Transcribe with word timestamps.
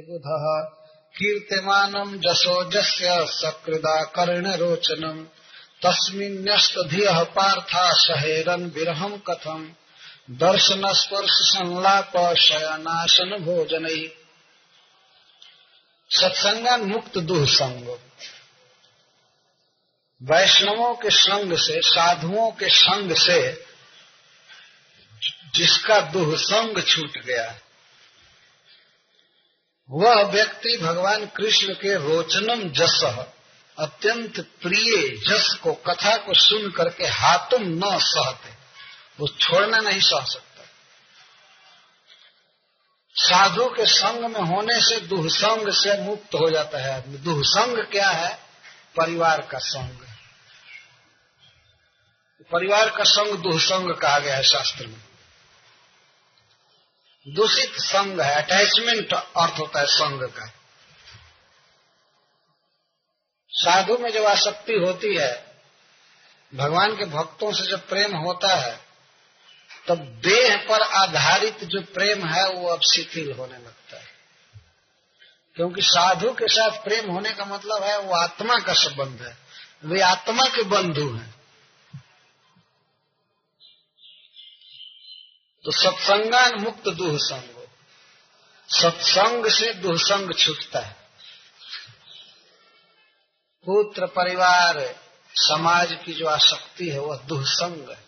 बुधः। 0.00 0.76
कीर्तिमानम् 1.18 2.18
जसो 2.18 2.70
जस्य 2.70 3.26
सकृदा 3.26 4.04
कर्णरोचनम्। 4.04 5.24
तस्मिन्यस्तधियः 5.82 7.22
पार्था 7.22 7.90
सहेरन् 7.92 8.70
विरहम् 8.70 9.18
कथम्। 9.30 9.70
शयनाशन 12.34 13.36
भोजन 13.40 14.10
सत्संगन 16.10 16.80
मुक्त 16.80 17.18
दुह 17.18 17.46
संग 17.46 17.88
वैष्णवों 20.22 20.94
के 20.94 21.10
संग 21.10 21.56
से, 21.56 21.80
साधुओं 21.80 22.50
के 22.50 22.68
संग 22.68 23.12
से 23.12 23.64
जिसका 25.54 26.00
दुह 26.00 26.36
संग 26.36 26.82
छूट 26.82 27.18
गया। 27.18 27.58
वह 29.90 30.22
व्यक्ति 30.22 30.78
भगवान 30.82 31.26
कृष्ण 31.26 31.74
के 31.74 31.94
रोचनम 31.94 32.68
जस, 32.68 33.04
अत्यंत 33.78 34.40
प्रिय 34.40 35.08
जस 35.28 35.58
को, 35.62 35.72
कथा 35.72 36.16
को 36.16 36.34
सुन 36.34 36.70
करके 36.70 37.04
हाथुम 37.04 37.62
न 37.62 37.98
सहते। 37.98 38.50
वो 39.20 39.28
छोड़ना 39.28 39.78
नहीं 39.78 40.00
सह 40.00 40.24
सकता। 40.24 40.64
साधु 43.14 43.64
के 43.64 43.86
संग 43.86 44.20
में 44.20 44.40
होने 44.40 44.80
से 44.80 45.00
दुहसंग 45.00 45.72
से 45.72 46.02
मुक्त 46.02 46.34
हो 46.34 46.50
जाता 46.50 46.78
है 46.78 46.94
आदमी। 46.94 47.18
दुहसंग 47.18 47.78
क्या 47.78 48.08
है? 48.08 48.34
परिवार 48.96 49.40
का 49.40 49.58
संग। 49.58 49.98
परिवार 52.52 52.90
का 52.90 53.04
संग 53.04 53.38
दुहसंग 53.38 53.94
कहा 53.94 54.18
गया 54.18 54.36
है 54.36 54.42
शास्त्र 54.42 54.86
में। 54.86 55.13
दूषित 57.28 57.72
संग 57.76 58.20
है 58.20 58.34
अटैचमेंट 58.42 59.12
अर्थ 59.12 59.58
होता 59.58 59.80
है 59.80 59.86
संग 59.86 60.22
का। 60.22 60.52
साधु 63.50 63.98
में 63.98 64.12
जब 64.12 64.24
आसक्ति 64.24 64.72
होती 64.72 65.14
है, 65.14 65.60
भगवान 66.54 66.96
के 66.96 67.04
भक्तों 67.04 67.52
से 67.52 67.66
जब 67.66 67.88
प्रेम 67.88 68.16
होता 68.16 68.54
है, 68.54 68.80
तब 69.88 69.98
देह 69.98 70.56
पर 70.56 70.80
आधारित 70.82 71.64
जो 71.64 71.80
प्रेम 71.80 72.26
है, 72.26 72.50
वो 72.50 72.68
अब 72.68 72.80
शिथिल 72.80 73.32
होने 73.32 73.58
लगता 73.58 73.96
है। 73.96 74.06
क्योंकि 75.54 75.82
साधु 75.82 76.32
के 76.32 76.48
साथ 76.48 76.70
प्रेम 76.70 77.10
होने 77.10 77.32
का 77.32 77.44
मतलब 77.44 77.82
है, 77.82 77.98
वो 77.98 78.14
आत्मा 78.14 78.58
का 78.58 78.72
संबंध 78.72 79.22
है। 79.22 79.36
वे 79.84 80.00
आत्मा 80.00 80.42
के 80.42 80.62
बंधु 80.62 81.14
हैं। 81.14 81.33
तो 85.64 85.72
सत्संगान 85.72 86.54
मुक्त 86.54 86.88
दुह 86.88 87.18
संग 87.18 87.54
सत्संग 88.68 89.46
से 89.46 89.74
दुहसंग 89.74 90.34
छूटता 90.34 90.78
है। 90.80 90.96
पुत्र 93.64 94.06
परिवार, 94.06 94.96
समाज 95.34 95.98
की 96.06 96.12
जो 96.12 96.26
आसक्ति 96.26 96.88
है, 96.88 97.00
वह 97.00 97.16
दुहसंग 97.16 97.90
है। 97.90 98.04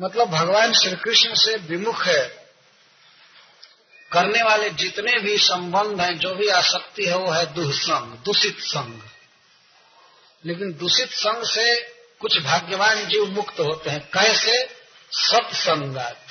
मतलब 0.00 0.28
भगवान 0.28 0.72
श्री 0.72 0.96
कृष्ण 0.96 1.34
से 1.34 1.56
विमुख 1.56 2.04
है। 2.06 2.52
करने 4.12 4.42
वाले 4.42 4.70
जितने 4.70 5.20
भी 5.20 5.38
संबंध 5.38 6.00
हैं, 6.00 6.18
जो 6.18 6.34
भी 6.34 6.48
आसक्ति 6.48 7.06
है, 7.06 7.16
वो 7.16 7.30
है 7.30 7.54
दुहसंग, 7.54 8.18
दूषित 8.18 8.58
संग। 8.60 9.02
लेकिन 10.44 10.72
दूषित 10.72 11.12
संग 11.12 11.44
से 11.44 11.82
कुछ 12.20 12.38
भाग्यवान 12.38 13.08
जीव 13.08 13.26
मुक्त 13.26 13.60
होते 13.60 13.90
हैं। 13.90 14.10
कैसे? 14.14 14.77
सत्संगात, 15.12 16.26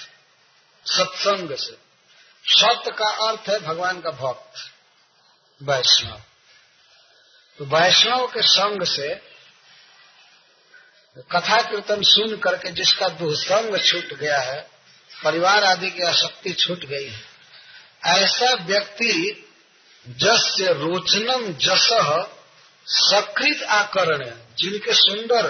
सत्संग 0.85 1.55
से। 1.55 1.77
सत्य 2.45 2.91
का 2.91 3.09
अर्थ 3.27 3.49
है 3.49 3.59
भगवान 3.59 4.01
का 4.01 4.11
भक्त, 4.11 4.59
वैष्णव। 5.61 6.21
तो 7.59 7.65
वैष्णव 7.65 8.27
के 8.27 8.41
संग 8.41 8.83
से 8.83 9.13
कथा 11.31 11.61
कीर्तन 11.61 12.01
सुन 12.03 12.37
करके 12.37 12.71
जिसका 12.71 13.07
दुसंग 13.07 13.77
छूट 13.79 14.13
गया 14.13 14.39
है, 14.39 14.59
परिवार 15.11 15.63
आदि 15.63 15.89
की 15.89 16.03
आसक्ति 16.03 16.53
छूट 16.53 16.85
गई 16.85 17.07
है, 17.07 17.21
ऐसा 18.05 18.53
व्यक्ति 18.53 19.43
जस 20.05 20.43
से 20.57 20.73
रोचनम 20.73 21.53
जस 21.53 21.89
सकृत 22.87 23.63
आकरण, 23.63 24.31
जिनके 24.57 24.93
सुंदर 24.93 25.49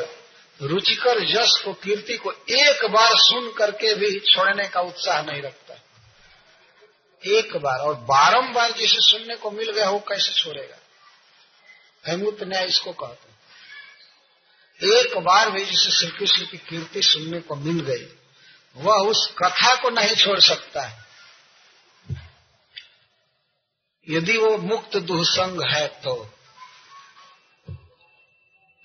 रुचिकर 0.62 1.24
यश 1.24 1.62
को, 1.66 1.74
कीर्ति 1.74 2.18
को 2.18 2.32
एक 2.32 2.86
बार 2.86 3.10
सुन 3.14 3.54
करके 3.58 3.96
भी 3.96 4.20
छोड़ने 4.20 4.68
का 4.68 4.82
उत्साह 4.82 5.22
नहीं 5.22 5.42
रखता। 5.42 5.74
एक 7.26 7.58
बार, 7.58 7.80
और 7.80 7.96
बारंबार 7.96 8.72
जिसे 8.72 8.98
सुनने 9.00 9.36
को 9.36 9.52
मिल 9.52 9.72
गया, 9.72 9.90
वो 9.90 10.00
कैसे 10.00 10.34
छोड़ेगा? 10.34 10.78
हेमूत 12.08 12.38
न्याय 12.44 12.66
इसको 12.66 12.92
कहते 12.92 13.28
एक 14.84 15.18
बार 15.18 15.52
भी 15.52 15.66
जिसे 15.66 15.92
श्री 15.92 16.08
कृष्ण 16.08 16.46
की 16.46 16.58
कीर्ति 16.58 17.02
सुनने 17.02 17.40
को 17.40 17.56
मिल 17.56 17.80
गई, 17.80 18.18
वह 18.76 18.96
उस 18.96 19.34
कथा 19.38 19.76
को 19.76 19.90
नहीं 19.90 20.16
छोड़ 20.16 20.40
सकता 20.40 20.82
है। 20.82 21.06
यदि 24.10 24.38
वो 24.38 24.58
मुक्त 24.58 24.98
दुहसंग 24.98 25.62
है 25.72 25.88
तो 25.88 26.37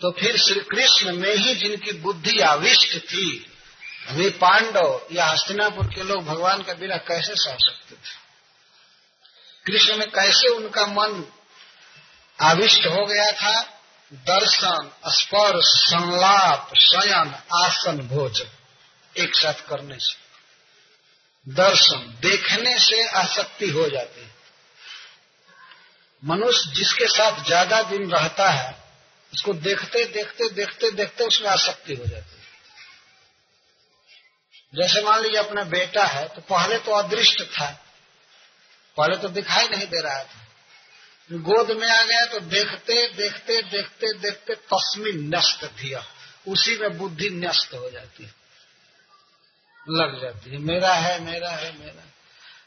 तो 0.03 0.11
फिर 0.11 0.37
श्री 0.37 0.61
कृष्ण 0.61 1.17
में 1.17 1.35
ही 1.35 1.55
जिनकी 1.55 1.93
बुद्धि 1.93 2.41
आविष्ट 2.41 2.99
थी, 2.99 3.55
वे 4.11 4.31
पांडव 4.31 5.07
या 5.13 5.27
हस्तिनापुर 5.27 5.87
के 5.87 6.03
लोग 6.03 6.25
भगवान 6.25 6.63
का 6.63 6.73
बिना 6.73 6.97
कैसे 6.97 7.35
सह 7.35 7.57
सकते 7.61 7.95
थे? 7.95 8.23
कृष्ण 9.67 9.97
में 9.97 10.11
कैसे 10.11 10.49
उनका 10.49 10.87
मन 10.87 11.33
आविष्ट 12.41 12.87
हो 12.87 13.07
गया 13.07 13.33
था? 13.33 13.63
दर्शन, 14.13 14.91
स्पर्श, 15.07 15.65
संलाप, 15.65 16.73
शयन, 16.77 17.35
आसन 17.65 17.97
भोजन 17.97 18.49
एक 19.23 19.37
साथ 19.37 19.69
करने 19.69 19.97
से। 19.99 20.17
दर्शन, 21.49 22.19
देखने 22.21 22.79
से 22.79 23.09
आसक्ति 23.09 23.69
हो 23.69 23.89
जाती 23.89 24.21
है। 24.21 24.35
मनुष्य 26.25 26.71
जिसके 26.75 27.07
साथ 27.07 27.45
ज़्यादा 27.45 27.83
दिन 27.83 28.11
रहता 28.11 28.51
है 28.51 28.82
उसको 29.33 29.53
देखते 29.53 30.05
देखते 30.05 30.49
देखते 30.49 30.91
देखते 30.91 31.25
उसमें 31.25 31.49
आसक्ति 31.49 31.95
हो 31.95 32.07
जाती 32.07 32.37
है। 32.37 32.41
जैसे 34.75 35.03
मान 35.03 35.23
लीजिए 35.23 35.39
अपना 35.39 35.65
बेटा 35.65 36.05
है 36.05 36.27
तो 36.29 36.41
पहले 36.41 36.79
तो 36.79 36.93
अदृष्ट 36.93 37.43
था। 37.43 37.71
पहले 38.97 39.17
तो 39.17 39.29
दिखाई 39.29 39.69
नहीं 39.69 39.87
दे 39.87 40.01
रहा 40.01 40.23
था। 40.23 40.41
गोद 41.31 41.71
में 41.71 41.89
आ 41.89 42.03
गया 42.03 42.25
तो 42.27 42.41
देखते 42.41 43.07
देखते 43.09 43.63
देखते 43.63 44.13
देखते 44.19 44.55
तस्मी 44.55 45.13
नष्ट 45.13 45.65
थिया 45.65 46.05
उसी 46.49 46.77
में 46.77 46.99
बुद्धि 46.99 47.29
नष्ट 47.31 47.75
हो 47.75 47.91
जाती 47.91 48.25
है। 48.25 48.35
लग 49.87 50.21
जाती 50.23 50.51
है, 50.51 50.59
मेरा 50.59 50.95
है 50.95 51.21
मेरा 51.21 51.51
है, 51.51 51.79
मेरा 51.79 52.03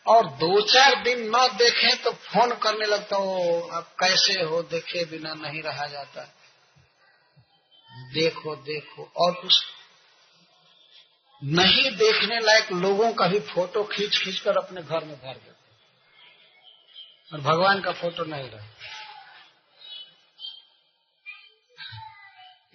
और 0.05 0.27
दो 0.27 0.61
चार 0.61 0.95
दिन 1.03 1.29
न 1.35 1.47
देखें 1.57 1.97
तो 1.97 2.11
फ़ोन 2.11 2.55
करने 2.55 2.85
लगता 2.85 3.15
हो 3.15 3.59
अब 3.73 3.83
कैसे 3.99 4.41
हो? 4.41 4.61
देखे 4.63 5.05
बिना 5.05 5.33
नहीं 5.33 5.61
रहा 5.63 5.85
जाता। 5.85 6.21
देखो 7.95 8.55
देखो, 8.55 9.11
और 9.17 9.33
कुछ 9.33 9.53
नहीं 11.43 11.91
देखने 11.91 12.39
लायक 12.39 12.71
लोगों 12.71 13.13
का 13.13 13.27
भी 13.27 13.39
फ़ोटो 13.39 13.83
खींच 13.83 14.17
खींच 14.17 14.39
कर 14.39 14.57
अपने 14.57 14.81
घर 14.81 15.05
में 15.05 15.15
भर 15.15 15.33
देते 15.33 15.53
और 17.31 17.41
भगवान 17.41 17.81
का 17.81 17.91
फ़ोटो 17.91 18.23
नहीं 18.23 18.49
रहा 18.49 18.67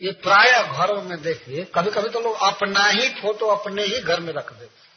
ये 0.00 0.12
प्राय 0.12 0.62
घरों 0.62 1.02
में 1.02 1.22
देखिए 1.22 1.64
कभी 1.64 1.90
कभी 1.90 2.08
तो 2.08 2.20
लोग 2.20 2.36
अपना 2.36 2.86
ही 2.86 3.08
फ़ोटो 3.08 3.46
अपने 3.46 3.82
ही 3.82 4.00
घर 4.00 4.20
में 4.20 4.32
रख 4.32 4.52
देते 4.52 4.88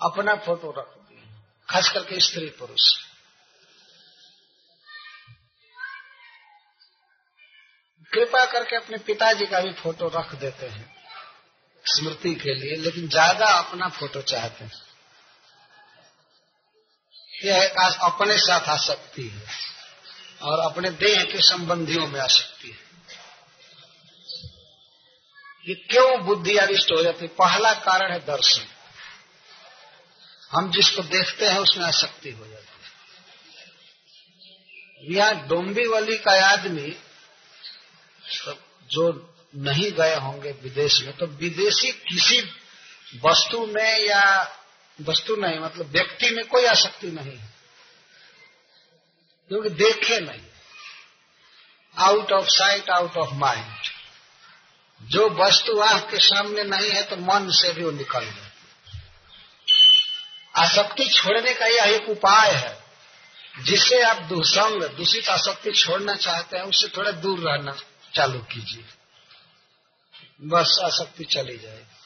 अपना 0.00 0.34
फ़ोटो 0.34 0.70
रख 0.70 0.94
दिए। 0.98 1.22
खास 1.68 1.90
करके 1.92 2.20
स्त्री 2.20 2.50
पुरुष। 2.50 3.07
कृपा 8.12 8.44
करके 8.44 8.76
अपने 8.76 8.98
पिताजी 8.98 9.46
का 9.46 9.60
भी 9.60 9.72
फ़ोटो 9.72 10.08
रख 10.08 10.34
देते 10.34 10.66
हैं। 10.66 10.96
स्मृति 11.84 12.34
के 12.34 12.54
लिए, 12.54 12.76
लेकिन 12.76 13.08
ज़्यादा 13.08 13.46
अपना 13.46 13.88
फ़ोटो 13.88 14.22
चाहते 14.22 14.64
हैं। 14.64 14.82
यह 17.44 17.74
अपने 18.00 18.38
साथ 18.38 18.68
आसक्ति 18.68 19.28
है, 19.28 19.42
और 20.42 20.60
अपने 20.60 20.90
देह 20.90 21.24
के 21.24 21.38
संबंधियों 21.38 22.06
में 22.06 22.20
आसक्ति 22.20 22.68
है। 22.68 22.86
ये 25.66 25.74
क्यों 25.74 26.24
बुद्धि 26.24 26.56
अरिष्ट 26.56 26.92
हो 26.92 27.02
जाती? 27.02 27.26
पहला 27.26 27.72
कारण 27.72 28.12
है 28.12 28.18
दर्शन। 28.18 28.66
हम 30.50 30.70
जिसको 30.70 31.02
देखते 31.02 31.46
हैं, 31.46 31.58
उसमें 31.58 31.84
आसक्ति 31.84 32.30
हो 32.30 32.46
जाती 32.46 32.66
है। 32.66 32.88
यहाँ 35.12 35.48
डोंबीवली 35.48 36.16
का 36.18 36.32
आदमी 36.46 36.96
जो 38.98 39.34
नहीं 39.56 39.92
गए 39.92 40.16
होंगे 40.16 40.52
विदेश 40.52 41.00
में 41.00 41.16
तो 41.16 41.26
विदेशी 41.26 41.92
किसी 41.92 42.40
वस्तु 43.24 43.66
में 43.66 44.06
या 44.06 44.56
वस्तु 45.00 45.36
नहीं 45.36 45.58
मतलब 45.58 45.86
व्यक्ति 45.86 46.30
में 46.30 46.46
कोई 46.46 46.64
आसक्ति 46.64 47.06
नहीं 47.06 47.36
है। 47.36 47.48
क्योंकि 49.48 49.68
देखे 49.68 50.20
नहीं। 50.20 50.40
Out 51.98 52.32
of 52.32 52.46
sight 52.48 52.90
out 52.90 53.16
of 53.16 53.34
mind 53.34 53.76
जो 55.02 55.28
वस्तु 55.28 55.80
आँख 55.80 56.10
के 56.10 56.18
सामने 56.18 56.64
नहीं 56.64 56.90
है 56.90 57.02
तो 57.02 57.16
मन 57.16 57.50
से 57.50 57.72
भी 57.72 57.84
वो 57.84 57.90
निकल 57.90 58.20
गए 58.20 58.48
आसक्ति 60.56 61.08
छोड़ने 61.08 61.54
का 61.54 61.66
यह 61.66 61.84
एक 61.84 62.08
उपाय 62.08 62.50
है। 62.50 62.88
जिससे 63.58 64.02
आप 64.02 64.16
दुसंग, 64.16 64.82
दूषित 64.82 65.28
आसक्ति 65.28 65.70
छोड़ना 65.72 66.14
चाहते 66.14 66.56
हैं, 66.56 66.64
उससे 66.64 66.88
थोड़ा 66.88 67.10
दूर 67.10 67.38
रहना। 67.38 67.72
चालू 68.14 68.38
कीजिए। 68.38 68.84
बस 70.40 70.78
आसक्ति 70.84 71.24
चली 71.24 71.58
जाएगी 71.58 71.98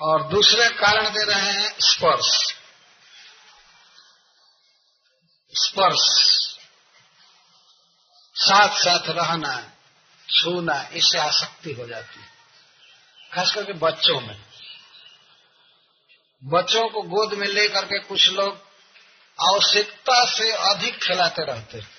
और 0.00 0.28
दूसरे 0.28 0.68
कारण 0.68 1.10
दे 1.10 1.24
रहे 1.24 1.52
हैं 1.52 1.76
स्पर्श। 1.80 2.54
स्पर्श। 5.54 5.98
साथ 8.34 8.68
साथ 8.68 9.08
रहना, 9.08 9.72
छूना, 10.30 10.88
इससे 10.92 11.18
आसक्ति 11.18 11.72
हो 11.72 11.86
जाती 11.86 12.20
है। 12.20 12.28
खास 13.34 13.54
करके 13.54 13.72
बच्चों 13.72 14.20
में। 14.20 14.52
बच्चों 16.44 16.88
को 16.88 17.02
गोद 17.02 17.34
में 17.34 17.46
लेकर 17.46 17.84
के 17.84 17.98
कुछ 17.98 18.28
लोग 18.28 18.72
आवश्यकता 19.40 20.24
से 20.24 20.52
अधिक 20.52 21.02
खिलाते 21.02 21.44
रहते 21.44 21.78
हैं। 21.78 21.91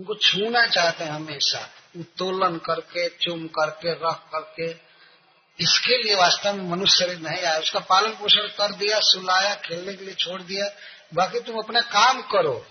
उनको 0.00 0.14
छूना 0.14 0.66
चाहते 0.66 1.04
हैं 1.04 1.10
हमेशा। 1.10 1.70
उत्तोलन 1.96 2.58
करके, 2.58 3.08
चुम 3.08 3.46
करके, 3.46 3.92
रख 3.92 4.22
करके। 4.36 4.70
इसके 5.64 6.02
लिए 6.02 6.14
वास्तव 6.14 6.52
में 6.52 6.64
मनुष्य 6.64 7.04
शरीर 7.04 7.18
नहीं 7.18 7.42
आया। 7.42 7.58
उसका 7.58 7.78
पालन 7.78 8.10
पोषण 8.10 8.40
कर 8.40 8.74
दिया, 8.74 9.00
सुलाया, 9.00 9.54
खेलने 9.54 9.94
के 9.94 10.04
लिए 10.04 10.14
छोड़ 10.14 10.42
दिया। 10.42 10.66
बाकी 11.14 11.40
तुम 11.40 11.58
अपना 11.58 11.80
काम 11.80 12.22
करो। 12.22 12.66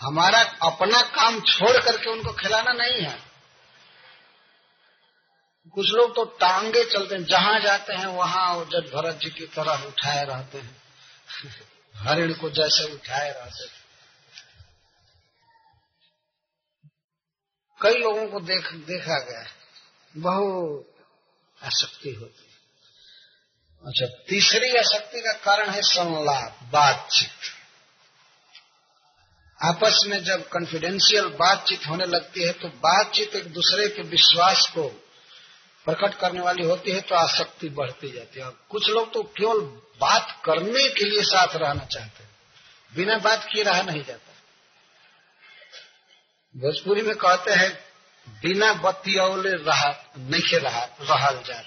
हमारा 0.00 0.40
अपना 0.40 1.02
काम 1.02 1.40
छोड़ 1.40 1.84
करके 1.84 2.10
उनको 2.10 2.32
खिलाना 2.32 2.72
नहीं 2.72 3.02
है। 3.02 3.22
कुछ 5.74 5.90
लोग 5.90 6.16
तो 6.16 6.24
टांगे 6.24 6.84
चलते 6.84 7.14
हैं। 7.14 7.24
जहाँ 7.24 7.60
जाते 7.60 7.92
हैं, 7.92 8.06
वहाँ 8.06 8.64
जज 8.64 8.90
भरत 8.94 9.14
जी 9.14 9.30
की 9.30 9.46
तरह 9.46 9.86
उठाए 9.86 10.24
रहते 10.24 10.58
हैं। 10.58 10.82
हरिण 11.96 12.32
को 12.34 12.50
जैसे 12.50 12.92
उठाए 12.94 13.30
रहते 13.30 13.66
थे 13.66 13.79
कई 17.80 17.94
लोगों 17.94 18.26
को 18.26 18.40
देख, 18.40 18.72
देखा 18.86 19.18
गया 19.20 19.44
बहुत 20.14 20.86
आसक्ति 21.60 22.10
होती 22.10 22.42
है। 22.42 22.48
अच्छा 23.84 24.06
तीसरी 24.28 24.76
आसक्ति 24.76 25.20
का 25.20 25.32
कारण 25.44 25.70
है 25.70 25.82
संलाप, 25.82 26.58
बातचीत। 26.72 27.56
आपस 29.58 30.04
में 30.06 30.22
जब 30.24 30.48
कॉन्फिडेंशियल 30.48 31.26
बातचीत 31.36 31.86
होने 31.86 32.04
लगती 32.06 32.42
है 32.42 32.52
तो 32.52 32.68
बातचीत 32.68 33.34
एक 33.36 33.52
दूसरे 33.52 33.88
के 33.88 34.02
विश्वास 34.02 34.66
को 34.74 34.86
प्रकट 35.86 36.14
करने 36.14 36.40
वाली 36.40 36.66
होती 36.66 36.90
है 36.90 37.00
तो 37.00 37.14
आसक्ति 37.14 37.68
बढ़ती 37.70 38.10
जाती 38.10 38.40
है। 38.40 38.50
कुछ 38.70 38.88
लोग 38.90 39.12
तो 39.12 39.22
केवल 39.36 39.60
बात 40.00 40.40
करने 40.44 40.88
के 40.88 41.04
लिए 41.04 41.22
साथ 41.22 41.56
रहना 41.56 41.84
चाहते 41.84 42.22
हैं। 42.22 42.30
बिना 42.92 43.18
बात 43.18 43.44
किए 43.44 43.62
रहा 43.62 43.82
नहीं 43.82 44.02
जाता। 44.04 44.29
भोजपुरी 46.54 47.02
में 47.02 47.14
कहते 47.16 47.52
हैं, 47.52 47.70
बिना 48.42 48.72
बत्तियौले 48.72 49.50
रहा, 49.50 49.90
नहीं 50.18 50.58
रहा, 50.58 50.84
रहल 51.02 51.42
जात 51.42 51.66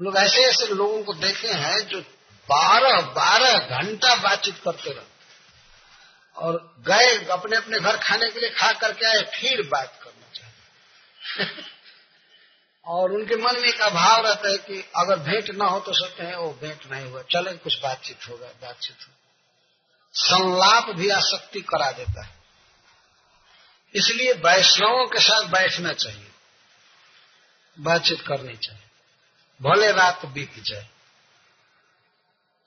लोग 0.00 0.16
ऐसे 0.16 0.44
ऐसे 0.44 0.66
लोगों 0.74 1.02
को 1.04 1.14
देखे 1.14 1.48
हैं 1.48 1.78
जो 1.88 2.00
बारह 2.48 3.00
बारह 3.12 3.78
घंटा 3.78 4.14
बातचीत 4.14 4.60
करते 4.64 4.90
रहते 4.90 5.16
और 6.36 6.76
गए, 6.88 7.26
अपने 7.26 7.56
अपने 7.56 7.80
घर 7.80 7.96
खाने 7.96 8.28
के 8.30 8.40
लिए 8.40 8.50
खा 8.50 8.72
करके 8.72 9.06
आए, 9.06 9.22
फिर 9.34 9.62
बात 9.68 9.98
करना 10.02 10.28
चाहते 10.34 11.44
और 12.84 13.12
उनके 13.12 13.36
मन 13.36 13.60
में 13.60 13.68
एक 13.68 13.80
अभाव 13.80 14.26
रहता 14.26 14.48
है 14.48 14.56
कि 14.58 14.84
अगर 14.96 15.18
भेंट 15.18 15.50
ना 15.50 15.64
हो 15.64 15.80
तो 15.80 15.92
सोचते 15.92 16.24
हैं 16.24 16.36
वो 16.36 16.50
भेंट 16.62 16.86
नहीं 16.90 17.10
हुआ, 17.10 17.22
चले, 17.22 17.52
कुछ 17.52 17.80
बातचीत 17.82 18.28
होगा, 18.28 18.46
बातचीत 18.62 18.96
हो 19.08 19.17
संलाप 20.12 20.96
भी 20.96 21.08
आसक्ति 21.08 21.60
करा 21.60 21.92
देता 21.92 22.24
है। 22.24 22.38
इसलिए 23.94 24.32
वैष्णवों 24.32 25.06
के 25.06 25.20
साथ 25.20 25.48
बैठना 25.48 25.92
चाहिए। 25.92 26.30
बातचीत 27.80 28.20
करनी 28.20 28.56
चाहिए। 28.56 28.82
भले 29.62 29.92
रात 29.92 30.26
बीत 30.26 30.58
जाए। 30.58 30.88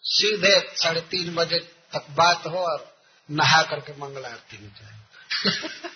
सीधे 0.03 0.75
साढ़े 0.75 1.01
तीन 1.01 1.35
बजे 1.35 1.75
तक 1.93 2.05
बात 2.09 2.45
हो 2.45 2.57
और 2.57 2.97
नहा 3.31 3.63
करके 3.63 3.97
मंगल 3.97 4.25
आरती 4.25 4.57
में 4.57 4.69
जाए। 4.69 5.01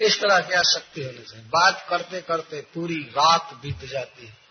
इस 0.00 0.20
तरह 0.20 0.40
की 0.40 0.52
आसक्ति 0.52 1.04
होनी 1.04 1.18
चाहिए। 1.18 1.44
बात 1.44 1.86
करते 1.90 2.20
करते 2.20 2.60
पूरी 2.60 2.94
रात 2.94 3.54
बीत 3.54 3.84
जाती 3.84 4.26
है। 4.26 4.43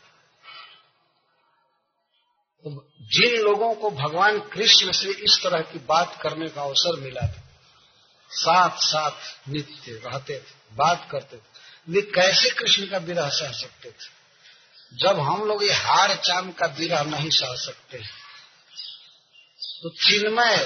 जिन 2.63 3.36
लोगों 3.39 3.74
को 3.75 3.89
भगवान 3.92 4.39
कृष्ण 4.50 4.92
से 4.92 5.12
इस 5.25 5.39
तरह 5.44 5.62
की 5.71 5.80
बात 5.80 6.19
करने 6.21 6.48
का 6.50 6.62
अवसर 6.62 7.00
मिला 7.00 7.27
था 7.27 7.42
साथ 8.31 8.77
साथ 8.80 9.50
नित्य 9.50 9.92
रहते 10.06 10.33
थे, 10.33 10.75
बात 10.75 11.07
करते 11.12 11.38
थे। 11.38 11.42
वे 11.88 12.01
कैसे 12.12 12.50
कृष्ण 12.50 12.86
का 12.88 12.98
विरह 12.98 13.30
सह 13.30 13.51
सकते 13.51 13.89
थे? 13.89 14.12
जब 14.92 15.19
हम 15.19 15.44
लोग 15.44 15.63
ये 15.63 15.74
हार 15.74 16.15
चाम 16.18 16.51
का 16.51 16.68
विरह 16.80 17.04
नहीं 17.04 17.30
सह 17.30 17.56
सकते 17.56 17.98
तो 19.83 19.89
चिन्मय 20.01 20.57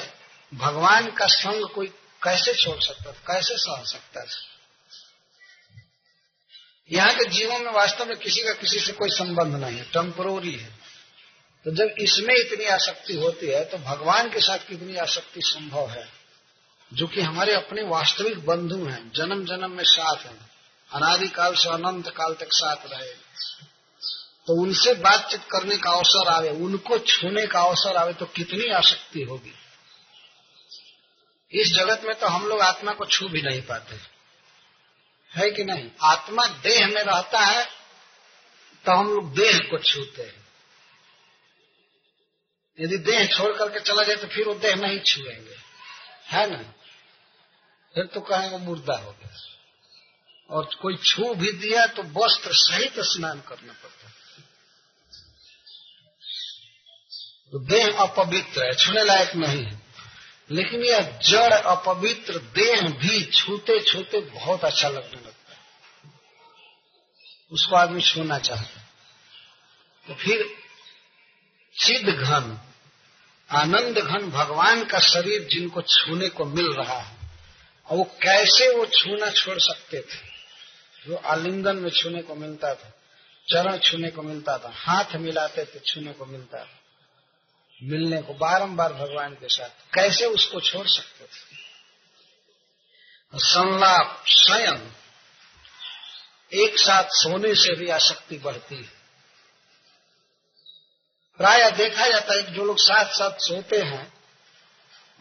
भगवान 0.52 1.12
का 1.12 1.28
संग 1.28 1.66
कोई 1.66 1.88
कैसे 2.22 2.54
छोड़ 2.54 2.80
सकता 2.80 3.12
था? 3.12 3.20
कैसे 3.28 3.58
सह 3.58 3.84
सकता 3.84 4.22
था? 4.22 4.46
यहाँ 6.92 7.14
के 7.14 7.26
जीवन 7.30 7.64
में 7.64 7.72
वास्तव 7.72 8.06
में 8.06 8.18
किसी 8.18 8.42
का 8.42 8.54
किसी 8.54 8.80
से 8.80 8.94
कोई 8.94 9.10
संबंध 9.10 9.56
नहीं 9.56 9.78
है 9.78 9.84
टेम्पोरी 9.84 10.52
है। 10.52 10.77
तो 11.66 11.72
जब 11.72 11.96
इसमें 12.00 12.36
इतनी 12.36 12.66
आसक्ति 12.66 13.14
होती 13.16 13.48
है 13.48 13.64
तो 13.66 13.78
भगवान 13.78 14.30
के 14.30 14.40
साथ 14.40 14.58
कितनी 14.58 14.96
आसक्ति 14.96 15.42
संभव 15.42 15.90
है? 15.90 16.08
जो 16.92 17.08
कि 17.08 17.22
हमारे 17.22 17.54
अपने 17.54 17.84
वास्तविक 17.84 18.46
बंधु 18.46 18.86
हैं 18.86 19.12
जन्म 19.16 19.46
जन्म 19.46 19.72
में 19.72 19.84
साथ 19.84 20.26
हैं, 20.26 20.52
अनादिकाल 20.92 21.56
से 21.56 21.70
अनंत 21.70 22.10
काल 22.10 22.34
तक 22.34 22.54
साथ 22.54 22.86
रहे। 22.86 23.12
तो 24.48 24.62
उनसे 24.62 24.94
बातचीत 24.94 25.42
करने 25.52 25.78
का 25.78 25.92
अवसर 25.92 26.28
आवे, 26.28 26.50
उनको 26.50 26.98
छूने 26.98 27.46
का 27.48 27.62
अवसर 27.62 27.96
आवे 27.96 28.14
तो 28.14 28.26
कितनी 28.26 28.70
आसक्ति 28.70 29.22
होगी? 29.22 29.54
इस 31.52 31.74
जगत 31.74 32.02
में 32.04 32.16
तो 32.16 32.28
हम 32.28 32.48
लोग 32.48 32.62
आत्मा 32.62 32.92
को 32.92 33.06
छू 33.06 33.28
भी 33.28 33.42
नहीं 33.42 33.62
पाते। 33.62 33.96
है 35.32 35.52
कि 35.52 35.64
नहीं? 35.64 35.90
आत्मा 36.02 36.46
देह 36.46 36.88
में 36.88 37.04
रहता 37.04 37.40
है 37.40 37.66
तो 38.86 38.92
हम 38.92 39.14
लोग 39.14 39.34
देह 39.36 39.60
को 39.72 39.78
छूते 39.78 40.24
हैं। 40.24 40.47
यदि 42.80 42.98
देह 42.98 43.26
छोड़ 43.28 43.52
करके 43.58 43.80
चला 43.80 44.04
जाए 44.04 44.16
तो 44.16 44.28
फिर 44.28 44.48
वो 44.48 44.54
देह 44.56 44.76
नहीं 44.76 45.00
छुएँगे। 45.00 45.56
है 46.28 46.50
ना? 46.52 46.58
फिर 47.96 48.06
तो 48.06 48.22
कहेंगे 48.22 48.58
मुर्दा 48.58 48.98
हो 48.98 49.12
गया। 49.12 49.36
और 50.50 50.66
कोई 50.82 50.98
छू 50.98 51.34
भी 51.36 51.52
दिया 51.52 51.86
तो 51.88 52.04
वस्त्र 52.16 52.52
सहित 52.54 53.00
स्नान 53.06 53.42
करना 53.42 53.74
पड़ता 53.74 53.96
तो 57.54 57.60
देह 57.60 58.00
अपवित्र 58.00 58.66
है, 58.66 58.74
छूने 58.76 59.04
लायक 59.04 59.36
नहीं 59.36 59.64
है। 59.64 59.82
लेकिन 60.52 60.84
यह 60.84 61.20
जड़ 61.20 61.54
अपवित्र 61.54 62.40
देह 62.56 62.82
भी 62.82 63.24
छूते 63.32 63.80
छूते 63.84 64.20
बहुत 64.22 64.64
अच्छा 64.66 64.90
लगने 64.90 65.22
लगता 65.22 65.54
है। 65.54 65.60
उसको 67.52 67.76
आदमी 67.76 68.02
छूना 68.02 68.40
चाहता 68.40 68.82
तो 70.08 70.16
फिर 70.16 70.46
चिद 71.76 72.10
घन 72.10 72.58
आनंद 73.52 73.98
घन 73.98 74.30
भगवान 74.30 74.86
का 74.86 75.00
शरीर 75.00 75.48
जिनको 75.52 75.82
छूने 75.82 76.30
को 76.30 76.46
मिल 76.46 76.66
रहा 76.66 77.00
है, 77.00 77.18
और 77.88 77.98
वो 77.98 78.04
कैसे 78.04 78.76
वो 78.76 78.86
छूना 78.86 79.30
छोड़ 79.30 79.60
सकते 79.60 79.98
थे? 79.98 80.38
जो 81.08 81.16
आलिंगन 81.16 81.76
में 81.76 81.90
छूने 81.90 82.22
को 82.22 82.36
मिलता 82.36 82.74
था, 82.76 82.94
चरण 83.52 83.78
छूने 83.78 84.10
को 84.10 84.22
मिलता 84.22 84.58
था, 84.58 84.72
हाथ 84.76 85.16
मिलाते 85.16 85.66
थे, 85.66 85.80
छूने 85.80 86.14
को 86.14 86.26
मिलता 86.26 86.58
था। 86.58 86.70
मिलने 87.84 88.22
को 88.22 88.34
बारंबार 88.34 88.94
भगवान 88.94 89.34
के 89.34 89.48
साथ। 89.48 89.94
कैसे 89.94 90.26
उसको 90.26 90.60
छोड़ 90.60 90.88
सकते 90.88 91.24
थे? 91.24 91.58
संलाप, 93.36 94.24
स्वयं 94.28 94.78
एक 96.54 96.80
साथ 96.80 97.04
सोने 97.04 97.56
से 97.56 97.76
भी 97.76 97.90
आसक्ति 97.90 98.38
बढ़ती 98.38 98.76
है। 98.76 98.97
प्राय 101.38 101.72
देखा 101.72 102.08
जाता 102.08 102.34
है 102.34 102.44
कि 102.44 102.52
जो 102.52 102.66
लोग 102.66 102.78
साथ 102.80 103.06
साथ 103.06 103.32
सोते 103.40 103.78
हैं, 103.78 104.14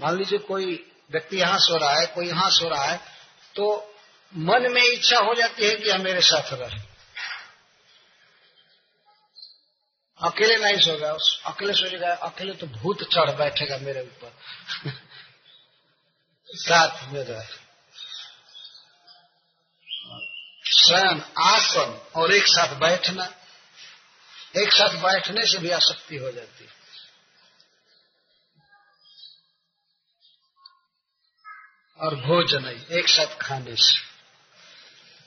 मान 0.00 0.16
लीजिए 0.16 0.38
कोई 0.38 0.92
व्यक्ति 1.10 1.36
यहाँ 1.36 1.58
सो 1.58 1.76
रहा 1.76 2.00
है, 2.00 2.06
कोई 2.06 2.28
यहाँ 2.28 2.50
सो 2.50 2.68
रहा 2.68 2.84
है 2.84 3.00
तो 3.54 3.94
मन 4.36 4.72
में 4.72 4.82
इच्छा 4.82 5.18
हो 5.18 5.34
जाती 5.34 5.66
है 5.66 5.74
कि 5.74 5.90
हम 5.90 6.00
मेरे 6.00 6.20
साथ 6.20 6.52
रहे 6.52 6.96
अकेले 10.20 10.56
नहीं 10.56 10.76
सो 10.76 10.90
सोगा 10.90 11.16
अकेले 11.46 11.72
सोचेगा 11.72 12.14
अकेले 12.14 12.52
तो 12.52 12.66
भूत 12.66 13.02
चढ़ 13.02 13.30
बैठेगा 13.30 13.78
मेरे 13.78 14.00
ऊपर। 14.00 14.32
साथ 16.54 17.12
में 17.12 17.24
रहे। 17.24 17.66
शयन 20.66 21.24
आसन 21.38 22.00
और 22.16 22.32
एक 22.32 22.46
साथ 22.46 22.74
बैठना। 22.74 23.34
एक 24.58 24.72
साथ 24.72 24.88
बैठने 24.88 25.46
से 25.46 25.58
भी 25.58 25.70
आसक्ति 25.70 26.16
हो 26.16 26.32
जाती 26.32 26.64
है। 26.64 26.76
और 32.00 32.14
भोजन 32.14 32.86
एक 32.92 33.08
साथ 33.08 33.38
खाने 33.40 33.76
से। 33.76 33.98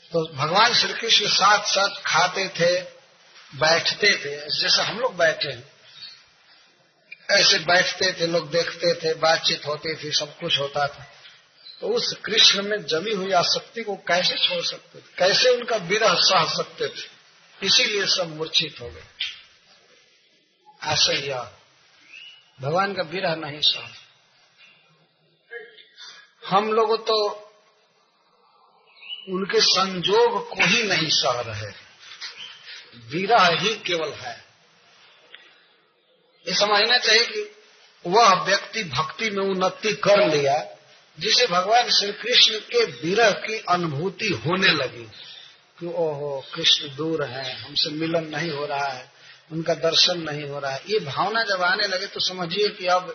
तो 0.08 0.34
भगवान 0.34 0.74
श्री 0.74 0.94
कृष्ण 0.94 1.28
साथ 1.28 1.64
साथ 1.64 1.90
खाते 1.90 2.50
थे, 2.50 2.82
बैठते 3.56 4.18
थे, 4.18 4.60
जैसे 4.60 4.82
हम 4.82 5.00
लोग 5.00 5.16
बैठे 5.16 5.50
हैं। 5.50 5.72
ऐसे 7.32 7.60
बैठते 7.60 8.14
थे, 8.14 8.28
लोग 8.28 8.52
देखते 8.52 8.94
थे, 8.94 9.14
बातचीत 9.14 9.66
होती 9.66 10.04
थी, 10.04 10.12
सब 10.12 10.40
कुछ 10.40 10.60
होता 10.60 10.88
था। 10.88 11.08
तो 11.82 11.88
उस 11.88 12.18
कृष्ण 12.26 12.64
में 12.64 12.86
जमी 12.86 13.12
हुई 13.12 13.32
आसक्ति 13.32 13.84
को 13.84 13.96
कैसे 13.96 14.48
छोड़ 14.48 14.64
सकते 14.64 15.00
थे? 15.00 15.04
कैसे 15.18 15.50
उनका 15.50 15.76
विरह 15.76 16.14
सह 16.14 16.46
सकते 16.46 16.88
थे? 16.88 17.19
इसीलिए 17.63 18.06
सब 18.06 18.36
मूर्छित 18.36 18.75
हो 18.82 18.89
गए। 18.89 19.04
आश्चर्य। 20.84 21.51
भगवान 22.62 22.94
का 22.94 23.04
विरह 23.04 23.36
नहीं 23.36 23.62
सह 23.62 23.89
हम 26.48 26.74
लोग 26.74 27.08
तो 27.08 27.30
उनके 29.30 29.62
संजोग 29.62 30.50
को 30.50 30.66
ही 30.66 30.84
नहीं 30.84 31.10
सह 31.10 31.42
रहे। 31.42 31.72
विरह 33.10 33.48
ही 33.48 33.75
केवल 33.75 34.13
है। 34.13 34.46
ये 36.48 36.54
समझना 36.54 36.98
चाहिए 36.98 37.25
कि 37.25 37.56
वह 38.08 38.44
व्यक्ति 38.44 38.84
भक्ति 38.84 39.30
में 39.30 39.46
उन्नति 39.46 39.94
कर 39.94 40.28
लिया, 40.28 40.78
जिसे 41.20 41.48
भगवान 41.48 41.89
श्री 41.89 42.12
कृष्ण 42.12 42.60
के 42.60 42.86
विरह 42.86 43.32
की 43.32 43.63
अनुभूति 43.70 44.28
होने 44.28 44.68
लगी। 44.68 45.08
कि 45.80 45.86
ओहो, 45.86 46.46
कृष्ण 46.54 46.96
दूर 46.96 47.24
है, 47.24 47.62
हमसे 47.62 47.90
मिलन 47.90 48.28
नहीं 48.28 48.52
हो 48.52 48.66
रहा 48.66 48.88
है, 48.88 49.12
उनका 49.52 49.74
दर्शन 49.74 50.22
नहीं 50.22 50.50
हो 50.50 50.60
रहा 50.60 50.72
है। 50.72 50.82
ये 50.90 51.00
भावना 51.00 51.44
जब 51.44 51.62
आने 51.62 51.88
लगे 51.88 52.08
तो 52.08 52.20
समझिए 52.20 52.68
कि 52.68 52.88
अब 52.88 53.10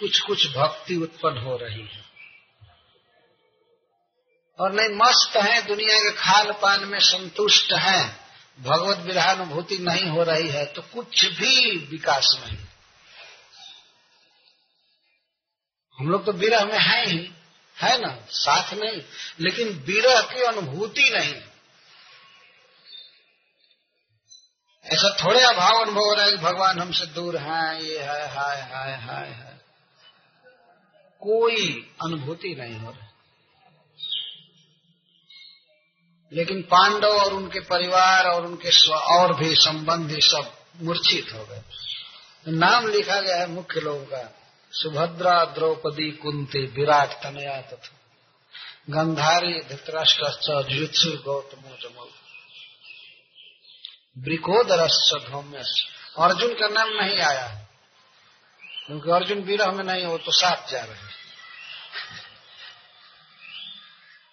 कुछ 0.00 0.20
कुछ 0.20 0.46
भक्ति 0.56 0.96
उत्पन्न 0.96 1.38
हो 1.38 1.56
रही 1.56 1.82
है। 1.82 2.04
और 4.58 4.72
नहीं, 4.72 4.88
मस्त 4.88 5.36
है, 5.36 5.66
दुनिया 5.66 5.98
के 5.98 6.10
खान 6.10 6.52
पान 6.52 6.84
में 6.84 6.98
संतुष्ट 7.00 7.72
है, 7.72 8.26
भगवत 8.60 8.98
विधानुभूति 8.98 9.78
नहीं 9.78 10.04
हो 10.04 10.22
रही 10.22 10.48
है 10.48 10.64
तो 10.66 10.82
कुछ 10.82 11.24
भी 11.26 11.76
विकास 11.76 12.36
नहीं। 12.44 12.58
हम 15.98 16.08
लोग 16.08 16.24
तो 16.26 16.32
विरह 16.32 16.64
में 16.64 16.78
है 16.78 17.06
ही, 17.06 17.30
है 17.76 17.98
ना? 18.00 18.16
साथ 18.30 18.74
नहीं, 18.74 19.02
लेकिन 19.40 19.68
विरह 19.68 20.20
की 20.20 20.42
अनुभूति 20.42 21.10
नहीं। 21.14 21.34
ऐसा 24.86 25.16
थोड़े 25.24 25.44
अभाव 25.44 25.82
अनुभव 25.82 26.00
हो 26.00 26.12
रहा 26.12 26.24
है 26.24 26.30
कि 26.30 26.36
भगवान 26.36 26.78
हमसे 26.78 27.06
दूर 27.06 27.36
हैं, 27.36 27.80
ये 27.80 27.98
है, 27.98 28.28
हाय 28.28 28.56
हाय 28.56 28.92
हाय 28.92 29.28
है 29.28 29.60
कोई 31.20 31.94
अनुभूति 32.04 32.54
नहीं 32.58 32.78
हो 32.78 32.90
रही। 32.90 33.00
लेकिन 36.32 36.62
पांडव 36.62 37.08
और 37.08 37.32
उनके 37.32 37.60
परिवार 37.60 38.26
और 38.26 38.46
उनके 38.46 38.92
और 38.92 39.36
भी 39.36 39.54
संबंधी 39.54 40.20
सब 40.20 40.52
मूर्छित 40.82 41.32
हो 41.32 41.44
गए। 41.44 41.62
नाम 42.48 42.86
लिखा 42.86 43.20
गया 43.20 43.36
है 43.36 43.46
मुख्य 43.46 43.80
लोगों 43.80 44.04
का, 44.04 44.34
सुभद्रा, 44.72 45.44
द्रौपदी, 45.44 46.10
कुंती, 46.10 46.66
विराट, 46.66 47.08
तनया, 47.08 47.60
तथा। 47.60 47.96
गंधारी 48.90 49.60
धृतराष्ट्र 49.62 50.62
जुत्सु 50.62 51.10
गौतम 51.10 51.60
जमल 51.60 52.08
ब्रिकोदरश्च 54.18 55.30
धौम्य 55.30 55.58
अर्जुन 56.18 56.54
का 56.54 56.68
नाम 56.68 56.88
नहीं 56.88 57.18
आया। 57.18 57.66
क्योंकि 58.86 59.10
अर्जुन 59.10 59.38
विरह 59.38 59.72
में 59.72 59.84
नहीं 59.84 60.04
हो 60.04 60.18
तो 60.18 60.32
साथ 60.32 60.68
जा 60.68 60.84
रहे 60.84 61.16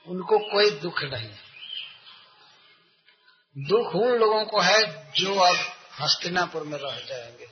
उनको 0.07 0.39
कोई 0.39 0.71
दुख 0.71 1.03
नहीं। 1.03 1.29
दुख 3.57 3.95
उन 3.95 4.19
लोगों 4.19 4.45
को 4.45 4.59
है 4.59 5.11
जो 5.11 5.39
अब 5.39 5.77
हस्तिनापुर 6.01 6.63
में 6.63 6.77
रह 6.77 6.99
जाएँगे। 6.99 7.47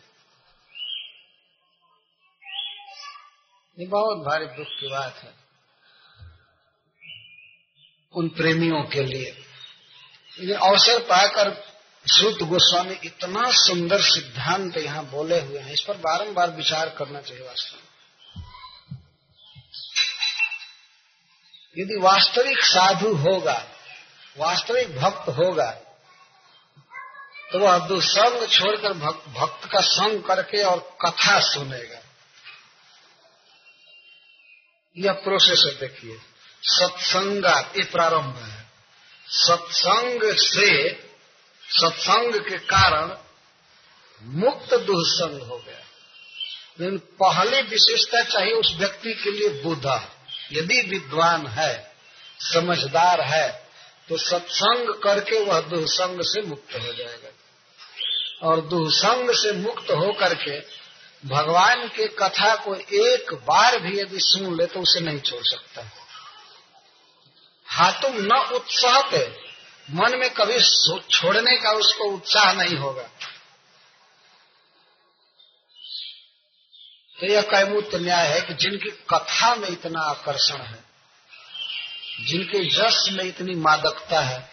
ये 3.80 3.88
बहुत 3.88 4.18
भारी 4.18 4.46
दुख 4.46 4.68
की 4.68 4.88
बात 4.88 5.16
है। 5.16 5.34
उन 8.14 8.30
प्रेमियों 8.30 8.84
के 8.84 9.04
लिए। 9.04 9.32
अवसर 10.54 11.00
पाकर 11.00 11.71
श्रुत 12.06 12.42
गोस्वामी 12.42 12.96
इतना 13.04 13.42
सुंदर 13.52 14.02
सिद्धांत 14.02 14.78
यहाँ 14.78 15.04
बोले 15.06 15.40
हुए 15.42 15.60
हैं 15.60 15.74
इस 15.74 15.82
पर 15.82 15.98
बारंबार 15.98 16.50
विचार 16.50 16.90
करना 16.90 17.22
चाहिए 17.22 17.44
वास्तव 17.44 17.76
में। 17.76 17.88
यदि 21.78 22.00
वास्तविक 22.00 22.64
साधु 22.64 23.14
होगा 23.18 23.56
वास्तविक 24.38 24.96
भक्त 24.98 25.30
होगा 25.30 25.70
तो 27.52 27.60
वह 27.60 27.78
दुसंग 27.88 28.48
छोड़कर 28.48 28.94
भक्त, 28.94 29.28
भक्त 29.30 29.70
का 29.72 29.80
संग 29.82 30.24
करके 30.24 30.64
और 30.64 30.80
कथा 31.02 31.40
सुनेगा। 31.42 32.00
यह 34.96 35.14
प्रोसेस 35.24 35.64
है 35.66 35.72
देखिए। 35.80 36.18
सत्संगा 36.64 37.60
ये 37.76 37.84
प्रारंभ 37.84 38.36
है। 38.36 38.66
सत्संग 39.28 40.20
से 40.38 40.68
सत्संग 41.72 42.34
के 42.36 42.58
कारण 42.58 43.18
मुक्त 44.22 44.74
दुसंग 44.74 45.42
हो 45.42 45.58
गया। 45.58 45.80
लेकिन 46.80 46.98
पहली 46.98 47.62
विशेषता 47.62 48.24
चाहिए 48.24 48.54
उस 48.54 48.74
व्यक्ति 48.78 49.14
के 49.14 49.32
लिए 49.32 49.50
बुद्धा। 49.64 50.10
यदि 50.52 50.82
विद्वान 50.82 51.48
है, 51.48 51.96
समझदार 52.40 53.22
है 53.22 53.70
तो 54.10 54.18
सत्संग 54.18 55.02
करके 55.04 55.44
वह 55.44 55.60
दुसंग 55.62 56.20
से 56.22 56.42
मुक्त 56.42 56.76
हो 56.76 56.94
जाएगा। 56.94 57.30
और 58.48 58.62
दुसंग 58.62 59.30
से 59.32 59.52
मुक्त 59.52 59.92
हो 59.92 60.14
करके 60.14 60.60
भगवान 61.26 61.88
के 61.88 62.08
कथा 62.08 62.56
को 62.56 62.76
एक 62.76 63.34
बार 63.34 63.80
भी 63.80 64.00
यदि 64.00 64.20
सुन 64.20 64.58
ले 64.58 64.66
तो 64.66 64.80
उसे 64.80 65.00
नहीं 65.00 65.20
छोड़ 65.20 65.44
सकता। 65.44 65.84
हाँ 67.66 67.92
तुम 68.02 68.12
न 68.16 68.32
उत्साह 68.54 69.02
मन 69.94 70.20
में 70.20 70.30
कभी 70.30 70.60
छोड़ने 71.10 71.58
का 71.58 71.72
उसको 71.72 72.04
उत्साह 72.04 72.54
नहीं 72.54 72.78
होगा। 72.78 73.04
तो 77.20 77.28
यह 77.28 77.42
कैमूत 77.42 77.96
न्याय 77.96 78.28
है 78.28 78.42
कि 78.42 78.54
जिनकी 78.54 78.90
कथा 78.90 79.56
में 79.56 79.70
इतना 79.70 80.02
आकर्षण 80.02 80.58
है, 80.58 80.84
जिनके 82.26 82.70
जस 82.70 83.10
में 83.12 83.24
इतनी 83.24 83.56
मादकता 83.56 84.20
है, 84.20 84.52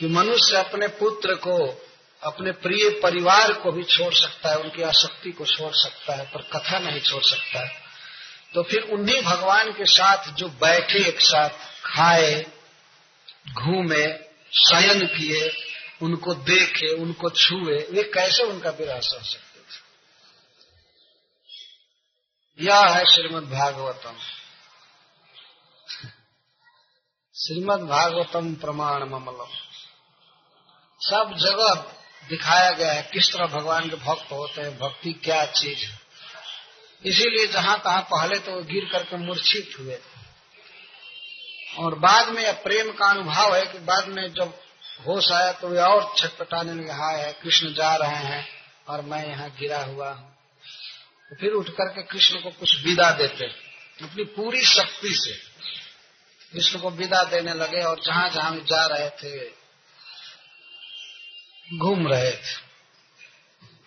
कि 0.00 0.06
मनुष्य 0.06 0.56
अपने 0.56 0.88
पुत्र 0.88 1.34
को, 1.34 1.84
अपने 2.22 2.52
प्रिय 2.52 3.00
परिवार 3.02 3.52
को 3.52 3.72
भी 3.72 3.84
छोड़ 3.84 4.14
सकता 4.14 4.48
है, 4.48 4.56
उनकी 4.56 4.82
आसक्ति 4.82 5.32
को 5.32 5.46
छोड़ 5.46 5.72
सकता 5.72 6.14
है, 6.14 6.24
पर 6.24 6.42
कथा 6.42 6.78
नहीं 6.78 7.00
छोड़ 7.00 7.22
सकता 7.22 7.60
है। 7.60 7.82
तो 8.54 8.62
फिर 8.62 8.82
उन्हीं 8.82 9.22
भगवान 9.22 9.72
के 9.72 9.84
साथ 9.84 10.32
जो 10.32 10.48
बैठे 10.48 11.08
एक 11.08 11.20
साथ, 11.20 11.50
खाए 11.84 12.51
घूमे, 13.50 14.18
शयन 14.52 15.06
किए, 15.06 15.52
उनको 16.02 16.34
देखे, 16.34 16.94
उनको 16.94 17.30
छुए, 17.30 17.86
वे 17.90 18.02
कैसे 18.02 18.42
उनका 18.42 18.70
विरह 18.70 19.00
सह 19.00 19.22
सकते 19.22 19.60
थे? 19.60 19.92
यह 22.64 22.80
है 22.80 23.04
श्रीमद 23.04 23.42
भागवतम। 23.42 24.18
श्रीमद 27.34 27.80
भागवतम 27.80 28.54
प्रमाण 28.54 29.02
ममलम। 29.02 29.48
सब 31.00 31.34
जगह 31.36 31.74
दिखाया 32.28 32.70
गया 32.70 32.92
है 32.92 33.10
किस 33.12 33.32
तरह 33.32 33.46
भगवान 33.46 33.90
के 33.90 33.96
भक्त 33.96 34.32
होते 34.32 34.60
हैं, 34.60 34.78
भक्ति 34.78 35.12
क्या 35.12 35.46
चीज़ 35.46 35.86
है। 35.86 36.00
इसीलिए 37.04 37.46
जहाँ 37.46 37.80
तहां 37.80 38.02
पहले 38.02 38.38
तो 38.38 38.64
गिर 38.64 38.84
करके 38.92 39.16
मूर्छित 39.16 39.74
हुए 39.78 39.98
और 41.78 41.98
बाद 41.98 42.28
में 42.28 42.42
यह 42.42 42.52
प्रेम 42.52 42.90
का 42.92 43.06
अनुभव 43.06 43.54
है 43.56 43.66
कि 43.66 43.78
बाद 43.78 44.08
में 44.08 44.32
जब 44.34 44.54
होश 45.06 45.30
आया 45.32 45.52
तो 45.52 45.68
वे 45.68 45.80
और 45.80 46.12
छटपटाने 46.16 46.72
लगे, 46.72 46.92
हाय 46.92 47.16
है 47.16 47.32
कृष्ण 47.32 47.72
जा 47.74 47.94
रहे 47.96 48.24
हैं 48.24 48.46
और 48.88 49.02
मैं 49.02 49.26
यहाँ 49.28 49.48
गिरा 49.50 49.82
हुआ 49.84 50.10
हूँ। 50.10 50.30
तो 51.30 51.36
फिर 51.36 51.52
उठ 51.52 51.68
करके 51.68 52.02
कृष्ण 52.02 52.40
को 52.40 52.50
कुछ 52.50 52.84
विदा 52.84 53.10
देते, 53.10 53.46
अपनी 54.04 54.24
पूरी 54.24 54.62
शक्ति 54.64 55.14
से। 55.14 55.32
कृष्ण 56.52 56.78
को 56.78 56.90
विदा 56.90 57.22
देने 57.24 57.54
लगे 57.54 57.82
और 57.82 58.00
जहाँ 58.00 58.28
जहाँ 58.30 58.56
जा 58.56 58.84
रहे 58.86 59.10
थे, 59.10 59.48
घूम 61.78 62.06
रहे 62.08 62.32
थे। 62.32 62.60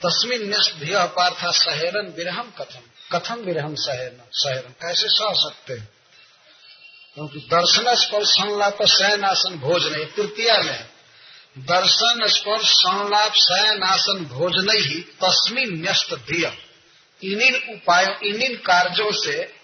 तस्मिन 0.02 0.52
धिय 0.80 0.98
पार्था 1.08 1.52
सहेरन 1.52 2.14
विरहम 2.18 2.52
कथम। 2.52 2.82
कथम 3.12 3.36
विरहम 3.36 3.76
सहेरन? 3.76 4.22
सहेरन। 4.32 4.72
कैसे 4.82 5.08
सह 5.10 5.34
सकते 5.34 5.74
हैं? 5.74 5.95
क्योंकि 7.16 7.40
दर्शन 7.40 7.96
स्पर्श 7.96 8.28
संलाप 8.28 8.84
शयनासन 8.84 9.60
भोजन 9.60 10.06
तृतीया 10.06 10.58
में 10.58 10.90
दर्शन 11.58 12.28
स्पर्श 12.28 12.74
संलाप 12.74 13.34
शयनासन 13.34 14.26
भोजन 14.26 14.70
ही 14.70 15.02
तस्मिन 15.02 15.82
न्यस्त 15.82 16.14
धिय। 16.14 16.58
इन्हीं 17.24 17.76
उपायों, 17.76 18.16
इन्हीं 18.20 18.58
कार्यों 18.58 19.12
से 19.12 19.56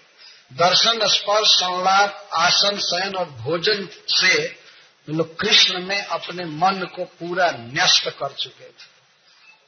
दर्शन 0.53 1.07
स्पर्श 1.07 1.47
संलाप 1.47 2.29
आसन 2.33 2.77
शयन 2.77 3.15
और 3.15 3.29
भोजन 3.29 3.89
से 4.07 4.61
लोग 5.09 5.39
कृष्ण 5.39 5.79
में 5.79 6.05
अपने 6.05 6.45
मन 6.45 6.87
को 6.95 7.03
पूरा 7.03 7.51
न्यस्त 7.51 8.09
कर 8.09 8.31
चुके 8.31 8.63
थे। 8.63 8.89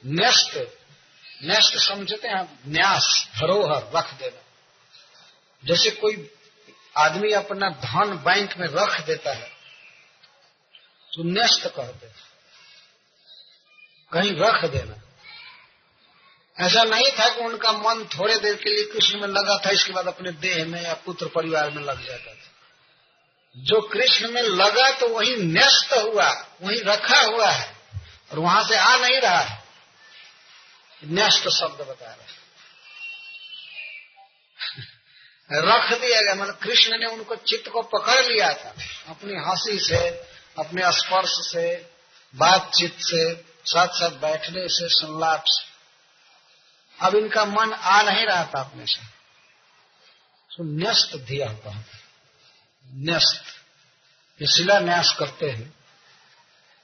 न्यस्त 0.05 0.77
न्यस्त 1.43 1.77
समझते 1.77 2.27
हैं 2.27 2.59
न्यास, 2.67 3.27
धरोहर 3.37 3.91
रख 3.95 4.13
देना। 4.13 4.41
जैसे 5.65 5.91
कोई 5.91 6.32
आदमी 6.95 7.31
अपना 7.33 7.69
धन 7.81 8.17
बैंक 8.25 8.57
में 8.57 8.67
रख 8.67 8.99
देता 9.05 9.33
है 9.33 9.51
तो 11.11 11.23
न्यस्त 11.23 11.67
कहते 11.67 12.07
कहीं 14.11 14.31
रख 14.37 14.65
देना। 14.71 14.95
ऐसा 16.57 16.83
नहीं 16.83 17.11
था 17.11 17.27
कि 17.29 17.41
उनका 17.41 17.71
मन 17.73 18.03
थोड़े 18.09 18.35
देर 18.35 18.55
के 18.55 18.69
लिए 18.69 18.83
कृष्ण 18.85 19.19
में 19.19 19.27
लगा 19.27 19.57
था, 19.57 19.69
इसके 19.69 19.93
बाद 19.93 20.07
अपने 20.07 20.31
देह 20.31 20.65
में 20.65 20.81
या 20.81 20.93
पुत्र 21.05 21.27
परिवार 21.27 21.69
में 21.69 21.81
लग 21.83 22.05
जाता 22.05 22.33
था। 22.33 22.51
जो 23.55 23.81
कृष्ण 23.87 24.29
में 24.31 24.41
लगा 24.41 24.89
तो 24.91 25.07
वही 25.07 25.35
न्यस्त 25.37 25.93
हुआ, 25.95 26.29
वही 26.61 26.79
रखा 26.81 27.19
हुआ 27.21 27.49
है, 27.49 27.75
और 28.31 28.39
वहाँ 28.39 28.63
से 28.63 28.75
आ 28.77 28.95
नहीं 28.97 29.19
रहा 29.21 29.39
है। 29.39 29.61
न्यस्त 31.01 31.49
शब्द 31.49 31.81
बता 31.81 32.05
रहे 32.05 32.41
रख 35.53 36.01
दिया 36.01 36.21
गया। 36.21 36.35
मतलब 36.35 36.55
कृष्ण 36.55 36.97
ने 36.97 37.05
उनको 37.05 37.35
चित्त 37.35 37.69
को 37.69 37.81
पकड़ 37.81 38.21
लिया 38.21 38.53
था। 38.53 38.75
अपनी 39.07 39.33
हँसी 39.33 39.79
से, 39.79 40.09
अपने 40.57 40.91
स्पर्श 40.91 41.29
से, 41.29 41.91
बातचीत 42.35 42.95
से 42.99 43.45
साथ 43.65 43.87
साथ 43.87 44.09
बैठने 44.09 44.67
से, 44.67 44.89
संलाप 44.89 45.43
से। 45.47 45.73
अब 47.05 47.15
इनका 47.15 47.45
मन 47.45 47.73
आ 47.73 48.01
नहीं 48.01 48.25
रहा 48.25 48.43
था 48.43 48.59
अपने 48.59 48.85
से। 48.85 49.05
तो 50.55 50.63
न्यस्त 50.63 51.15
दिया 51.15 51.49
हुआ 51.49 51.73
न्यस्त। 52.87 53.43
ये 54.41 54.47
शिला 54.47 54.79
न्यास 54.79 55.15
करते 55.19 55.49
हैं। 55.49 55.73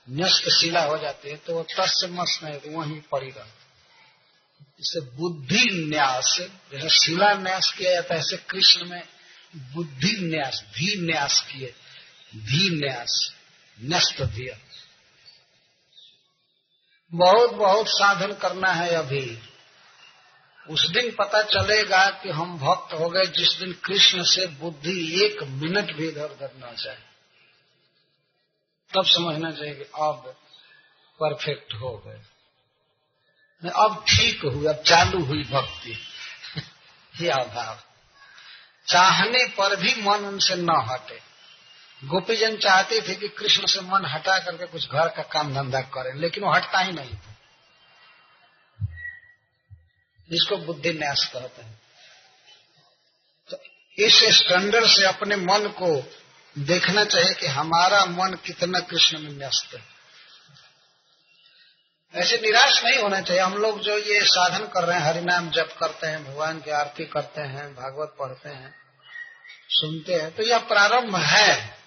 न्यस्त 0.09 0.49
शिला 0.49 0.83
हो 0.83 0.97
जाती 0.97 1.29
है 1.29 1.35
तो 1.35 1.53
वो 1.53 1.63
तस् 1.63 2.01
से 2.01 2.07
मस्त 2.07 2.43
नहीं 2.43 2.59
तो 2.59 2.79
वहीं 2.79 3.01
पड़ी 3.01 3.29
रहती 3.29 3.58
इसे 4.61 5.01
बुद्धि 5.01 5.89
न्यास, 5.89 6.37
जैसे 6.71 6.89
शिला 6.89 7.33
न्यास 7.33 7.75
किया 7.77 7.91
जाता 7.91 8.13
है, 8.13 8.19
ऐसे 8.19 8.37
कृष्ण 8.37 8.85
में 8.85 9.03
बुद्धि 9.55 10.17
न्यास 10.19 10.63
धी 10.63 11.01
न्यास 11.01 11.47
किए 11.51 11.73
धी 12.35 12.69
न्यास 12.69 13.33
न्यस्त 13.81 14.21
दिया। 14.21 14.57
बहुत 17.11 17.49
बहुत 17.49 17.85
साधन 17.89 18.33
करना 18.33 18.71
है 18.71 18.89
अभी। 18.89 19.39
उस 20.69 20.87
दिन 20.87 21.11
पता 21.11 21.43
चलेगा 21.43 22.09
कि 22.09 22.29
हम 22.29 22.59
भक्त 22.59 22.93
हो 22.93 23.09
गए, 23.09 23.25
जिस 23.25 23.53
दिन 23.53 23.73
कृष्ण 23.73 24.23
से 24.23 24.47
बुद्धि 24.47 25.25
एक 25.25 25.43
मिनट 25.43 25.95
भी 25.95 26.07
इधर 26.07 26.25
उधर 26.25 26.51
न 26.55 26.75
जाए। 26.83 27.03
तब 28.95 29.05
समझना 29.05 29.51
चाहिए 29.51 29.75
कि 29.75 29.83
अब 29.83 30.35
परफेक्ट 31.23 31.73
हो 31.73 32.03
गए। 32.07 32.21
अब 33.67 34.05
ठीक 34.09 34.41
हुई, 34.45 34.65
अब 34.65 34.83
चालू 34.83 35.25
हुई 35.25 35.43
भक्ति। 35.43 35.97
ये 37.21 37.29
अभाव। 37.29 37.79
चाहने 38.87 39.47
पर 39.47 39.75
भी 39.75 39.95
मन 39.95 40.17
उनसे 40.17 40.55
न 40.55 40.69
हटे। 40.69 41.21
गोपीजन 42.03 42.57
चाहते 42.57 43.01
थे 43.01 43.15
कि 43.15 43.27
कृष्ण 43.27 43.65
से 43.65 43.81
मन 43.81 44.05
हटा 44.05 44.39
करके 44.39 44.65
कुछ 44.65 44.89
घर 44.89 45.07
का 45.07 45.23
काम 45.23 45.53
धंधा 45.53 45.81
करें, 45.81 46.13
लेकिन 46.13 46.43
वो 46.43 46.53
हटता 46.53 46.79
ही 46.79 46.91
नहीं। 46.91 47.15
था 47.15 47.35
जिसको 50.31 50.57
बुद्धि 50.57 50.93
न्यास 50.93 51.29
कहते 51.33 51.61
हैं। 51.61 51.81
तो 53.49 53.57
इस 53.97 54.23
स्टैंडर्ड 54.23 54.87
से 54.87 55.05
अपने 55.05 55.35
मन 55.35 55.73
को 55.81 56.13
देखना 56.57 57.03
चाहिए 57.03 57.33
कि 57.33 57.47
हमारा 57.47 58.05
मन 58.05 58.37
कितना 58.45 58.79
कृष्ण 58.79 59.19
में 59.19 59.31
न्यस्त 59.31 59.75
है। 59.75 59.98
ऐसे 62.15 62.37
निराश 62.37 62.83
नहीं 62.83 62.97
होना 62.97 63.21
चाहिए 63.21 63.41
हम 63.41 63.53
लोग 63.53 63.79
जो 63.79 63.97
ये 63.97 64.21
साधन 64.21 64.65
कर 64.65 64.83
रहे 64.83 64.99
हैं, 64.99 65.05
हरिनाम 65.05 65.49
जप 65.49 65.75
करते 65.79 66.07
हैं, 66.07 66.25
भगवान 66.25 66.61
की 66.61 66.71
आरती 66.71 67.05
करते 67.05 67.41
हैं, 67.41 67.75
भागवत 67.75 68.15
पढ़ते 68.19 68.49
हैं, 68.49 68.75
सुनते 69.69 70.13
हैं 70.13 70.35
तो 70.35 70.43
यह 70.43 70.57
प्रारंभ 70.57 71.15
है। 71.15 71.77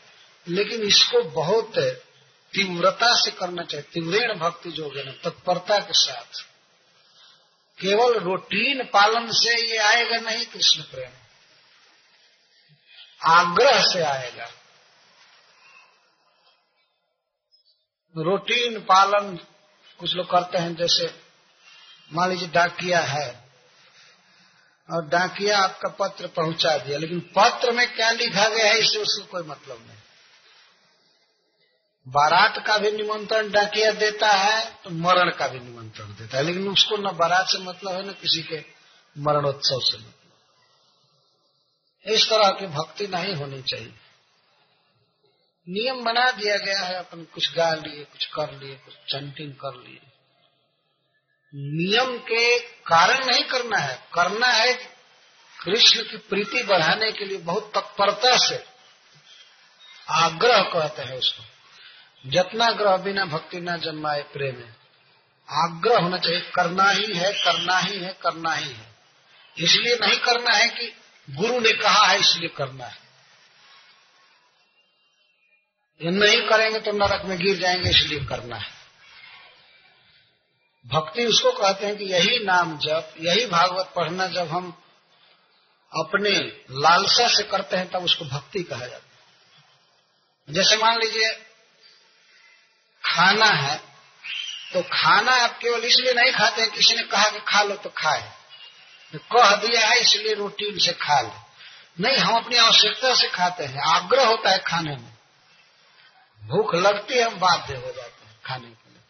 लेकिन 0.48 0.82
इसको 0.82 1.22
बहुत 1.22 1.72
तीव्रता 2.52 3.22
से 3.22 3.30
करना 3.30 3.62
चाहिए। 3.62 3.90
तीव्रेण 3.92 4.38
भक्ति 4.38 4.70
जो 4.70 4.92
है 4.96 5.12
तत्परता 5.12 5.78
के 5.78 5.92
साथ। 5.92 6.42
केवल 7.80 8.18
रूटीन 8.18 8.84
पालन 8.84 9.32
से 9.32 9.70
ये 9.70 9.76
आएगा 9.76 10.16
नहीं 10.16 10.46
कृष्ण 10.46 10.82
प्रेम। 10.82 11.10
आग्रह 13.22 13.82
से 13.82 14.02
आएगा। 14.02 14.50
रूटीन 18.16 18.80
पालन 18.80 19.38
कुछ 20.00 20.14
लोग 20.14 20.30
करते 20.30 20.58
हैं, 20.58 20.74
जैसे 20.76 21.10
मान 22.10 22.30
लीजिए 22.30 22.48
डाकिया 22.48 23.00
है, 23.00 23.28
और 24.88 25.06
डाकिया 25.08 25.58
आपका 25.58 25.88
पत्र 26.00 26.26
पहुँचा 26.26 26.76
दिया, 26.78 26.98
लेकिन 26.98 27.20
पत्र 27.36 27.72
में 27.72 27.86
क्या 27.94 28.10
लिखा 28.10 28.48
गया 28.48 28.66
है, 28.66 28.78
इससे 28.78 28.98
उसको 28.98 29.24
कोई 29.32 29.42
मतलब 29.42 29.78
नहीं। 29.78 29.96
बारात 32.06 32.58
का 32.66 32.76
भी 32.78 32.90
निमंत्रण 32.92 33.50
डाकिया 33.50 33.90
देता 33.92 34.28
है 34.28 34.64
तो 34.84 34.90
मरण 34.90 35.30
का 35.30 35.46
भी 35.48 35.58
निमंत्रण 35.58 36.06
देता 36.14 36.36
है, 36.36 36.42
लेकिन 36.42 36.68
उसको 36.68 36.96
न 36.96 37.12
बारात 37.16 37.46
से 37.46 37.58
मतलब 37.58 37.92
है, 37.92 38.08
न 38.08 38.12
किसी 38.12 38.42
के 38.42 38.64
मरणोत्सव 39.16 39.80
से 39.80 39.98
मतलब। 39.98 40.12
इस 42.06 42.24
तरह 42.30 42.48
की 42.50 42.66
भक्ति 42.66 43.06
नहीं 43.06 43.34
होनी 43.34 43.62
चाहिए। 43.62 43.92
नियम 45.68 46.04
बना 46.04 46.30
दिया 46.30 46.56
गया 46.56 46.80
है, 46.80 46.94
अपन 46.94 47.26
कुछ 47.34 47.54
गा 47.54 47.74
लिए, 47.74 48.04
कुछ 48.04 48.26
कर 48.26 48.52
लिए, 48.52 48.74
कुछ 48.74 48.94
चंटिंग 48.94 49.52
कर 49.52 49.84
लिए। 49.88 50.00
नियम 51.54 52.18
के 52.18 52.58
कारण 52.58 53.26
नहीं 53.26 53.44
करना 53.44 53.78
है। 53.78 54.08
करना 54.14 54.46
है 54.46 54.72
कृष्ण 55.64 56.02
की 56.02 56.16
प्रीति 56.16 56.62
बढ़ाने 56.62 57.12
के 57.12 57.24
लिए 57.24 57.38
बहुत 57.38 57.72
तत्परता 57.74 58.36
से। 58.36 58.64
आग्रह 60.10 60.62
कहते 60.62 61.02
हैं 61.02 61.18
उसको। 61.18 61.44
जितना 62.30 62.70
ग्रह 62.70 62.96
बिना 62.96 63.24
भक्ति 63.24 63.60
न 63.60 63.76
जन्माए 63.76 64.22
प्रेम 64.22 64.56
है। 64.56 64.76
आग्रह 65.50 65.98
होना 66.02 66.18
चाहिए, 66.18 66.40
करना 66.40 66.90
ही 66.90 67.06
है, 67.14 67.32
करना 67.32 67.78
ही 67.78 67.98
है, 67.98 68.12
करना 68.22 68.54
ही 68.54 68.72
है। 68.72 68.94
इसलिए 69.58 69.98
नहीं 70.06 70.18
करना 70.18 70.50
है 70.50 70.68
कि 70.68 70.96
गुरु 71.30 71.60
ने 71.60 71.72
कहा 71.72 72.06
है, 72.06 72.20
इसलिए 72.20 72.48
करना 72.48 72.86
है। 72.86 73.11
ये 76.00 76.10
नहीं 76.10 76.40
करेंगे 76.48 76.78
तो 76.80 76.92
नरक 76.92 77.24
में 77.24 77.38
गिर 77.38 77.56
जाएँगे, 77.56 77.90
इसलिए 77.90 78.24
करना 78.24 78.56
है। 78.56 78.70
भक्ति 80.86 81.24
उसको 81.24 81.50
कहते 81.52 81.86
हैं 81.86 81.96
कि 81.96 82.04
यही 82.04 82.38
नाम 82.38 82.76
जब 82.78 83.14
यही 83.20 83.46
भागवत 83.46 83.92
पढ़ना, 83.96 84.26
जब 84.26 84.48
हम 84.48 84.70
अपने 85.92 86.30
लालसा 86.80 87.28
से 87.28 87.42
करते 87.42 87.76
हैं, 87.76 87.88
तब 87.90 88.04
उसको 88.04 88.24
भक्ति 88.24 88.62
कहा 88.62 88.86
जाता 88.86 88.94
है। 88.96 90.54
जैसे 90.54 90.76
मान 90.76 90.98
लीजिए, 90.98 91.30
खाना 93.04 93.46
है 93.46 93.76
तो 94.72 94.82
खाना 94.82 95.32
आप 95.32 95.58
केवल 95.58 95.80
इसलिए 95.80 96.12
नहीं 96.14 96.32
खाते 96.32 96.62
हैं, 96.62 96.70
किसी 96.70 96.94
ने 96.94 97.02
कहा 97.02 97.28
कि 97.28 97.38
खा 97.48 97.62
लो 97.62 97.74
तो 97.74 97.90
खाए। 97.96 98.30
तो 99.14 99.18
कह 99.32 99.56
दिया 99.56 99.86
है, 99.86 100.00
इसलिए 100.00 100.34
रूटीन 100.34 100.78
से 100.78 100.92
खा 100.92 101.20
ले। 101.20 101.40
नहीं, 102.00 102.16
हम 102.16 102.36
अपनी 102.36 102.56
आवश्यकता 102.56 103.14
से 103.14 103.28
खाते 103.28 103.64
हैं, 103.64 103.80
आग्रह 103.86 104.26
होता 104.26 104.50
है 104.50 104.58
खाने 104.58 104.96
में। 104.96 105.12
भूख 106.42 106.74
लगती 106.74 107.14
है, 107.14 107.22
हम 107.22 107.36
बाध्य 107.36 107.74
हो 107.74 107.92
जाते 107.92 108.26
हैं 108.26 108.40
खाने 108.44 108.68
के 108.68 108.90
लिए। 108.90 109.00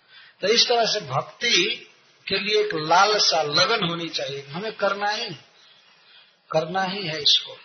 तो 0.41 0.49
इस 0.49 0.69
तरह 0.69 0.85
से 0.85 1.01
भक्ति 1.01 1.89
के 2.27 2.39
लिए 2.39 2.61
एक 2.61 2.75
लालसा, 2.75 3.43
लगन 3.43 3.89
होनी 3.89 4.09
चाहिए। 4.09 4.43
हमें 4.43 4.73
करना 4.73 5.11
ही 5.11 5.35
करना 6.51 6.83
ही 6.83 7.07
है 7.07 7.23
इसको। 7.23 7.57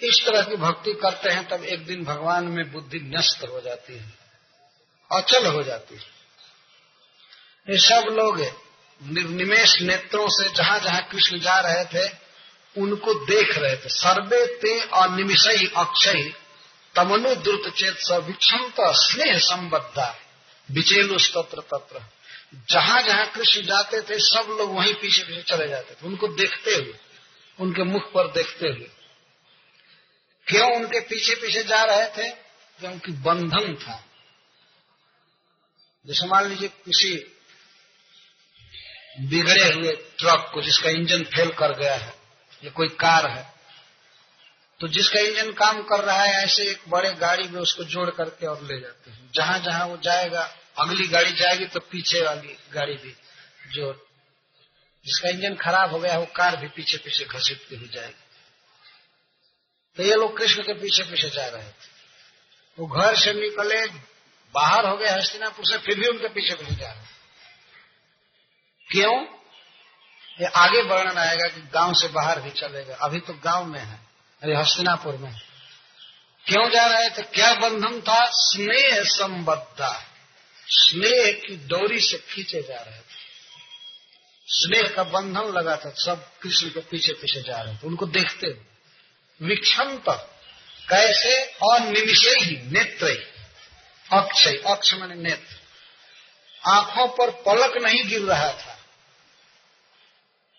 इस 0.00 0.22
तरह 0.26 0.42
की 0.42 0.56
भक्ति 0.56 0.92
करते 0.92 1.30
हैं, 1.30 1.48
तब 1.48 1.64
एक 1.64 1.86
दिन 1.86 2.04
भगवान 2.04 2.44
में 2.44 2.72
बुद्धि 2.72 2.98
नष्ट 2.98 3.42
हो 3.42 3.60
जाती 3.60 3.96
है, 3.96 4.12
अचल 5.12 5.46
हो 5.46 5.62
जाती 5.62 5.94
है। 5.94 6.16
ये 7.68 7.78
सब 7.78 8.08
लोग 8.12 8.40
निर्निमेश 9.02 9.80
नेत्रों 9.82 10.26
से 10.28 10.48
जहाँ 10.48 10.78
जहाँ 10.80 11.02
कृष्ण 11.02 11.38
जा 11.38 11.60
रहे 11.60 11.84
थे, 11.84 12.10
उनको 12.76 13.14
देख 13.14 13.58
रहे 13.58 13.76
थे। 13.76 13.88
सर्वे 13.88 14.46
ते 14.46 14.80
अनिमिषई 14.80 15.72
अक्षय 15.76 16.32
तमनु 16.96 17.34
द्रुत 17.34 17.74
चेत 17.76 17.96
सविक्षमत 17.98 18.74
स्नेह 18.80 19.38
संबद्धा। 19.38 20.18
बिचेलु 20.70 21.18
स्तत्र 21.18 21.60
तत्र। 21.60 22.02
जहाँ 22.70 23.02
जहाँ 23.02 23.26
कृष्ण 23.26 23.62
जाते 23.62 24.00
थे, 24.00 24.18
सब 24.18 24.56
लोग 24.58 24.74
वहीं 24.74 24.94
पीछे 24.94 25.24
पीछे 25.24 25.42
चले 25.42 25.68
जाते 25.68 25.94
थे। 25.94 26.06
उनको 26.06 26.28
देखते 26.28 26.70
हुए, 26.70 26.94
उनके 27.60 27.82
मुख 27.82 28.12
पर 28.12 28.26
देखते 28.26 28.68
हुए। 28.68 28.90
क्यों 30.46 30.76
उनके 30.76 31.00
पीछे 31.00 31.34
पीछे 31.34 31.62
जा 31.62 31.82
रहे 31.82 32.06
थे? 32.06 32.30
क्योंकि 32.80 33.12
बंधन 33.12 33.74
था। 33.74 34.04
जैसे 36.06 36.26
मान 36.26 36.48
लीजिए 36.48 36.68
किसी 36.68 37.32
बिगड़े 39.20 39.72
हुए 39.72 39.92
ट्रक 39.92 40.50
को 40.54 40.62
जिसका 40.62 40.90
इंजन 40.90 41.24
फेल 41.24 41.50
कर 41.50 41.78
गया 41.78 41.94
है, 41.94 42.14
या 42.64 42.70
कोई 42.70 42.88
कार 42.88 43.26
है 43.30 43.55
तो 44.80 44.88
जिसका 44.88 45.20
इंजन 45.20 45.52
काम 45.52 45.82
कर 45.82 46.04
रहा 46.04 46.22
है, 46.22 46.44
ऐसे 46.44 46.62
एक 46.62 46.82
बड़े 46.88 47.12
गाड़ी 47.12 47.48
में 47.48 47.60
उसको 47.60 47.84
जोड़ 47.84 48.10
करके 48.10 48.46
और 48.46 48.62
ले 48.62 48.80
जाते 48.80 49.10
हैं। 49.10 49.30
जहाँ 49.34 49.58
जहाँ 49.58 49.86
वो 49.86 49.96
जाएगा, 49.96 50.54
अगली 50.78 51.08
गाड़ी 51.08 51.32
जाएगी 51.32 51.64
तो 51.64 51.80
पीछे 51.80 52.22
वाली 52.22 52.58
गाड़ी 52.74 52.94
भी 52.94 53.16
जो 53.72 54.02
जिसका 55.04 55.28
इंजन 55.28 55.54
खराब 55.54 55.90
हो 55.90 55.98
गया, 55.98 56.18
वो 56.18 56.26
कार 56.36 56.56
भी 56.56 56.68
पीछे 56.68 56.98
पीछे 56.98 57.24
घसीटती 57.24 57.76
हुई 57.76 57.88
जाएगी। 57.88 58.24
तो 59.96 60.02
ये 60.02 60.14
लोग 60.14 60.38
कृष्ण 60.38 60.62
के 60.62 60.72
पीछे 60.72 61.02
पीछे 61.02 61.30
जा 61.30 61.46
रहे 61.46 61.62
थे। 61.62 61.96
वो 62.78 62.86
घर 62.86 63.16
से 63.16 63.32
निकले, 63.32 63.86
बाहर 64.54 64.86
हो 64.86 64.96
गए 64.96 65.08
हस्तिनापुर 65.08 65.64
से, 65.64 65.78
फिर 65.78 66.00
भी 66.00 66.06
उनके 66.06 66.28
पीछे 66.28 66.54
पीछे 66.54 66.74
जा 66.74 66.92
रहे 66.92 67.06
क्यों? 68.88 69.24
ये 70.40 70.46
आगे 70.46 70.82
वर्णन 70.82 71.18
आएगा 71.18 71.48
कि 71.48 71.60
गाँव 71.60 71.94
से 71.94 72.08
बाहर 72.08 72.40
भी 72.40 72.50
चलेगा। 72.50 72.94
अभी 72.94 73.20
तो 73.20 73.34
गाँव 73.34 73.64
में 73.64 73.80
है। 73.80 74.05
अरे 74.46 74.56
हस्तिनापुर 74.56 75.16
में। 75.16 75.40
क्यों 76.46 76.70
जा 76.70 76.86
रहे 76.86 77.10
थे? 77.10 77.22
क्या 77.22 77.54
बंधन 77.54 78.00
था? 78.00 78.30
स्नेह 78.30 79.02
संबद्धा 79.02 80.04
स्नेह 80.68 81.32
की 81.32 81.56
डोरी 81.56 82.00
से 82.00 82.18
खींचे 82.18 82.62
जा 82.62 82.80
रहे 82.80 82.98
थे। 82.98 83.16
स्नेह 84.46 84.92
का 84.96 85.02
बंधन 85.02 85.40
लगा 85.40 85.76
था, 85.76 85.90
सब 85.90 86.38
कृष्ण 86.38 86.68
के 86.68 86.80
पीछे 86.80 87.12
पीछे 87.12 87.42
जा 87.42 87.62
रहे 87.62 87.74
थे। 87.74 87.86
उनको 87.86 88.06
देखते 88.06 88.46
हुए। 88.46 88.60
विक्षंत 89.42 90.04
कैसे? 90.88 91.44
और 91.62 91.80
निमिषे 91.80 92.30
ही 92.30 92.56
नेत्र 92.72 93.06
ही 93.06 93.18
अक्षय, 94.12 94.62
अक्ष 94.66 94.94
मैंने 94.94 95.14
नेत्र। 95.14 95.56
आँखों 96.70 97.08
पर 97.08 97.30
पलक 97.30 97.82
नहीं 97.82 98.08
गिर 98.08 98.22
रहा 98.22 98.52
था। 98.52 98.75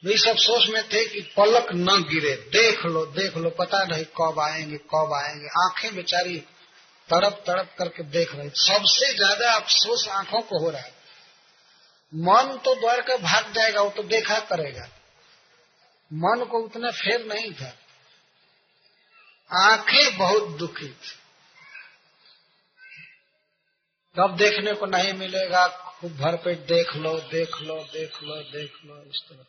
वे 0.04 0.18
सब 0.18 0.38
सोच 0.38 0.68
में 0.70 0.84
थे 0.84 1.06
कि 1.06 1.22
पलक 1.38 1.68
न 1.74 2.04
गिरे। 2.04 2.36
देख 2.52 2.86
लो 2.86 3.06
देख 3.06 3.38
लो, 3.38 3.50
पता 3.50 3.84
नहीं 3.84 4.06
कब 4.18 4.40
आएँगे 4.40 4.78
कब 4.78 5.14
आएँगे। 5.14 5.48
आँखें 5.64 5.96
बेचारी 5.96 6.38
तड़प 7.10 7.44
तड़प 7.48 7.76
करके 7.78 8.04
देख 8.04 8.36
रही 8.36 8.50
सबसे 8.50 9.14
ज़्यादा 9.14 9.52
अफसोस 9.54 10.08
आँखों 10.08 10.42
को 10.42 10.60
हो 10.60 10.70
रहा 10.70 10.82
है। 10.82 10.96
मन 12.14 12.58
तो 12.58 12.76
दौड़ 12.76 13.02
कर 13.02 13.18
भाग 13.18 13.52
जाएगा, 13.54 13.82
वो 13.82 13.90
तो 13.90 14.04
देखा 14.04 14.40
करेगा। 14.40 14.88
मन 16.12 16.46
को 16.46 16.60
उतना 16.60 16.92
फेर 16.92 17.26
नहीं 17.26 17.52
था। 17.54 17.74
आँखें 19.52 20.18
बहुत 20.18 20.50
दुखी 20.50 20.88
थी। 20.88 21.16
कब 24.16 24.36
देखने 24.36 24.74
को 24.74 24.86
नहीं 24.86 25.14
मिलेगा, 25.14 25.68
खूब 25.68 26.12
भरपेट 26.12 26.60
देख 26.60 26.96
लो 26.96 27.20
देख 27.20 27.62
लो 27.62 27.76
देख 27.94 28.24
लो 28.24 28.36
देख 28.36 28.72
लो, 28.86 29.02
इस 29.02 29.22
तरह। 29.30 29.46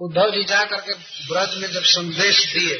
उद्धव 0.00 0.30
जी 0.30 0.44
जा 0.44 0.64
करके 0.64 0.92
ब्रज 1.28 1.56
में 1.56 1.72
जब 1.72 1.82
संदेश 1.82 2.52
दिए 2.52 2.76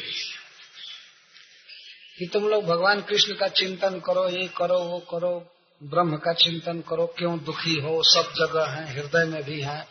कि 2.19 2.31
तुम 2.33 2.49
लोग 2.49 2.65
भगवान 2.65 3.01
कृष्ण 3.01 3.35
का 3.35 3.49
चिंतन 3.49 4.01
करो, 4.01 4.29
ये 4.29 4.49
करो, 4.49 4.79
वो 4.79 4.99
करो, 4.99 5.51
ब्रह्म 5.83 6.17
का 6.17 6.33
चिंतन 6.33 6.81
करो, 6.81 7.07
क्यों 7.07 7.39
दुखी 7.39 7.75
हो, 7.75 8.03
सब 8.03 8.33
जगह 8.33 8.67
है, 8.67 8.93
हृदय 8.93 9.25
में 9.25 9.45
भी 9.45 9.61
है। 9.61 9.89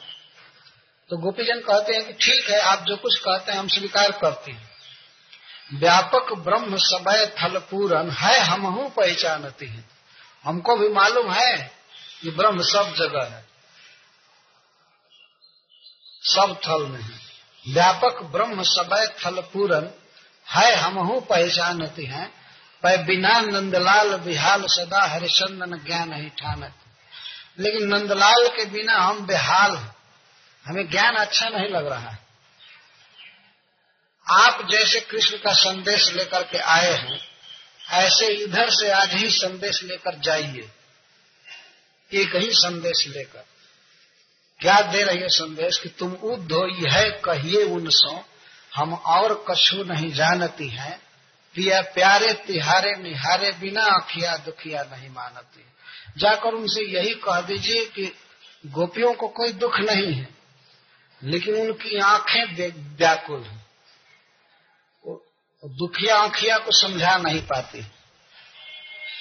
तो 1.09 1.17
गोपीजन 1.17 1.59
कहते 1.59 1.93
हैं 1.93 2.07
कि 2.07 2.13
ठीक 2.13 2.49
है, 2.49 2.59
आप 2.59 2.85
जो 2.87 2.95
कुछ 2.95 3.19
कहते 3.19 3.51
हैं, 3.51 3.59
हम 3.59 3.67
स्वीकार 3.67 4.11
करते 4.11 4.51
हैं। 4.51 4.69
व्यापक 5.73 6.33
ब्रह्म 6.33 6.77
समय 6.77 7.25
थल 7.25 7.57
पूरन 7.57 8.11
है, 8.11 8.39
हम 8.39 8.61
हूँ 8.61 8.89
पहचानती 8.89 9.65
है। 9.65 9.85
हमको 10.43 10.75
भी 10.75 10.89
मालूम 10.89 11.31
है 11.31 11.71
कि 12.21 12.31
ब्रह्म 12.31 12.61
सब 12.61 12.93
जगह 12.97 13.23
है। 13.23 13.52
सब 16.23 16.61
थल 16.67 16.85
में 16.85 17.01
है 17.01 17.19
व्यापक 17.73 18.21
ब्रह्म 18.23 18.63
समय 18.63 19.07
थल 19.07 19.41
पूरन। 19.41 19.89
है 20.47 20.75
हम 20.75 20.93
हूँ 20.93 21.25
पहचानती 21.25 22.05
हैं। 22.05 22.43
पर 22.83 22.97
बिना 23.03 23.41
नंदलाल 23.41 24.17
बिहाल 24.17 24.63
सदा 24.65 25.05
हरिचंदन 25.05 25.83
ज्ञान 25.85 26.13
ही 26.13 26.29
ठानत। 26.29 26.73
लेकिन 27.59 27.87
नंदलाल 27.87 28.47
के 28.47 28.65
बिना 28.65 28.93
हम 28.93 29.25
बेहाल 29.25 29.77
हमें 30.65 30.89
ज्ञान 30.89 31.15
अच्छा 31.15 31.49
नहीं 31.49 31.69
लग 31.69 31.87
रहा 31.87 32.09
है। 32.09 32.19
आप 34.31 34.67
जैसे 34.71 34.99
कृष्ण 34.99 35.37
का 35.37 35.53
संदेश 35.53 36.13
लेकर 36.13 36.43
के 36.43 36.57
आए 36.57 36.93
हैं, 36.93 37.19
ऐसे 37.89 38.27
इधर 38.27 38.69
से 38.69 38.91
आज 38.91 39.13
ही 39.13 39.29
संदेश 39.29 39.83
लेकर 39.83 40.19
जाइए। 40.19 40.71
एक 42.13 42.35
ही 42.35 42.49
संदेश 42.51 43.07
लेकर। 43.07 43.45
क्या 44.63 44.79
दे 44.81 45.01
रही 45.03 45.19
है 45.19 45.27
संदेश 45.27 45.77
कि 45.77 45.89
तुम 45.89 46.11
उद्धो 46.25 46.65
यह 46.67 47.09
कहिए 47.25 47.63
उनसो, 47.65 48.19
हम 48.71 48.93
और 48.93 49.33
कछु 49.49 49.83
नहीं 49.83 50.11
जानती 50.11 50.67
हैं। 50.67 50.97
पिया 51.55 51.81
प्यारे 51.81 52.33
तिहारे 52.47 52.93
निहारे 52.93 53.51
बिना 53.51 53.83
अखिया 53.95 54.35
दुखिया 54.37 54.83
नहीं 54.83 55.09
मानती। 55.09 55.65
जाकर 56.17 56.53
उनसे 56.53 56.85
यही 56.93 57.13
कह 57.13 57.41
दीजिए 57.41 57.85
कि 57.85 58.11
गोपियों 58.63 59.13
को 59.13 59.27
कोई 59.27 59.51
दुख 59.53 59.79
नहीं 59.79 60.13
है, 60.13 60.27
लेकिन 61.21 61.55
उनकी 61.55 61.99
आँखें 61.99 62.43
व्याकुल 62.97 63.43
हैं। 63.43 63.61
दुखिया 65.63 66.17
आंखिया 66.17 66.57
को 66.57 66.71
समझा 66.71 67.17
नहीं 67.17 67.41
पाती। 67.41 67.79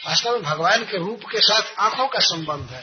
वास्तव 0.06 0.30
में 0.30 0.42
भगवान 0.42 0.84
के 0.84 0.98
रूप 0.98 1.24
के 1.24 1.40
साथ 1.40 1.78
आँखों 1.78 2.08
का 2.08 2.18
संबंध 2.18 2.70
है। 2.70 2.82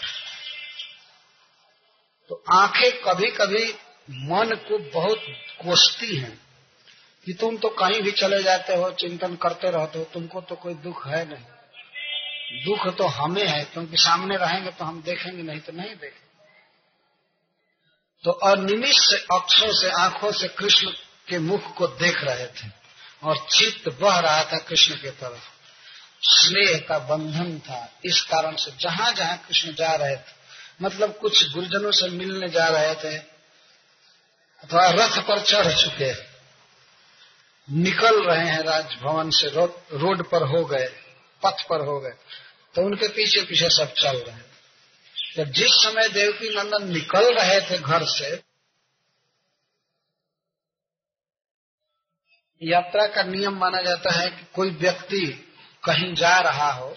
तो 2.29 2.43
आँखें 2.51 3.01
कभी 3.01 3.31
कभी 3.31 3.73
मन 4.09 4.55
को 4.55 4.77
बहुत 4.99 5.17
कोसती 5.65 6.17
हैं 6.17 6.41
कि 7.25 7.33
तुम 7.33 7.57
तो 7.57 7.69
कहीं 7.69 8.01
भी 8.01 8.11
चले 8.11 8.43
जाते 8.43 8.75
हो, 8.75 8.91
चिंतन 8.91 9.35
करते 9.35 9.71
रहते 9.71 9.99
हो, 9.99 10.05
तुमको 10.05 10.41
तो 10.41 10.55
कोई 10.55 10.73
दुख 10.73 11.07
है 11.07 11.25
नहीं। 11.25 11.43
दुख 12.65 12.97
तो 12.97 13.03
हमें 13.03 13.47
है, 13.47 13.63
क्योंकि 13.63 13.97
सामने 13.97 14.37
रहेंगे 14.37 14.71
तो 14.71 14.85
हम 14.85 15.01
देखेंगे, 15.01 15.43
नहीं 15.43 15.59
तो 15.59 15.73
नहीं 15.73 15.89
देखेंगे। 15.89 16.29
तो 18.23 18.31
अनिमिष 18.31 18.95
से 18.97 19.17
अक्षों 19.17 19.73
से, 19.73 19.89
आँखों 19.89 20.31
से 20.31 20.47
कृष्ण 20.47 20.89
के 21.27 21.39
मुख 21.39 21.75
को 21.75 21.87
देख 21.87 22.23
रहे 22.23 22.47
थे 22.47 22.71
और 23.23 23.37
चित्त 23.37 23.89
बह 24.01 24.19
रहा 24.19 24.43
था 24.43 24.57
कृष्ण 24.57 24.95
के 24.95 25.11
तरफ़। 25.11 25.43
स्नेह 26.21 26.85
का 26.89 26.99
बंधन 26.99 27.59
था। 27.59 27.99
इस 28.05 28.21
कारण 28.21 28.55
से 28.55 28.71
जहाँ 28.71 29.13
जहाँ 29.13 29.37
कृष्ण 29.37 29.73
जा 29.73 29.95
रहे 29.95 30.15
थे 30.15 30.38
मतलब 30.81 31.17
कुछ 31.17 31.43
गुरुजनों 31.53 31.91
से 31.91 32.09
मिलने 32.09 32.49
जा 32.49 32.67
रहे 32.67 32.95
थे 32.95 33.17
अथवा 34.63 34.89
रथ 34.89 35.21
पर 35.27 35.41
चढ़ 35.41 35.71
चुके 35.73 36.11
निकल 37.69 38.23
रहे 38.23 38.47
हैं 38.47 38.61
राजभवन 38.63 39.29
से 39.29 39.49
रो, 39.49 39.65
रोड 39.93 40.29
पर 40.29 40.43
हो 40.43 40.65
गए 40.65 40.87
पथ 41.43 41.63
पर 41.69 41.85
हो 41.85 41.99
गए 41.99 42.13
तो 42.75 42.81
उनके 42.81 43.07
पीछे 43.07 43.41
पीछे 43.41 43.69
सब 43.69 43.93
चल 43.93 44.17
रहे 44.17 44.35
हैं। 44.35 44.45
तो 45.35 45.45
जिस 45.45 45.71
समय 45.83 46.07
देवकी 46.09 46.49
नंदन 46.55 46.91
निकल 46.93 47.33
रहे 47.33 47.59
थे 47.61 47.77
घर 47.77 48.05
से 48.05 48.29
यात्रा 52.61 53.05
का 53.07 53.23
नियम 53.23 53.57
माना 53.57 53.81
जाता 53.81 54.11
है 54.11 54.29
कि 54.29 54.45
कोई 54.55 54.69
व्यक्ति 54.69 55.25
कहीं 55.83 56.13
जा 56.15 56.39
रहा 56.39 56.71
हो 56.71 56.89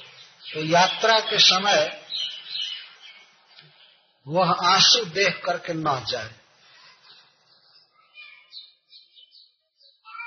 तो 0.44 0.64
यात्रा 0.64 1.18
के 1.20 1.38
समय 1.38 2.01
वह 4.28 4.50
आँसू 4.50 5.04
देख 5.04 5.42
करके 5.44 5.72
न 5.72 6.04
जाए। 6.08 6.30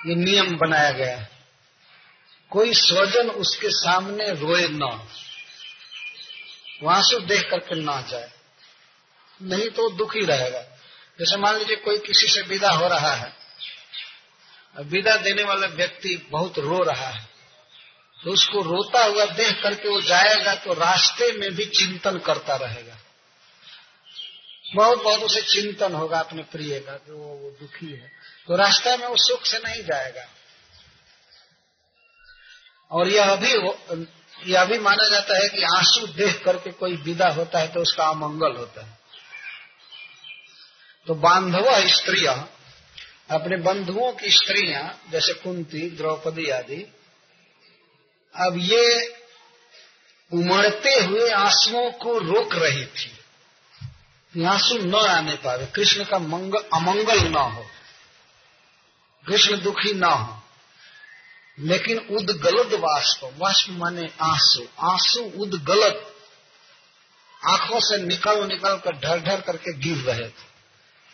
ये 0.05 0.15
नियम 0.15 0.57
बनाया 0.57 0.91
गया 0.91 1.17
है। 1.17 1.29
कोई 2.49 2.73
स्वजन 2.73 3.29
उसके 3.29 3.69
सामने 3.69 4.31
रोए 4.31 4.67
न। 4.67 5.07
वहाँ 6.83 7.01
से 7.01 7.19
देख 7.19 7.49
करके 7.49 7.75
ना 7.75 8.01
जाए। 8.01 8.31
नहीं 9.41 9.69
तो 9.69 9.89
दुखी 9.89 10.25
रहेगा। 10.25 10.61
जैसे 11.19 11.37
मान 11.37 11.57
लीजिए 11.57 11.75
कोई 11.75 11.97
किसी 11.97 12.27
से 12.27 12.41
विदा 12.41 12.71
हो 12.71 12.87
रहा 12.87 13.13
है। 13.13 13.33
विदा 14.79 15.15
देने 15.15 15.43
वाला 15.43 15.67
व्यक्ति 15.67 16.27
बहुत 16.31 16.59
रो 16.59 16.83
रहा 16.83 17.07
है। 17.07 17.29
तो 18.23 18.31
उसको 18.31 18.61
रोता 18.61 19.03
हुआ 19.03 19.25
देख 19.25 19.63
करके 19.63 19.89
वो 19.89 20.01
जाएगा 20.01 20.55
तो 20.55 20.73
रास्ते 20.73 21.31
में 21.31 21.55
भी 21.55 21.65
चिंतन 21.65 22.19
करता 22.19 22.55
रहेगा। 22.55 22.97
बहुत 24.73 25.03
बहुत 25.03 25.23
उसे 25.23 25.41
चिंतन 25.41 25.93
होगा 25.93 26.19
अपने 26.19 26.43
प्रिय 26.43 26.79
का 26.79 26.93
कि 26.93 27.11
वो, 27.11 27.25
वो 27.25 27.57
दुखी 27.59 27.91
है। 27.91 28.11
तो 28.47 28.55
रास्ते 28.55 28.97
में 28.97 29.07
वो 29.07 29.15
सुख 29.17 29.45
से 29.45 29.57
नहीं 29.57 29.83
जाएगा। 29.83 30.25
और 32.91 33.07
यह 33.07 33.35
भी 33.35 33.53
यह 34.51 34.65
भी 34.65 34.77
माना 34.77 35.09
जाता 35.09 35.37
है 35.37 35.49
कि 35.49 35.63
आँसू 35.63 36.07
देख 36.07 36.43
करके 36.45 36.71
कोई 36.71 36.95
विदा 36.95 37.27
होता 37.27 37.59
है 37.59 37.67
तो 37.67 37.79
उसका 37.79 38.05
अमंगल 38.05 38.55
होता 38.55 38.85
है। 38.85 38.99
तो 41.07 41.15
बांधव 41.15 41.87
स्त्रियाँ 41.87 42.51
अपने 43.31 43.57
बंधुओं 43.57 44.11
की 44.13 44.31
स्त्रियाँ 44.31 45.01
जैसे 45.11 45.33
कुंती 45.33 45.89
द्रौपदी 45.89 46.49
आदि 46.49 46.93
अब 48.35 48.57
ये 48.57 49.15
उमड़ते 50.33 50.93
हुए 50.93 51.29
आंसुओं 51.31 51.91
को 51.91 52.17
रोक 52.17 52.53
रही 52.53 52.85
थी। 52.85 53.17
आँसू 54.43 54.75
न 54.77 54.95
आने 54.95 55.35
पावे। 55.35 55.65
कृष्ण 55.65 56.03
का 56.03 56.19
मंगल 56.19 56.59
अमंगल 56.73 57.27
न 57.27 57.35
हो। 57.35 57.65
कृष्ण 59.27 59.61
दुखी 59.61 59.93
न 59.93 60.03
हो। 60.03 60.41
लेकिन 61.59 61.97
उदगलद 61.97 62.73
वाष्प 62.73 63.35
वाष्प 63.37 63.67
माने 63.69 64.07
आँसू। 64.21 64.67
आँसू 64.79 65.23
उदगलद 65.23 66.15
आँखों 67.49 67.79
से 67.79 67.97
निकल 67.97 68.47
निकल 68.47 68.75
कर 68.77 68.91
ढर 68.91 69.19
ढर 69.19 69.41
करके 69.41 69.73
गिर 69.73 69.97
रहे 69.97 70.27
थे। 70.27 70.55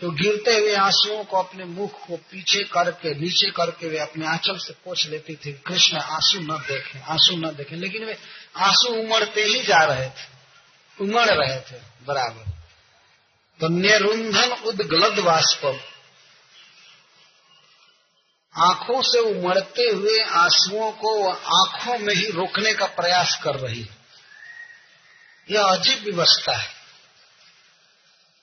तो 0.01 0.11
गिरते 0.11 0.59
हुए 0.59 0.75
आंसुओं 0.75 1.23
को 1.23 1.37
अपने 1.37 1.65
मुख 1.65 2.07
को 2.07 2.17
पीछे 2.17 2.63
करके, 2.63 3.19
नीचे 3.19 3.51
करके 3.51 3.87
वे 3.87 3.97
अपने 3.97 4.27
आंचल 4.27 4.57
से 4.57 4.73
पोछ 4.73 5.07
लेती 5.07 5.35
थी। 5.35 5.53
कृष्ण 5.53 5.97
आँसू 5.97 6.39
न 6.39 6.47
देखे, 6.47 6.99
आँसू 6.99 7.35
न 7.35 7.41
देखे। 7.41 7.75
लेकिन 7.75 8.05
वे 8.05 8.17
आँसू 8.57 8.95
उमड़ते 8.95 9.43
ही 9.43 9.63
जा 9.63 9.83
रहे 9.83 10.09
थे। 10.09 10.41
उमड़ 11.01 11.29
रहे 11.29 11.59
थे, 11.59 11.81
बराबर। 12.07 12.60
तो 13.61 13.67
निरुंधन 13.67 14.51
उदगलद 14.67 15.19
वाष्प 15.19 15.65
आँखों 18.55 19.01
से 19.01 19.19
उमड़ते 19.19 19.83
हुए 19.89 20.19
आंसुओं 20.35 20.91
को 20.91 21.11
आँखों 21.29 21.97
में 21.99 22.13
ही 22.13 22.29
रोकने 22.31 22.73
का 22.73 22.85
प्रयास 22.95 23.39
कर 23.43 23.59
रही 23.59 23.85
यह 25.47 25.63
अजीब 25.63 26.03
व्यवस्था 26.03 26.55
है। 26.57 26.69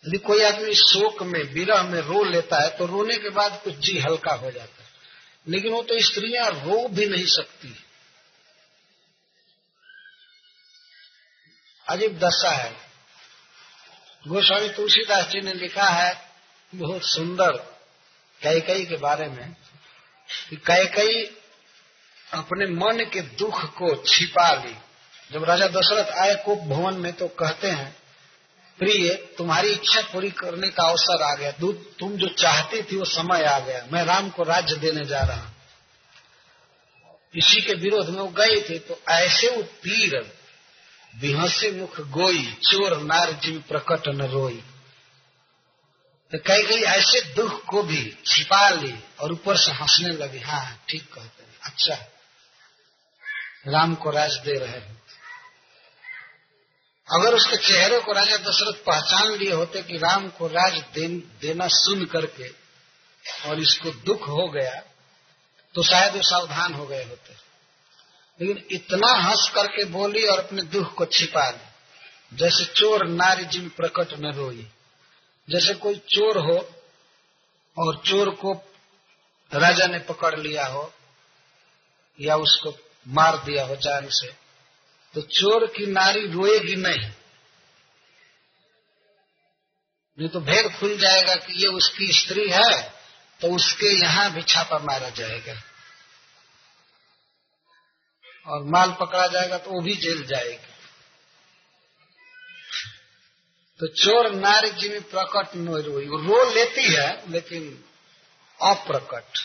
यदि 0.04 0.18
कोई 0.18 0.42
आदमी 0.42 0.74
शोक 0.74 1.22
में 1.22 1.42
विरह 1.52 1.83
में 1.83 2.00
रो 2.00 2.22
लेता 2.24 2.62
है 2.62 2.68
तो 2.78 2.87
रोने 2.87 3.16
के 3.16 3.31
बाद 3.31 3.61
कुछ 3.64 3.74
जी 3.76 3.98
हल्का 3.98 4.33
हो 4.35 4.50
जाता 4.50 4.83
है। 4.83 4.88
लेकिन 5.46 5.72
वो 5.72 5.83
तो 5.83 6.00
स्त्रियाँ 6.02 6.50
रो 6.50 6.88
भी 6.88 7.07
नहीं 7.07 7.26
सकती 7.28 7.76
अजीब 11.87 12.18
दशा 12.18 12.50
है। 12.50 12.88
गोस्वामी 14.24 14.68
तुलसीदास 14.68 15.28
जी 15.28 15.40
ने 15.40 15.52
लिखा 15.54 15.88
है, 15.88 16.12
बहुत 16.72 17.02
सुंदर 17.04 17.57
कैकई 18.40 18.85
के 18.85 18.96
बारे 18.96 19.28
में 19.28 19.54
कैकई 20.66 21.22
अपने 22.33 22.66
मन 22.66 23.04
के 23.12 23.20
दुख 23.38 23.64
को 23.74 23.94
छिपा 24.04 24.52
ली। 24.54 24.74
जब 25.31 25.44
राजा 25.44 25.66
दशरथ 25.68 26.11
आए 26.18 26.35
कोप 26.44 26.59
भवन 26.68 26.94
में 26.94 27.12
तो 27.12 27.28
कहते 27.28 27.68
हैं, 27.68 27.96
प्रिय, 28.78 29.09
तुम्हारी 29.38 29.70
इच्छा 29.70 30.00
पूरी 30.02 30.31
करने 30.31 30.68
का 30.68 30.83
अवसर 30.83 31.22
आ 31.22 31.35
गया। 31.35 31.50
तुम 31.98 32.16
जो 32.16 32.28
चाहती 32.35 32.83
थी 32.83 32.96
वो 32.96 33.04
समय 33.04 33.44
आ 33.44 33.59
गया। 33.59 33.87
मैं 33.92 34.04
राम 34.04 34.28
को 34.31 34.42
राज्य 34.42 34.76
देने 34.76 35.04
जा 35.04 35.22
रहा 35.22 35.52
इसी 37.35 37.61
के 37.61 37.74
विरोध 37.74 38.09
में 38.09 38.20
वो 38.20 38.28
गए 38.28 38.61
थे 38.68 38.78
तो 38.78 39.00
ऐसे 39.11 39.48
वो 39.48 39.62
तीर 39.62 40.14
बिहसे 41.20 41.70
मुख 41.70 42.00
गोई 42.11 42.44
चोर 42.62 42.96
नार 43.02 43.33
जीव 43.35 43.62
प्रकट 43.68 44.09
न 44.09 44.22
रोई। 44.22 44.62
तो 46.33 46.38
कही 46.38 46.62
कई 46.62 46.83
ऐसे 46.88 47.20
दुख 47.35 47.64
को 47.64 47.83
भी 47.83 48.02
छिपा 48.26 48.68
ली 48.70 48.94
और 49.20 49.33
ऊपर 49.33 49.57
से 49.57 49.72
हंसने 49.72 50.12
लगी। 50.14 50.40
हाँ 50.40 50.85
ठीक 50.88 51.12
कहते 51.12 51.42
हैं। 51.42 51.59
अच्छा। 51.62 51.94
राम 53.66 53.94
को 53.94 54.11
राज 54.11 54.35
दे 54.37 54.59
रहे 54.59 54.78
हैं। 54.78 54.96
अगर 57.09 57.35
उसके 57.35 57.57
चेहरे 57.57 57.98
को 58.00 58.12
राजा 58.12 58.37
दशरथ 58.37 58.85
पहचान 58.85 59.33
लिए 59.33 59.52
होते 59.52 59.83
कि 59.83 59.96
राम 59.98 60.28
को 60.28 60.46
राज 60.46 60.78
दे, 60.94 61.09
देना 61.40 61.68
सुन 61.68 62.04
करके 62.04 62.48
और 63.48 63.61
इसको 63.61 63.90
दुख 64.04 64.28
हो 64.28 64.48
गया 64.48 64.81
तो 65.74 65.83
शायद 65.83 66.14
वो 66.14 66.22
सावधान 66.22 66.74
हो 66.74 66.87
गए 66.87 67.04
होते। 67.04 67.47
लेकिन 68.40 68.64
इतना 68.70 69.12
हंस 69.12 69.51
करके 69.55 69.85
बोली 69.85 70.27
और 70.27 70.38
अपने 70.38 70.62
दुख 70.62 70.94
को 70.94 71.05
छिपा 71.05 71.51
ली 71.51 72.37
जैसे 72.37 72.64
चोर 72.64 73.07
नारी 73.07 73.44
जिन 73.44 73.68
प्रकट 73.68 74.12
न 74.20 74.33
रोई 74.33 74.66
जैसे 75.48 75.74
कोई 75.74 75.94
चोर 75.94 76.38
हो 76.38 76.59
और 77.77 78.03
चोर 78.07 78.31
को 78.31 78.53
राजा 79.53 79.87
ने 79.87 79.98
पकड़ 79.98 80.38
लिया 80.40 80.66
हो 80.66 80.92
या 82.20 82.37
उसको 82.37 82.74
मार 83.09 83.37
दिया 83.44 83.64
हो 83.66 83.77
जान 83.77 84.09
से 84.09 84.27
तो 85.14 85.20
चोर 85.20 85.66
की 85.66 85.87
नारी 85.87 86.27
रोएगी 86.27 86.77
नहीं। 86.77 87.11
नहीं 90.18 90.29
तो 90.29 90.40
भेद 90.40 90.72
खुल 90.81 90.96
जाएगा 90.98 91.35
कि 91.35 91.53
ये 91.53 91.66
उसकी 91.66 92.12
स्त्री 92.12 92.48
है 92.48 92.94
तो 93.40 93.55
उसके 93.55 93.87
यहाँ 94.01 94.31
भी 94.33 94.42
छापा 94.42 94.79
मारा 94.79 95.09
जाएगा। 95.09 95.62
और 98.48 98.62
माल 98.64 98.96
पकड़ा 99.00 99.26
जाएगा 99.26 99.58
तो 99.58 99.70
वो 99.70 99.80
भी 99.80 99.94
जेल 99.96 100.26
जाएगी। 100.26 100.66
तो 103.80 103.87
चोर 103.87 104.30
नारी 104.32 104.70
जी 104.70 104.88
में 104.88 105.02
प्रकट 105.02 105.56
न 105.56 105.68
रोई 105.68 106.04
रो 106.04 106.54
लेती 106.54 106.92
है, 106.94 107.30
लेकिन 107.30 107.84
अप्रकट। 108.61 109.38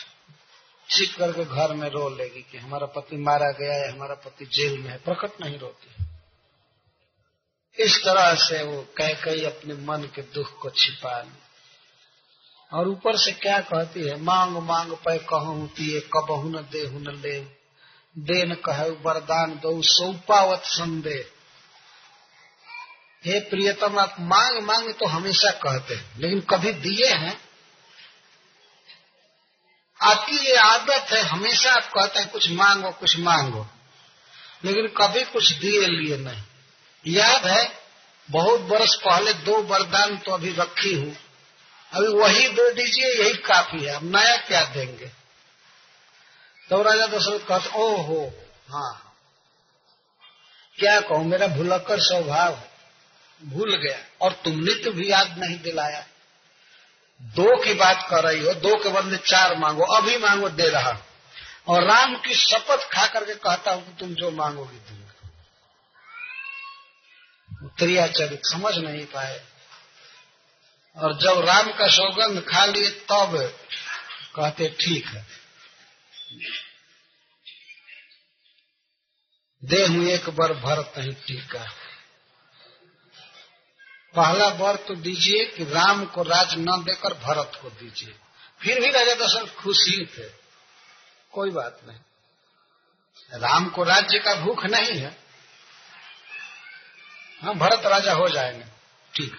छिप 0.88 1.14
करके 1.18 1.44
घर 1.44 1.74
में 1.74 1.88
रो 1.88 2.08
लेगी 2.08 2.42
कि 2.42 2.58
हमारा 2.58 2.86
पति 2.86 3.16
मारा 3.16 3.50
गया 3.50 3.74
है 3.74 3.92
हमारा 3.92 4.14
पति 4.14 4.44
जेल 4.44 4.78
में 4.78 4.90
है। 4.90 4.96
प्रकट 4.98 5.40
नहीं 5.40 5.58
रोती। 5.58 5.88
इस 7.78 7.96
तरह 8.04 8.34
से 8.34 8.62
वो 8.62 8.82
कह 8.98 9.12
कही 9.14 9.44
अपने 9.44 9.74
मन 9.74 10.02
के 10.14 10.22
दुख 10.22 10.58
को 10.58 10.70
छिपा 10.70 11.20
ली 11.20 11.38
और 12.72 12.88
ऊपर 12.88 13.16
से 13.16 13.32
क्या 13.32 13.58
कहती 13.60 14.00
है? 14.08 14.20
मांग 14.20 14.56
मांग, 14.56 14.92
पे 14.92 15.18
कहूँ 15.18 15.68
पिए 15.68 16.00
कबहू 16.00 16.48
न 16.48 16.62
दे 16.72 16.86
न 16.88 17.20
ले 17.22 17.53
दे 18.18 18.44
न 18.44 18.54
कहे 18.54 18.90
वरदान 18.90 19.50
दो 19.50 19.82
सौपावत 19.82 20.62
संदेह। 20.64 21.24
हे 23.24 23.40
प्रियतम 23.40 23.98
आप 23.98 24.16
मांग 24.20 24.62
मांग 24.62 24.94
तो 24.94 25.06
हमेशा 25.06 25.50
कहते 25.50 25.94
हैं, 25.94 26.18
लेकिन 26.18 26.40
कभी 26.40 26.72
दिए 26.72 27.08
हैं। 27.08 27.40
आपकी 30.00 30.36
ये 30.36 30.56
आदत 30.56 31.06
है, 31.10 31.20
हमेशा 31.20 31.72
आप 31.72 31.84
कहते 31.84 32.20
हैं, 32.20 32.30
कुछ 32.30 32.50
मांगो 32.50 32.90
कुछ 32.90 33.18
मांगो। 33.18 33.66
लेकिन 34.64 34.86
कभी 34.86 35.24
कुछ 35.24 35.52
दिए 35.52 35.86
लिए 35.86 36.16
नहीं। 36.16 36.42
याद 37.06 37.46
है, 37.46 37.78
बहुत 38.30 38.60
बरस 38.60 38.94
पहले 38.94 39.32
दो 39.32 39.62
वरदान 39.62 40.18
तो 40.18 40.32
अभी 40.32 40.52
रखी 40.52 40.94
हूँ। 40.94 41.16
अभी 41.92 42.08
वही 42.08 42.48
दे 42.48 42.72
दीजिए, 42.72 43.22
यही 43.22 43.34
काफ़ी 43.34 43.84
है। 43.84 43.94
अब 43.94 44.16
नया 44.16 44.36
क्या 44.36 44.64
देंगे? 44.64 45.23
तो 46.70 46.82
राजा 46.82 47.06
दशरथ 47.06 47.46
कहते 47.46 47.78
ओ 47.78 47.96
हो 48.02 48.20
हाँ। 48.68 49.00
क्या 50.78 51.00
कहूँ, 51.00 51.24
मेरा 51.24 51.46
भुलक्कर 51.46 52.00
स्वभाव 52.00 52.60
भूल 53.42 53.74
गया 53.76 53.98
और 54.20 54.32
तुमने 54.44 54.74
तो 54.84 54.92
भी 54.92 55.10
याद 55.10 55.38
नहीं 55.38 55.58
दिलाया। 55.58 56.04
दो 57.20 57.56
की 57.64 57.74
बात 57.74 58.06
कर 58.10 58.24
रही 58.24 58.40
हो, 58.40 58.54
दो 58.54 58.76
के 58.76 58.88
बदले 58.88 59.16
चार 59.16 59.56
मांगो, 59.58 59.84
अभी 59.96 60.16
मांगो, 60.18 60.48
दे 60.50 60.68
रहा 60.68 60.96
और 61.68 61.84
राम 61.84 62.16
की 62.16 62.34
शपथ 62.34 62.88
खा 62.92 63.06
करके 63.06 63.34
कहता 63.34 63.72
हूँ 63.72 63.84
कि 63.86 63.92
तुम 64.00 64.14
जो 64.14 64.30
मांगोगे 64.30 64.78
दूँगा 64.78 65.02
उत्तरिया 67.64 68.06
चरित 68.08 68.40
समझ 68.44 68.76
नहीं 68.78 69.04
पाए। 69.06 69.40
और 70.96 71.16
जब 71.18 71.38
राम 71.46 71.70
का 71.70 71.86
सौगंध 71.88 72.40
खा 72.40 72.64
लिए, 72.66 72.90
तब 72.90 73.36
कहते, 74.36 74.68
ठीक 74.80 75.06
है 75.06 75.26
दे 79.64 79.86
हूँ 79.86 80.06
एक 80.06 80.30
बार 80.30 80.52
भरत 80.52 80.92
नहीं 80.98 81.12
टीका। 81.12 81.64
पहला 84.14 84.48
वर 84.48 84.76
तो 84.76 84.94
दीजिए 84.94 85.44
कि 85.44 85.64
राम 85.64 86.04
को 86.04 86.22
राज 86.22 86.54
न 86.58 86.84
देकर 86.84 87.14
भरत 87.14 87.52
को 87.62 87.70
दीजिए। 87.70 88.14
फिर 88.60 88.80
भी 88.80 88.90
राजा 88.90 89.14
दशरथ 89.14 89.54
खुश 89.54 89.88
ही 89.88 90.06
थे। 90.06 90.28
कोई 91.32 91.50
बात 91.50 91.80
नहीं। 91.86 91.98
राम 93.40 93.68
को 93.68 93.82
राज्य 93.82 94.18
का 94.18 94.34
भूख 94.34 94.64
नहीं 94.64 94.98
है। 94.98 95.18
हाँ 97.42 97.54
भरत 97.54 97.86
राजा 97.86 98.12
हो 98.12 98.28
जाएँगे। 98.28 98.64
ठीक। 99.14 99.36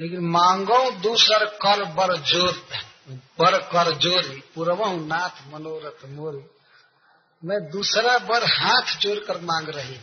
लेकिन 0.00 0.20
मांगो 0.20 0.90
दूसर 0.90 1.46
कर 1.46 1.84
बर 1.84 2.16
ज़ोर 2.16 2.68
बर 3.12 3.58
कर 3.58 3.96
जोरी 3.96 4.42
पूर्व 4.54 4.86
नाथ 4.86 5.52
मनोरथ 5.52 6.08
मोरी। 6.08 6.50
मैं 7.44 7.70
दूसरा 7.70 8.18
बर 8.18 8.44
हाथ 8.44 8.98
जोड़कर 8.98 9.40
मांग 9.40 9.68
रही। 9.68 9.96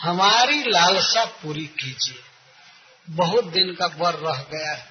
हमारी 0.00 0.62
लालसा 0.62 1.24
पूरी 1.24 1.66
कीजिए। 1.66 2.22
बहुत 3.10 3.44
दिन 3.44 3.74
का 3.74 3.88
बर 3.88 4.14
रह 4.14 4.42
गया 4.42 4.72
है। 4.72 4.90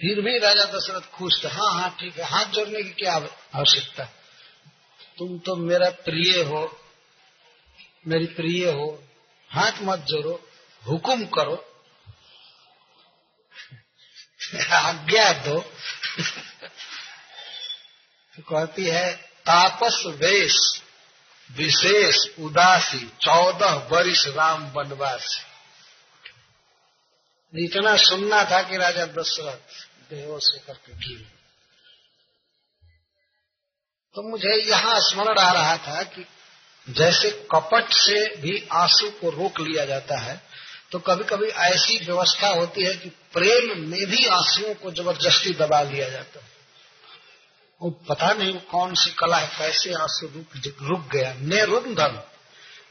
फिर 0.00 0.20
भी 0.20 0.38
राजा 0.38 0.64
दशरथ 0.64 1.00
खुश 1.00 1.44
थे। 1.44 1.48
हाँ 1.48 1.74
हाँ 1.74 1.96
ठीक 2.00 2.18
है। 2.18 2.24
हाथ 2.24 2.44
जोड़ने 2.44 2.82
की 2.82 2.90
क्या 2.90 3.14
आवश्यकता? 3.54 4.04
तुम 5.18 5.38
तो 5.38 5.56
मेरा 5.56 5.90
प्रिय 5.90 6.42
हो। 6.42 6.80
मेरी 8.08 8.26
प्रिय 8.26 8.72
हो। 8.72 9.04
हाथ 9.50 9.72
मत 9.82 9.98
जोड़ो। 9.98 10.48
हुकुम 10.88 11.24
करो। 11.24 11.65
आज्ञा 14.54 15.32
दो। 15.32 15.60
तो 18.36 18.42
कहती 18.42 18.84
है, 18.84 19.16
तापस 19.16 20.02
वेश, 20.06 20.82
विशेष, 21.52 22.16
उदासी, 22.38 23.12
चौदह 23.20 23.74
वर्ष 23.74 24.26
राम 24.26 24.70
वनवास। 24.70 25.46
इतना 27.54 27.96
सुनना 27.96 28.44
था 28.44 28.62
कि 28.62 28.76
राजा 28.76 29.06
दशरथ 29.06 29.86
बेहोश 30.10 30.50
होकर 30.54 30.74
के 30.74 30.92
गिर। 30.92 31.30
तो 34.14 34.22
मुझे 34.22 34.62
यहाँ 34.70 35.00
स्मरण 35.00 35.38
आ 35.38 35.52
रहा 35.52 35.76
था 35.76 36.02
कि 36.02 36.26
जैसे 36.90 37.30
कपट 37.30 37.92
से 37.92 38.36
भी 38.36 38.68
आँसू 38.72 39.10
को 39.10 39.30
रोक 39.30 39.60
लिया 39.60 39.84
जाता 39.84 40.18
है 40.18 40.45
तो 40.92 40.98
कभी 40.98 41.24
कभी 41.24 41.46
ऐसी 41.46 41.98
व्यवस्था 41.98 42.48
होती 42.48 42.82
है 42.82 42.94
कि 42.94 43.08
प्रेम 43.08 43.88
में 43.88 44.06
भी 44.06 44.26
आंसुओं 44.26 44.74
को 44.74 44.90
ज़बरदस्ती 44.90 45.50
दबा 45.50 45.82
लिया 45.82 46.08
जाता 46.08 46.40
है। 46.40 46.46
वो 47.82 47.90
पता 47.90 48.32
नहीं 48.32 48.54
कौन 48.54 48.94
सी 48.94 49.10
कला 49.10 49.36
है, 49.36 49.58
कैसे 49.58 49.92
आँसू 49.92 50.26
रुक 50.26 50.76
रुक 50.82 51.08
गया। 51.12 51.34
नेरुंधन। 51.34 52.22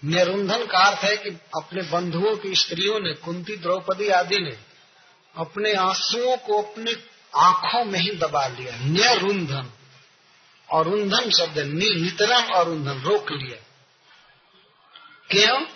नेरुंधन 0.06 0.66
का 0.66 0.78
अर्थ 0.78 1.00
है 1.00 1.18
कि 1.18 1.30
अपने 1.30 1.82
बंधुओं 1.82 2.36
की 2.36 2.56
स्त्रियों 2.56 3.00
ने, 3.00 3.14
कुंती, 3.14 3.56
द्रौपदी 3.56 4.10
आदि 4.10 4.40
ने 4.40 4.58
अपने 5.36 5.74
आंसुओं 5.74 6.38
को 6.38 6.62
अपने 6.62 6.96
आँखों 7.36 7.86
में 7.86 8.00
ही 8.00 8.12
दबा 8.12 8.48
लिया। 8.48 8.76
न्यरुंधन 8.76 9.72
और 10.70 10.88
रुंधन 10.90 11.30
शब्द 11.30 11.60
नितरम 11.60 12.44
और 12.44 12.66
रुंधन 12.66 13.02
रोक 13.02 13.32
लिया। 13.32 13.58
क्यों 15.32 15.75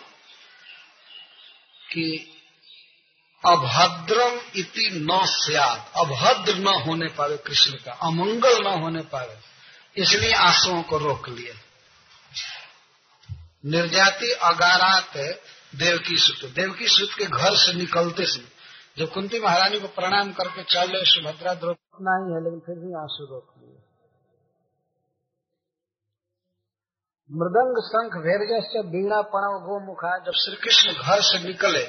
कि 1.91 2.35
अभद्रम 3.45 4.39
इति 4.55 4.89
न 4.93 5.19
सियाद 5.23 5.91
अभद्र 5.97 6.55
न 6.55 6.67
होने 6.67 7.07
पावे 7.07 7.37
कृष्ण 7.37 7.71
का, 7.71 7.91
अमंगल 7.91 8.63
न 8.63 8.81
होने 8.81 9.01
पावे। 9.01 9.37
इसलिए 10.01 10.33
आंसुओं 10.33 10.83
को 10.83 10.97
रोक 10.97 11.29
लिए। 11.29 11.53
निर्जाति 13.65 14.31
अगारात 14.31 15.17
देवकी 15.75 16.17
सुत। 16.17 16.51
देवकी 16.51 16.87
सुत 16.87 17.09
के 17.17 17.25
घर 17.25 17.55
से 17.55 17.73
निकलते 17.73 18.25
से 18.25 18.59
जब 18.97 19.11
कुंती 19.11 19.39
महारानी 19.39 19.79
को 19.79 19.87
प्रणाम 19.87 20.31
करके 20.31 20.63
चले, 20.63 21.05
सुभद्रा 21.05 21.53
द्रौपदी 21.53 21.97
नहीं 22.01 22.35
है, 22.35 22.43
लेकिन 22.43 22.59
फिर 22.59 22.75
भी 22.75 22.93
आँसू 22.93 23.23
रोक 23.23 23.53
लिए। 23.57 23.88
मृदंग 27.31 27.75
शंख 27.83 28.13
भैरज 28.13 28.63
से 28.63 28.81
बीणा 28.83 29.21
पणव 29.21 29.55
गोमुखा 29.65 30.17
जब 30.17 30.31
श्री 30.31 30.55
कृष्ण 30.55 30.93
घर 30.93 31.21
से 31.21 31.39
निकले, 31.47 31.83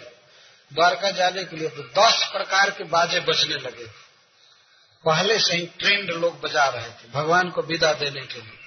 द्वारका 0.70 1.10
जाने 1.10 1.44
के 1.44 1.56
लिए 1.56 1.68
तो 1.68 1.82
दस 1.82 2.28
प्रकार 2.32 2.70
के 2.70 2.84
बाजे 2.84 3.20
बजने 3.20 3.54
लगे। 3.54 3.86
पहले 5.04 5.38
से 5.38 5.56
ही 5.56 5.66
ट्रेंड 5.66 6.10
लोग 6.10 6.40
बजा 6.40 6.68
रहे 6.68 6.88
थे, 6.88 7.10
भगवान 7.12 7.50
को 7.50 7.62
विदा 7.62 7.92
देने 7.92 8.20
के 8.20 8.40
लिए। 8.40 8.58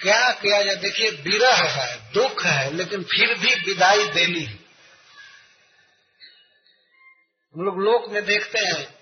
क्या 0.00 0.32
किया 0.32 0.62
जाए? 0.62 0.76
देखिए, 0.76 1.10
विरह 1.10 1.54
है, 1.54 2.12
दुख 2.12 2.44
है, 2.44 2.70
लेकिन 2.70 3.02
फिर 3.02 3.38
भी 3.38 3.54
विदाई 3.54 4.08
देनी 4.08 4.40
है। 4.40 4.58
हम 7.54 7.64
लोग 7.64 7.78
लोक 7.78 8.10
में 8.10 8.24
देखते 8.24 8.58
हैं, 8.58 8.94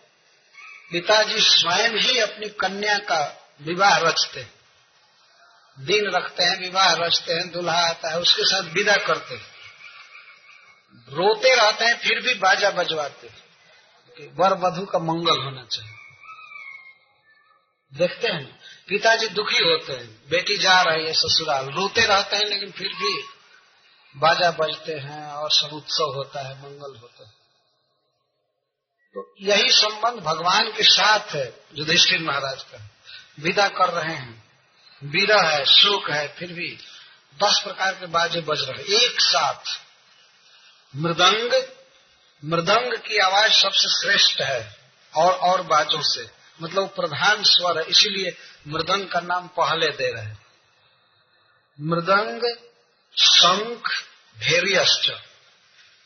पिताजी 0.92 1.40
स्वयं 1.40 1.90
ही 1.90 2.18
अपनी 2.18 2.48
कन्या 2.48 2.98
का 2.98 3.51
विवाह 3.62 3.98
रचते 3.98 4.40
हैं। 4.40 4.58
दिन 5.81 6.11
रखते 6.11 6.45
हैं, 6.45 6.61
विवाह 6.61 6.95
रचते 6.95 7.33
हैं 7.33 7.51
दुल्हा 7.51 7.88
आता 7.88 8.11
है, 8.11 8.21
उसके 8.21 8.43
साथ 8.45 8.62
विदा 8.62 8.97
करते 8.97 9.35
हैं। 9.35 9.47
रोते 11.09 11.55
रहते 11.55 11.85
हैं, 11.85 11.99
फिर 11.99 12.21
भी 12.21 12.35
बाजा 12.35 12.71
बजवाते 12.71 13.27
हैं। 13.27 13.49
वर 14.35 14.53
वधु 14.53 14.87
का 14.87 14.99
मंगल 14.99 15.38
होना 15.45 15.64
चाहिए। 15.64 15.93
देखते 17.95 18.29
हैं, 18.29 18.61
पिताजी 18.88 19.29
दुखी 19.29 19.59
होते 19.59 19.93
हैं, 19.93 20.29
बेटी 20.29 20.57
जा 20.57 20.83
रही 20.83 21.07
है 21.07 21.12
ससुराल, 21.12 21.67
रोते 21.67 22.05
रहते 22.05 22.37
हैं, 22.37 22.45
लेकिन 22.45 22.71
फिर 22.71 22.88
भी 22.88 23.23
बाजा 24.17 24.51
बजते 24.51 24.93
हैं 24.93 25.33
और 25.33 25.51
सब 25.51 25.73
उत्सव 25.73 26.05
होता 26.05 26.41
है, 26.41 26.59
मंगल 26.59 26.99
होता 26.99 27.25
है। 27.25 27.33
तो 29.14 29.35
यही 29.41 29.71
संबंध 29.71 30.14
भगवान 30.14 30.73
के 30.73 30.83
साथ 30.83 31.21
है, 31.21 31.61
युधिष्ठिर 31.75 32.19
महाराज 32.19 32.62
का। 32.62 32.91
विदा 33.41 33.69
कर 33.69 33.88
रहे 33.88 34.17
हैं। 34.17 34.47
विरह 35.04 35.40
है, 35.40 35.64
शोक 35.64 36.11
है, 36.11 36.28
फिर 36.28 36.52
भी 36.52 36.78
दस 37.44 37.61
प्रकार 37.64 37.94
के 37.94 38.06
बाजे 38.06 38.40
बज 38.40 38.61
रहे 38.61 39.04
एक 39.04 39.20
साथ। 39.20 39.80
मृदंग 40.96 41.68
मृदंग 42.44 42.98
की 42.98 43.18
आवाज़ 43.18 43.52
सबसे 43.52 43.88
श्रेष्ठ 43.88 44.40
है, 44.40 44.76
और 45.14 45.32
और 45.32 45.62
बाजों 45.62 46.02
से। 46.02 46.30
मतलब 46.62 46.88
प्रधान 46.88 47.42
स्वर 47.42 47.78
है, 47.78 47.84
इसीलिए 47.84 48.37
मृदंग 48.68 49.08
का 49.08 49.20
नाम 49.20 49.48
पहले 49.48 49.88
दे 49.88 50.12
रहे 50.12 50.34
मृदंग, 51.80 52.56
शंख, 53.18 53.88
भेरियश्च। 54.38 55.11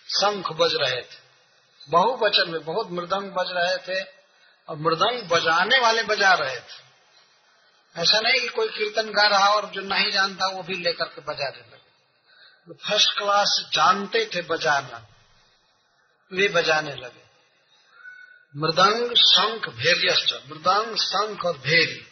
शंख 0.08 0.48
बज 0.52 0.70
रहे 0.74 1.02
थे। 1.02 1.22
बहुवचन 1.88 2.50
में 2.50 2.64
बहुत 2.64 2.90
मृदंग 2.90 3.30
बज 3.30 3.46
रहे 3.50 3.76
थे, 3.76 4.06
और 4.68 4.76
मृदंग 4.76 5.28
बजाने 5.28 5.78
वाले 5.78 6.02
बजा 6.02 6.34
रहे 6.34 6.60
थे। 6.60 6.91
ऐसा 7.96 8.20
नहीं 8.20 8.40
कि 8.40 8.48
कोई 8.48 8.68
कीर्तन 8.68 9.10
गा 9.10 9.26
रहा 9.26 9.48
और 9.48 9.66
जो 9.66 9.80
नहीं 9.80 10.10
जानता 10.10 10.46
वो 10.46 10.62
भी 10.62 10.74
लेकर 10.74 11.04
के 11.04 11.20
बजाने 11.20 11.58
लगे 11.58 11.82
फ़र्स्ट 12.88 13.18
क्लास 13.18 13.70
जानते 13.72 14.30
थे 14.34 14.42
बजाना, 14.42 15.06
वे 16.32 16.48
बजाने 16.48 16.94
लगे। 16.94 17.22
मृदंग, 18.56 19.16
शंख 19.16 19.68
भेरियश्च 19.68 20.32
मृदंग, 20.32 20.96
शंख 20.96 21.44
और 21.44 21.58
भेरी। 21.58 22.06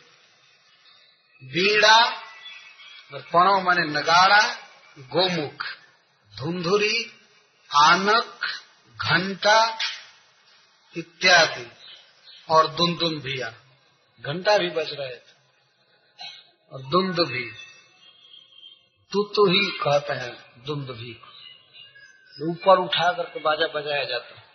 बीड़ा 1.43 1.99
और 3.15 3.21
पणो 3.21 3.61
माने 3.61 3.83
नगाड़ा, 3.83 4.55
गोमुख, 4.99 5.65
धुंधुरी, 6.37 7.13
आनक, 7.77 8.41
घंटा 9.03 9.79
इत्यादि 10.97 11.71
और 12.49 12.67
दुंदुन 12.67 13.21
भिया। 13.21 13.51
घंटा 14.21 14.59
भी 14.59 14.71
बज 14.71 14.91
रहे 14.93 15.17
थे। 15.17 15.30
और 16.73 16.83
दुंद 16.83 17.29
भी। 17.29 17.51
तू 19.13 19.23
तो 19.23 19.51
ही 19.51 19.71
कहते 19.71 20.13
हैं 20.13 20.65
दुंद 20.67 20.91
भी। 20.91 21.21
ऊपर 22.51 22.79
उठा 22.79 23.13
करके 23.13 23.41
बाजा 23.41 23.67
बजाया 23.67 24.05
जाता 24.05 24.35
है। 24.35 24.51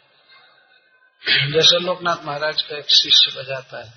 जैसे 1.52 1.80
लोकनाथ 1.80 2.26
महाराज 2.26 2.62
का 2.62 2.78
एक 2.78 2.86
शिष्य 2.90 3.42
बजाता 3.42 3.84
है। 3.84 3.94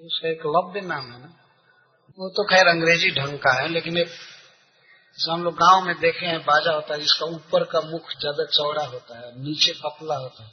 उसका 0.00 0.28
एक 0.28 0.40
लव्य 0.46 0.80
नाम 0.80 1.12
है 1.12 1.20
ना। 1.20 1.36
वो 2.18 2.28
तो 2.28 2.44
खैर 2.44 2.66
अंग्रेज़ी 2.66 3.10
ढंग 3.10 3.38
का 3.38 3.62
है, 3.62 3.68
लेकिन 3.68 3.98
एक 3.98 4.10
हम 5.30 5.44
लोग 5.44 5.54
गाँव 5.54 5.84
में 5.84 5.98
देखे 5.98 6.26
हैं, 6.26 6.40
बाजा 6.40 6.72
होता 6.72 6.94
है, 6.94 7.00
जिसका 7.00 7.26
ऊपर 7.26 7.64
का 7.64 7.80
मुख 7.80 8.10
ज़्यादा 8.20 8.44
चौड़ा 8.44 8.84
होता 8.84 9.18
है, 9.18 9.42
नीचे 9.42 9.72
पतला 9.72 10.14
होता 10.14 10.44
है। 10.44 10.50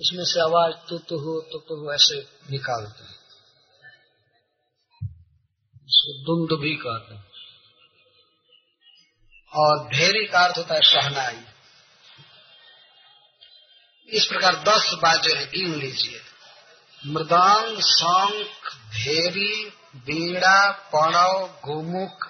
उसमें 0.00 0.24
से 0.24 0.40
आवाज़ 0.40 0.74
तु 0.88 0.98
तु 0.98 1.18
हो, 1.18 1.40
तु 1.52 1.58
तु 1.58 1.74
हो, 1.74 1.92
ऐसे 1.92 2.28
निकालते 2.50 3.04
हैं। 3.04 3.21
उसको 5.92 6.22
दुंद 6.22 6.60
भी 6.60 6.74
कहते 6.74 7.14
हैं। 7.14 7.24
और 9.54 9.88
भेरी 9.88 10.26
का 10.26 10.38
अर्थ 10.44 10.58
होता 10.58 10.74
है 10.74 10.82
शहनाई। 10.82 11.44
इस 14.08 14.26
प्रकार 14.26 14.56
दस 14.56 14.94
बाजे 15.02 15.34
हैं, 15.34 15.50
गिन 15.50 15.74
लीजिए। 15.74 16.20
मृदांग, 17.06 17.80
शंख 17.80 18.76
भेरी 18.76 19.64
बीड़ा 19.96 20.70
पणव 20.70 21.46
गोमुख, 21.46 22.28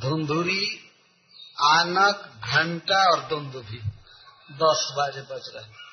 धुंधुरी, 0.00 0.90
आनक, 1.62 2.40
घंटा 2.44 3.12
और 3.12 3.20
दुंदुभी 3.20 3.78
दस 4.52 4.94
बाजे 4.96 5.20
बज 5.20 5.52
रहे 5.56 5.90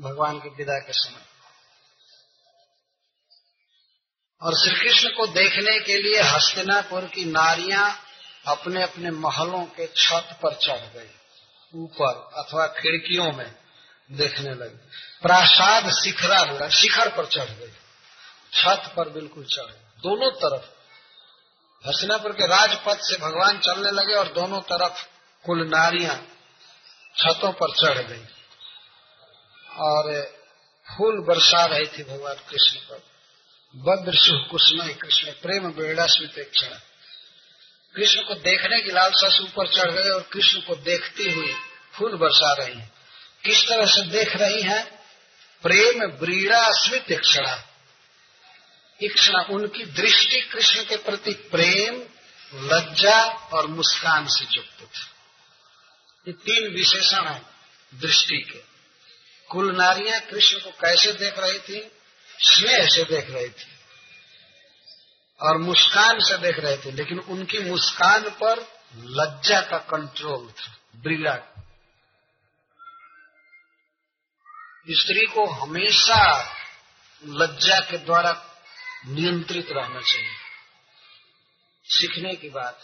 भगवान 0.00 0.40
की 0.40 0.48
विदा 0.48 0.78
के 0.78 0.92
समय। 0.92 1.29
और 4.42 4.54
श्री 4.54 4.74
कृष्ण 4.74 5.08
को 5.08 5.26
देखने 5.26 5.78
के 5.80 5.96
लिए 6.02 6.20
हस्तिनापुर 6.22 7.04
की 7.04 7.24
नारियाँ 7.24 7.98
अपने 8.46 8.82
अपने 8.82 9.10
महलों 9.10 9.64
के 9.64 9.86
छत 9.86 10.38
पर 10.42 10.54
चढ़ 10.54 10.84
गई, 10.94 11.10
ऊपर 11.74 12.30
अथवा 12.38 12.66
खिड़कियों 12.66 13.32
में 13.32 13.54
देखने 14.10 14.54
लगी। 14.54 14.78
प्रासाद 15.22 15.90
शिखरा 15.92 16.38
हुआ 16.38 16.68
शिखर 16.68 17.08
पर 17.08 17.26
चढ़ 17.26 17.50
गई, 17.50 17.72
छत 18.52 18.92
पर 18.96 19.08
बिल्कुल 19.08 19.44
चढ़ 19.44 19.66
गई। 19.66 20.00
दोनों 20.00 20.30
तरफ़ 20.30 20.64
हसनापुर 21.88 22.32
के 22.32 22.46
राजपथ 22.46 22.98
से 23.00 23.16
भगवान 23.16 23.58
चलने 23.58 23.90
लगे 23.90 24.14
और 24.14 24.32
दोनों 24.32 24.60
तरफ़ 24.60 25.04
कुल 25.44 25.66
नारियाँ 25.68 26.16
छतों 27.16 27.52
पर 27.52 27.72
चढ़ 27.72 28.02
गई। 28.02 28.24
और 29.78 30.22
फूल 30.88 31.20
बरसा 31.20 31.64
रही 31.64 31.86
थी 31.86 32.02
भगवान 32.02 32.34
कृष्ण 32.34 32.80
पर। 32.80 33.09
बद्र 33.76 34.18
शुभ 34.18 34.48
कुष्ण 34.50 34.92
कृष्ण 34.92 35.30
प्रेम 35.30 35.72
बेड़ा 35.72 36.06
स्मित 36.06 36.50
क्षण। 36.52 36.68
कृष्ण 37.96 38.22
को 38.22 38.34
देखने 38.34 38.80
की 38.80 38.90
लालसा 38.90 39.28
से 39.28 39.42
ऊपर 39.44 39.68
चढ़ 39.68 39.90
गए 39.90 40.10
और 40.10 40.22
कृष्ण 40.22 40.60
को 40.60 40.74
देखती 40.74 41.30
हुई 41.30 41.54
फूल 41.94 42.16
बरसा 42.16 42.54
रही 42.54 42.74
है। 42.74 42.92
किस 43.44 43.68
तरह 43.68 43.86
से 43.86 44.06
देख 44.06 44.36
रही 44.36 44.62
है? 44.62 44.84
प्रेम 45.62 46.06
ब्रीड़ा 46.06 46.70
स्मित 46.70 47.20
क्षणा। 47.20 47.64
इक्षणा 49.02 49.46
उनकी 49.50 49.84
दृष्टि 49.84 50.40
कृष्ण 50.40 50.84
के 50.84 50.96
प्रति 50.96 51.32
प्रेम, 51.32 52.02
लज्जा 52.54 53.24
और 53.26 53.66
मुस्कान 53.66 54.26
से 54.28 54.56
युक्त 54.56 54.80
थी। 54.80 55.06
ये 56.28 56.32
तीन 56.32 56.74
विशेषण 56.74 57.28
है 57.28 57.42
दृष्टि 57.94 58.36
के। 58.36 58.58
कुल 59.48 59.76
नारियाँ 59.76 60.20
कृष्ण 60.20 60.58
को 60.58 60.70
कैसे 60.70 61.12
देख 61.12 61.38
रही 61.38 61.58
थी? 61.58 61.92
स्नेह 62.40 62.86
से 62.88 63.04
देख 63.04 63.30
रही 63.30 63.48
थी 63.48 63.68
और 65.40 65.58
मुस्कान 65.58 66.18
से 66.20 66.38
देख 66.38 66.58
रहे 66.58 66.76
थे, 66.76 66.90
लेकिन 66.90 67.18
उनकी 67.18 67.58
मुस्कान 67.58 68.28
पर 68.42 68.60
लज्जा 68.96 69.60
का 69.60 69.78
कंट्रोल 69.78 70.50
था 70.50 70.76
ब्रीड़ा 70.96 71.34
स्त्री 74.90 75.26
को 75.26 75.44
हमेशा 75.46 76.22
लज्जा 77.24 77.78
के 77.80 77.98
द्वारा 77.98 78.32
नियंत्रित 79.06 79.68
रहना 79.70 80.00
चाहिए। 80.00 80.36
सीखने 81.84 82.34
की 82.34 82.48
बात, 82.48 82.78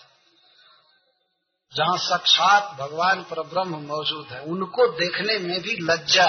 जहाँ 1.73 1.97
साक्षात 1.99 2.77
भगवान 2.79 3.23
पर 3.23 3.43
ब्रह्म 3.43 3.81
मौजूद 3.87 4.27
है, 4.27 4.41
उनको 4.41 4.87
देखने 4.93 5.39
में 5.39 5.61
भी 5.61 5.77
लज्जा 5.83 6.29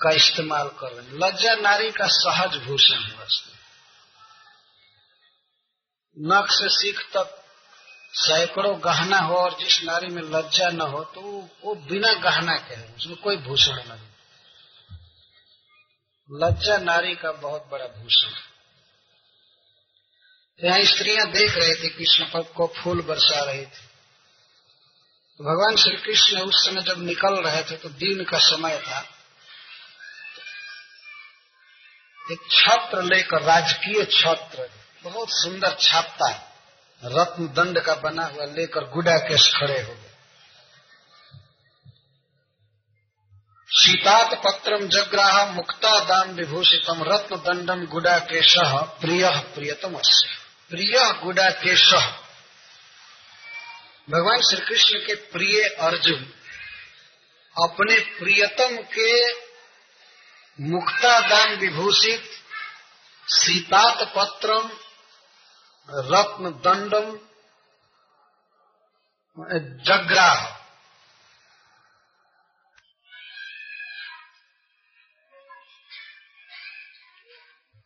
का 0.00 0.10
इस्तेमाल 0.12 0.68
कर। 0.70 0.92
रहे 0.92 1.06
हैं 1.06 1.18
लज्जा 1.20 1.54
नारी 1.56 1.90
का 1.92 2.06
सहज 2.12 2.56
भूषण 2.64 2.98
है 2.98 3.14
वस्तु। 3.16 3.50
नख 6.16 6.50
से 6.50 6.68
सीख 6.70 7.00
तक 7.12 7.40
सैकड़ों 8.14 8.74
गहना 8.84 9.18
हो 9.18 9.36
और 9.36 9.56
जिस 9.60 9.82
नारी 9.84 10.08
में 10.08 10.22
लज्जा 10.24 10.68
न 10.70 10.80
हो 10.82 11.02
तो 11.14 11.20
वो 11.64 11.74
बिना 11.84 12.12
गहना 12.22 12.56
के 12.58 12.74
है, 12.74 12.94
उसमें 12.96 13.16
कोई 13.18 13.36
भूषण 13.38 13.76
नहीं 13.78 14.12
लज्जा 16.30 16.76
नारी 16.80 17.14
का 17.14 17.32
बहुत 17.32 17.66
बड़ा 17.70 17.86
भूषण 17.86 18.28
है। 18.28 18.52
यहाँ 20.60 20.82
स्त्रियाँ 20.84 21.26
देख 21.28 21.56
रहे 21.56 21.74
थे, 21.74 21.88
कृष्ण 21.88 22.24
पद 22.24 22.52
को 22.56 22.66
फूल 22.76 23.00
बरसा 23.02 23.40
रही 23.44 23.64
थी। 23.64 23.86
तो 25.40 25.44
भगवान 25.44 25.76
श्री 25.76 25.96
कृष्ण 25.96 26.40
उस 26.42 26.64
समय 26.66 26.82
जब 26.82 27.02
निकल 27.02 27.34
रहे 27.42 27.62
थे 27.62 27.76
तो 27.76 27.88
दिन 27.96 28.24
का 28.24 28.38
समय 28.40 28.78
था। 28.78 29.00
एक 32.24 32.40
छत्र 32.50 33.02
लेकर 33.04 33.42
राजकीय 33.42 34.04
छत्र। 34.12 34.68
बहुत 35.04 35.30
सुंदर 35.32 35.76
छापता 35.80 36.30
रत्न 37.02 37.46
दंड 37.46 37.80
का 37.80 37.94
बना 37.94 38.24
हुआ 38.24 38.44
लेकर 38.52 38.84
गुडा 38.90 39.16
केश 39.18 39.48
खड़े 39.56 39.80
हो 39.80 39.92
गए। 39.92 40.12
शीतात 43.70 44.34
पत्रम 44.44 44.86
जग्राह 44.88 45.44
मुक्ता 45.46 45.98
दान 46.04 46.34
विभूषितम 46.34 47.02
रत्न 47.02 47.36
दंडम 47.38 47.84
गुडा 47.86 48.18
केश 48.24 48.54
प्रिय 49.00 49.28
प्रियतम 49.54 49.96
प्रिय 50.70 50.98
गुडा 51.22 51.50
केश 51.60 51.88
भगवान 54.08 54.40
श्री 54.40 54.60
कृष्ण 54.60 54.98
के 54.98 55.14
प्रिय 55.14 55.62
अर्जुन, 55.80 56.24
अपने 57.56 57.98
प्रियतम 58.18 58.76
के 58.92 59.10
मुक्ता 60.58 61.18
दान 61.20 61.54
विभूषित, 61.58 62.24
सीतात 63.26 64.02
पत्रम, 64.16 64.68
रत्न 65.88 66.50
दंडम 66.64 67.10
जग्राह। 69.84 70.44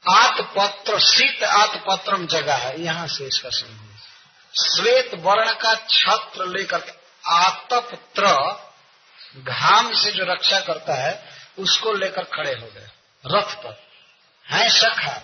आतपत्र 0.07 0.99
शीत 1.01 1.43
आतपत्रम 1.45 2.27
जगह 2.27 2.57
है, 2.57 2.81
यहाँ 2.81 3.07
से 3.09 3.27
इसका 3.27 3.49
संबंध 3.51 3.87
श्वेत 4.55 5.14
वर्ण 5.14 5.53
का 5.55 5.75
छत्र 5.89 6.47
लेकर 6.49 6.83
आतपत्र, 7.25 8.31
घाम 9.39 9.93
से 9.95 10.12
जो 10.12 10.25
रक्षा 10.25 10.61
करता 10.61 10.95
है 10.95 11.38
उसको 11.59 11.93
लेकर 11.93 12.25
खड़े 12.25 12.53
हो 12.53 12.67
गए, 12.67 12.89
रथ 13.25 13.55
पर। 13.57 13.77
है 14.47 14.69
सखा? 14.71 15.17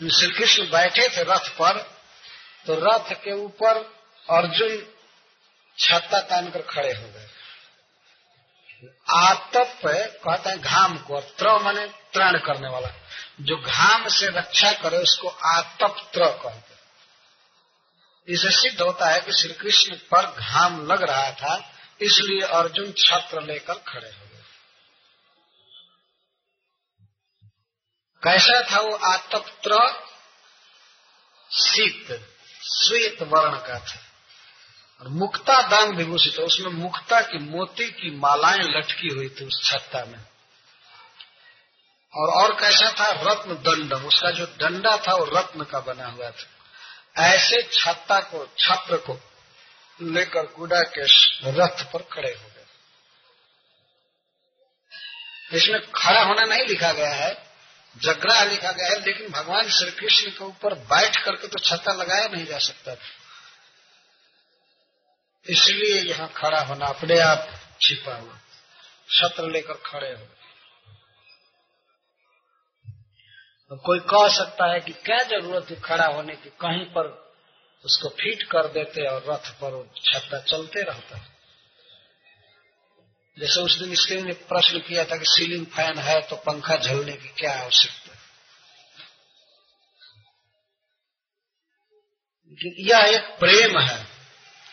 श्री 0.00 0.30
कृष्ण 0.30 0.64
बैठे 0.70 1.08
थे 1.08 1.22
रथ 1.24 1.48
पर 1.50 1.78
तो 2.66 2.74
रथ 2.80 3.12
के 3.14 3.32
ऊपर 3.34 3.76
अर्जुन 4.28 4.82
छत्ता 5.78 6.20
तान 6.20 6.50
कर 6.50 6.62
खड़े 6.64 6.92
हो 6.92 7.08
गए। 7.08 7.28
आतप 9.16 9.80
कहते 9.84 10.50
हैं 10.50 10.60
घाम 10.60 10.96
को 10.98 11.20
त्र 11.38 11.58
माने 11.62 11.86
त्राण 12.12 12.38
करने 12.38 12.68
वाला। 12.68 12.88
जो 13.40 13.56
घाम 13.56 14.08
से 14.08 14.26
रक्षा 14.28 14.72
करे, 14.72 14.96
उसको 14.98 15.28
आतप 15.28 15.96
त्र 16.14 16.26
कहते 16.42 16.72
इसे 18.28 18.50
सिद्ध 18.52 18.80
होता 18.80 19.08
है 19.08 19.20
कि 19.20 19.32
श्री 19.32 19.52
कृष्ण 19.54 19.96
पर 20.10 20.26
घाम 20.32 20.86
लग 20.86 21.02
रहा 21.02 21.30
था, 21.32 21.54
इसलिए 22.00 22.40
अर्जुन 22.50 22.92
छत्र 22.98 23.42
लेकर 23.42 23.74
खड़े 23.88 24.08
हो 24.08 24.23
कैसा 28.24 28.72
था 28.72 28.80
वो 28.80 28.94
आतप्त्र? 28.94 30.04
शीत, 31.52 32.30
श्वेत 32.62 33.22
वर्ण 33.22 33.56
का 33.56 33.78
था। 33.78 34.00
और 35.00 35.08
मुक्ता 35.08 35.62
दान 35.62 35.96
विभूषित, 35.96 36.40
उसमें 36.40 36.72
मुक्ता 36.72 37.20
की 37.20 37.38
मोती 37.38 37.90
की 37.90 38.18
मालाएँ 38.18 38.58
लटकी 38.58 39.08
हुई 39.14 39.28
थी 39.28 39.44
उस 39.44 39.70
छत्ता 39.70 40.04
में। 40.04 40.20
और 42.14 42.28
और 42.28 42.60
कैसा 42.60 42.90
था? 42.92 43.10
रत्न 43.10 43.50
दंडम 43.52 44.04
उसका 44.04 44.30
जो 44.30 44.44
डंडा 44.44 44.96
था 44.96 45.14
वो 45.14 45.24
रत्न 45.24 45.64
का 45.64 45.80
बना 45.80 46.06
हुआ 46.06 46.30
था। 46.30 46.50
ऐसे 47.22 47.62
छत्ता 47.62 48.20
को, 48.20 48.48
छत्र 48.58 48.96
को 48.96 49.20
लेकर 50.02 50.42
गुडा 50.42 50.80
के 50.80 51.02
रथ 51.50 51.92
पर 51.92 52.02
खड़े 52.02 52.30
हो 52.30 52.48
गए। 52.48 52.66
इसमें 55.58 55.90
खड़ा 55.90 56.22
होना 56.22 56.42
नहीं 56.42 56.66
लिखा 56.66 56.92
गया 56.92 57.12
है। 57.12 57.53
जगरा 57.96 58.42
लिखा 58.44 58.72
गया 58.72 58.88
है, 58.88 59.00
लेकिन 59.00 59.28
भगवान 59.28 59.68
श्री 59.68 59.90
कृष्ण 59.90 60.30
के 60.30 60.44
ऊपर 60.44 60.74
बैठ 60.74 61.24
करके 61.24 61.48
तो 61.48 61.58
छत्ता 61.58 61.92
लगाया 61.92 62.28
नहीं 62.28 62.46
जा 62.46 62.58
सकता। 62.58 62.96
इसलिए 65.46 66.00
यहाँ 66.00 66.32
खड़ा 66.36 66.60
होना, 66.60 66.86
अपने 66.86 67.18
आप 67.18 67.48
छिपा 67.80 68.14
हुआ, 68.14 68.38
छत्र 69.10 69.50
लेकर 69.50 69.74
खड़े 69.74 70.12
हो। 70.12 70.26
तो 73.70 73.76
कोई 73.76 73.98
कह 73.98 74.28
सकता 74.28 74.72
है 74.72 74.80
कि 74.80 74.92
क्या 74.92 75.22
ज़रूरत 75.22 75.70
है 75.70 75.80
खड़ा 75.80 76.06
होने 76.06 76.36
की? 76.36 76.50
कहीं 76.50 76.84
पर 76.86 77.06
उसको 77.84 78.08
फिट 78.08 78.42
कर 78.42 78.66
देते 78.68 79.06
और 79.06 79.24
रथ 79.28 79.50
पर 79.50 79.92
छत्ता 79.96 80.38
चलते 80.38 80.82
रहता 80.82 81.16
जैसे 83.38 83.60
उस 83.60 83.78
दिन 83.78 83.94
स्त्री 83.94 84.22
ने 84.22 84.32
प्रश्न 84.32 84.78
किया 84.78 85.04
था 85.04 85.16
कि 85.16 85.24
सीलिंग 85.24 85.66
फ़ैन 85.66 85.98
है 85.98 86.22
तो 86.22 86.36
पंखा 86.36 86.76
झलने 86.76 87.12
की 87.12 87.28
क्या 87.28 87.62
आवश्यकता 87.62 88.04
यह 92.78 92.98
एक 92.98 93.38
प्रेम 93.38 93.78
है। 93.78 94.06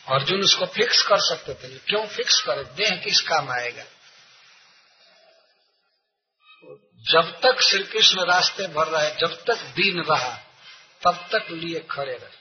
अर्जुन 0.08 0.44
उसको 0.44 0.66
फिक्स 0.66 1.02
कर 1.02 1.18
सकते 1.20 1.54
थे। 1.54 1.78
क्यों 1.78 2.08
फिक्स 2.08 2.42
करे? 2.42 2.64
देह 2.64 3.02
किस 3.04 3.22
काम 3.22 3.52
आएगा? 3.52 3.84
जब 7.12 7.40
तक 7.44 7.62
श्री 7.62 7.84
कृष्ण 7.84 8.26
रास्ते 8.26 8.68
भर 8.68 8.88
रहे, 8.88 9.16
जब 9.16 9.44
तक 9.44 9.56
दिन 9.56 10.04
रहा, 10.04 10.38
तब 11.04 11.30
तक 11.32 11.48
लिए 11.52 11.80
खड़े 11.92 12.14
रहे। 12.14 12.38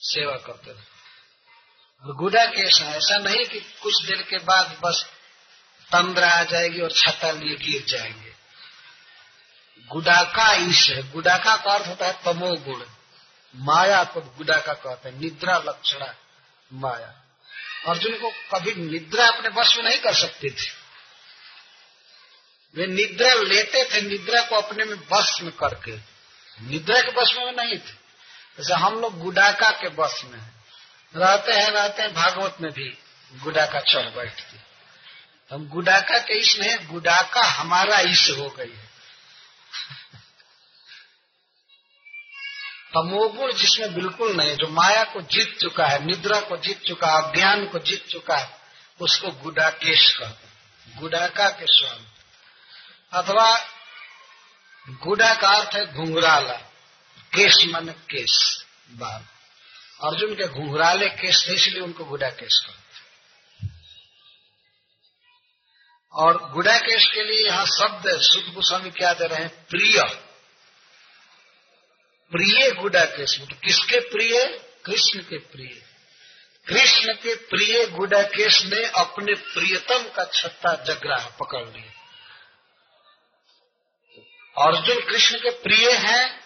सेवा 0.00 0.36
करते 0.36 0.72
रहे। 0.72 0.99
गुडा 2.06 2.44
केस 2.44 2.80
है। 2.80 2.96
ऐसा 2.96 3.18
नहीं 3.18 3.44
कि 3.44 3.60
कुछ 3.82 4.04
देर 4.04 4.22
के 4.22 4.38
बाद 4.38 4.78
बस 4.84 5.06
तंद्रा 5.86 6.28
आ 6.28 6.42
जाएगी 6.42 6.80
और 6.80 6.92
छता 6.92 7.30
लिए 7.30 7.56
गिर 7.56 7.84
जाएँगे। 7.84 8.34
गुडाका 9.88 10.52
ईश 10.52 10.90
है। 10.90 11.12
गुडाका 11.12 11.56
का 11.56 11.74
अर्थ 11.74 11.86
होता 11.86 12.06
है 12.06 12.12
तमो 12.24 12.56
गुण 12.56 12.84
माया 13.56 14.04
को 14.04 14.20
गुडाका 14.20 14.72
कहते 14.72 15.08
हैं। 15.08 15.20
निद्रा 15.20 15.58
लक्षणा 15.58 16.14
माया। 16.72 17.22
अर्जुन 17.86 18.12
को 18.12 18.30
कभी 18.30 18.74
निद्रा 18.74 19.28
अपने 19.28 19.48
वश 19.48 19.76
में 19.76 19.84
नहीं 19.84 19.98
कर 19.98 20.14
सकते 20.14 20.50
थे। 20.50 20.80
वे 22.76 22.86
निद्रा 22.86 23.34
लेते 23.34 23.84
थे, 23.84 24.00
निद्रा 24.00 24.42
को 24.42 24.56
अपने 24.56 24.84
में 24.84 24.98
बस 24.98 25.38
में 25.42 25.52
करके। 25.52 25.92
निद्रा 26.62 27.00
के 27.00 27.10
बस 27.10 27.34
में 27.36 27.52
नहीं 27.52 27.78
थे। 27.78 27.92
जैसे 28.58 28.74
हम 28.74 29.00
लोग 29.00 29.18
गुडाका 29.18 29.70
के 29.70 29.88
बस 29.88 30.22
में 30.24 30.40
है। 30.40 30.59
रहते 31.16 31.52
हैं 31.52 31.70
रहते 31.70 32.02
हैं, 32.02 32.14
भागवत 32.14 32.56
में 32.60 32.72
भी 32.72 32.98
गुडाका 33.34 33.80
चढ़ 33.80 34.10
बैठती 34.10 34.56
हम 35.52 35.68
गुडाका 35.68 36.18
के 36.18 36.38
इस 36.38 36.58
नहीं 36.60 36.88
गुडाका 36.88 37.42
हमारा 37.42 37.98
इस 37.98 38.30
हो 38.38 38.48
गई 38.48 38.72
है। 38.72 38.90
तमोगुण 42.94 43.52
जिसमें 43.52 43.94
बिल्कुल 43.94 44.36
नहीं, 44.36 44.56
जो 44.56 44.68
माया 44.68 45.04
को 45.04 45.20
जीत 45.20 45.58
चुका 45.60 45.86
है, 45.86 46.04
निद्रा 46.04 46.40
को 46.40 46.56
जीत 46.56 46.82
चुका 46.82 47.06
है, 47.06 47.30
अज्ञान 47.30 47.66
को 47.66 47.78
जीत 47.78 48.06
चुका 48.06 48.36
है, 48.36 48.60
उसको 49.00 49.28
गुडाकेश 49.28 50.16
कहते 50.16 50.50
गुडाका 51.00 51.48
के 51.48 51.64
स्वामी। 51.66 52.06
अथवा 53.12 53.68
गुडा 54.88 55.34
का 55.34 55.48
अर्थ 55.48 55.74
है 55.74 55.92
घुंघराला। 55.92 56.54
केश 57.34 57.66
मन 57.66 57.88
केश, 57.88 58.64
बाल। 58.90 59.39
अर्जुन 60.04 60.34
के 60.34 60.48
घुंघराले 60.48 61.08
केस 61.08 61.46
थे 61.48 61.54
इसलिए 61.54 61.80
उनको 61.80 62.04
गुडा 62.04 62.30
केश 62.30 62.58
कहते 62.66 62.80
और 66.12 66.50
गुडा 66.52 66.78
केश 66.78 67.06
के 67.06 67.24
लिए 67.24 67.46
यहाँ 67.46 67.66
शब्द 67.66 68.20
शुद्ध 68.20 68.54
गोस्वामी 68.54 68.90
क्या 68.90 69.12
दे 69.12 69.26
रहे 69.26 69.38
हैं? 69.38 69.66
प्रिय। 69.66 70.02
प्रिय 72.30 72.70
गुडा 72.70 73.04
केश 73.04 73.40
तो 73.40 73.46
किसके 73.46 74.00
प्रिय? 74.00 74.46
कृष्ण 74.84 75.20
के 75.20 75.38
प्रिय। 75.38 75.86
कृष्ण 76.66 77.12
के 77.12 77.34
प्रिय 77.34 77.86
गुडा 77.86 78.22
केश 78.22 78.64
ने 78.64 78.86
अपने 78.86 79.34
प्रियतम 79.34 80.02
का 80.02 80.24
छत्ता 80.24 80.74
जगरा 80.84 81.36
पकड़ 81.40 81.68
लिया। 81.68 82.00
अर्जुन 84.66 85.00
कृष्ण 85.00 85.38
के 85.38 85.50
प्रिय 85.50 85.92
हैं 85.92 86.39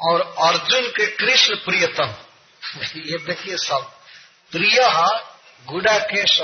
और 0.00 0.20
अर्जुन 0.38 0.88
के 0.88 1.06
कृष्ण 1.06 1.54
प्रियतम। 1.56 2.14
ये 2.96 3.18
देखिए 3.18 3.56
सब। 3.56 3.90
प्रिय 4.52 4.78
गुडाकेश 5.66 6.40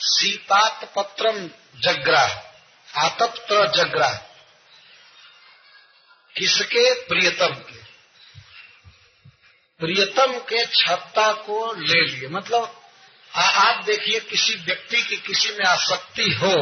सीतात 0.00 0.92
पत्रम 0.96 1.50
जग्राह। 1.80 2.30
आतप्त 3.00 3.52
जग्राह। 3.76 4.14
किसके? 6.36 6.94
प्रियतम 6.94 7.54
के। 7.54 7.76
प्रियतम 9.80 10.38
के 10.38 10.64
छत्ता 10.66 11.32
को 11.32 11.72
ले 11.72 12.00
लिए। 12.06 12.28
मतलब 12.28 12.82
आ, 13.34 13.42
आप 13.42 13.84
देखिए 13.84 14.20
किसी 14.20 14.54
व्यक्ति 14.54 15.02
की 15.02 15.16
किसी 15.16 15.48
में 15.52 15.64
आसक्ति 15.66 16.30
हो 16.42 16.52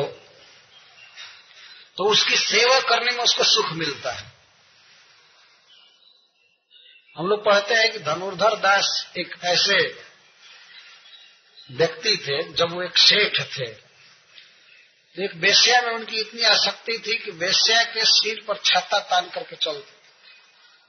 तो 1.99 2.09
उसकी 2.11 2.37
सेवा 2.37 2.80
करने 2.80 3.12
में 3.12 3.24
उसको 3.24 3.45
सुख 3.45 3.72
मिलता 3.72 4.12
है। 4.12 4.34
हम 7.19 7.27
लोग 7.27 7.45
पढ़ते 7.45 7.75
हैं 7.75 7.93
कि 7.93 7.99
धनुर्धर 7.99 8.57
दास 8.57 9.12
एक 9.19 9.35
ऐसे 9.45 10.05
व्यक्ति 11.71 12.17
थे, 12.17 12.53
जब 12.53 12.73
वो 12.73 12.83
एक 12.83 12.99
सेठ 12.99 13.41
थे। 13.41 13.67
तो 15.17 15.25
एक 15.25 15.35
वेश्या 15.35 15.83
में 15.83 15.91
उनकी 15.91 16.17
इतनी 16.17 16.43
आसक्ति 16.43 17.03
थी 17.07 17.19
कि 17.19 17.31
वेश्या 17.31 17.83
के 17.83 18.05
सिर 18.05 18.45
पर 18.49 18.57
छाता 18.57 18.99
तान 18.99 19.31
करके 19.31 19.57
चलते। 19.57 19.95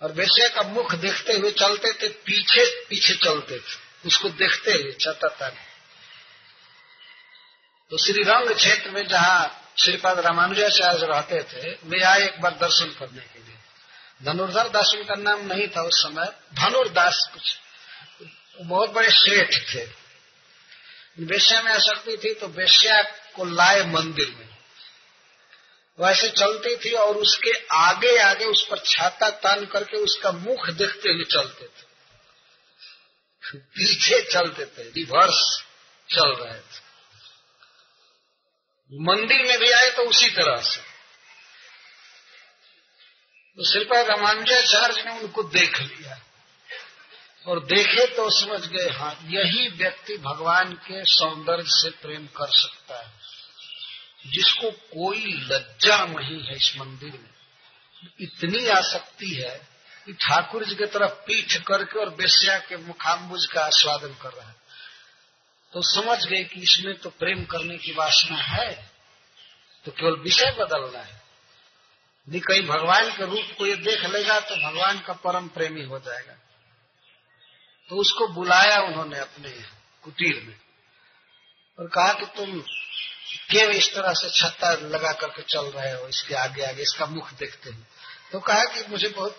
और 0.02 0.12
वेश्या 0.12 0.48
का 0.50 0.62
मुख 0.62 0.96
देखते 0.96 1.34
हुए 1.34 1.52
चलते 1.52 1.94
थे, 1.94 2.08
पीछे 2.08 2.86
पीछे 2.90 3.14
चलते 3.14 3.60
थे। 3.60 3.86
उसको 4.06 4.30
देखते 4.30 4.72
हुए 4.72 4.92
छाता 4.92 5.28
तान। 5.28 5.52
तो 7.90 7.98
श्री 7.98 8.24
रंग 8.24 8.56
क्षेत्र 8.56 8.92
में 8.92 9.08
जहाँ 9.08 9.72
श्रीपाद 9.80 10.20
रामानुजाचार्य 10.20 11.06
रहते 11.06 11.44
थे 11.44 11.78
वे 11.84 12.04
आए 12.04 12.26
एक 12.26 12.42
बार 12.42 12.52
दर्शन 12.52 12.86
करने 12.86 13.22
के 13.22 13.40
लिए। 13.40 13.55
धनुर्धर 14.24 14.70
दास 14.70 14.94
उनका 14.96 15.16
नाम 15.16 15.46
नहीं 15.46 15.68
था 15.68 15.82
उस 15.82 16.04
समय। 16.04 16.26
धनुर्दास 16.54 17.30
कुछ। 17.34 17.60
बहुत 18.62 18.90
बड़े 18.90 19.10
सेठ 19.12 19.76
थे। 19.76 20.06
वेश्या 21.20 21.62
में 21.62 21.72
आसक्ति 21.72 22.18
थी 22.18 22.34
तो 22.34 22.48
वेश्या 22.48 23.02
को 23.36 23.46
लाए 23.46 23.84
मंदिर 23.84 24.30
में। 24.30 24.46
वैसे 26.00 26.30
चलती 26.30 26.76
थी 26.76 26.94
और 26.94 27.18
उसके 27.18 27.68
आगे 27.72 28.18
आगे 28.18 28.46
उस 28.46 28.68
पर 28.72 28.78
छाता 28.78 29.30
तान 29.30 29.66
करके 29.66 29.98
उसका 29.98 30.32
मुख 30.32 30.70
देखते 30.70 31.10
हुए 31.10 31.24
चलते 31.24 31.66
थे। 31.66 31.86
पीछे 33.58 34.22
चलते 34.22 34.66
थे, 34.66 34.84
रिवर्स 34.84 35.64
चल 36.10 36.30
रहे 36.30 36.60
थे। 36.60 36.86
मंदिर 38.92 39.48
में 39.48 39.60
भी 39.60 39.72
आए 39.72 39.92
तो 39.92 40.02
उसी 40.02 40.30
तरह 40.30 40.62
से। 40.62 40.95
तो 43.58 43.64
श्रीपाद 43.64 44.08
रामानुजाचार्य 44.08 45.04
ने 45.04 45.20
उनको 45.20 45.44
देख 45.44 45.82
लिया। 45.82 46.22
और 47.48 47.60
देखे 47.66 48.08
तो 48.08 48.30
समझ 48.30 48.68
गए 48.68 48.90
हाँ 48.90 49.20
यही 49.24 49.68
व्यक्ति 49.70 50.18
भगवान 50.18 50.74
के 50.74 51.04
सौंदर्य 51.04 51.64
से 51.68 51.90
प्रेम 51.90 52.26
कर 52.26 52.48
सकता 52.48 53.00
है। 53.00 53.12
जिसको 54.28 54.72
कोई 54.72 55.34
लज्जा 55.34 56.06
नहीं 56.06 56.44
है 56.44 56.56
इस 56.56 56.74
मंदिर 56.78 57.12
में। 57.12 57.30
इतनी 58.22 58.68
आसक्ति 58.68 59.30
है 59.30 59.68
कि 60.06 60.14
ठाकुर 60.14 60.66
जी 60.66 60.76
की 60.76 60.86
तरफ़ 60.86 61.12
पीठ 61.12 61.62
करके 61.62 62.00
और 62.00 62.10
बेस्या 62.10 62.58
के 62.60 62.78
मुखाम्बुज 62.78 63.46
का 63.46 63.62
आस्वादन 63.62 64.14
कर 64.22 64.30
रहा 64.30 64.50
है। 64.50 64.56
तो 65.74 65.82
समझ 65.82 66.26
गए 66.26 66.44
कि 66.44 66.62
इसमें 66.62 66.96
तो 66.96 67.10
प्रेम 67.10 67.46
करने 67.46 67.78
की 67.78 67.92
वासना 67.92 68.38
है 68.38 68.92
तो 69.86 69.92
केवल 69.92 70.20
विषय 70.20 70.52
बदलना 70.60 71.00
है। 71.00 71.25
यदि 72.28 72.40
कहीं 72.40 72.62
भगवान 72.68 73.10
के 73.12 73.26
रूप 73.26 73.56
को 73.58 73.66
ये 73.66 73.76
देख 73.78 74.06
लेगा 74.06 74.40
तो 74.40 74.56
भगवान 74.58 75.00
का 75.00 75.14
परम 75.24 75.48
प्रेमी 75.48 75.84
हो 75.84 76.00
जाएगा। 76.00 76.34
तो 77.90 77.96
उसको 77.96 78.28
बुलाया 78.28 78.80
उन्होंने 78.82 79.20
अपने 79.20 79.50
कुटीर 80.04 80.44
में 80.44 80.56
और 81.80 81.88
कहा 81.88 82.14
कि 82.14 82.26
तुम 82.38 82.60
क्यों 83.50 83.70
इस 83.72 83.94
तरह 83.94 84.14
से 84.14 84.30
छत्ता 84.32 84.72
लगा 84.72 85.12
करके 85.12 85.42
चल 85.44 85.66
रहे 85.68 85.92
हो, 85.94 86.08
इसके 86.08 86.36
आगे 86.36 86.64
आगे 86.64 86.82
इसका 86.82 87.06
मुख 87.06 87.34
देखते 87.34 87.70
हैं। 87.70 87.88
तो 88.32 88.40
कहा 88.40 88.64
कि 88.64 88.84
मुझे 88.90 89.08
बहुत 89.10 89.38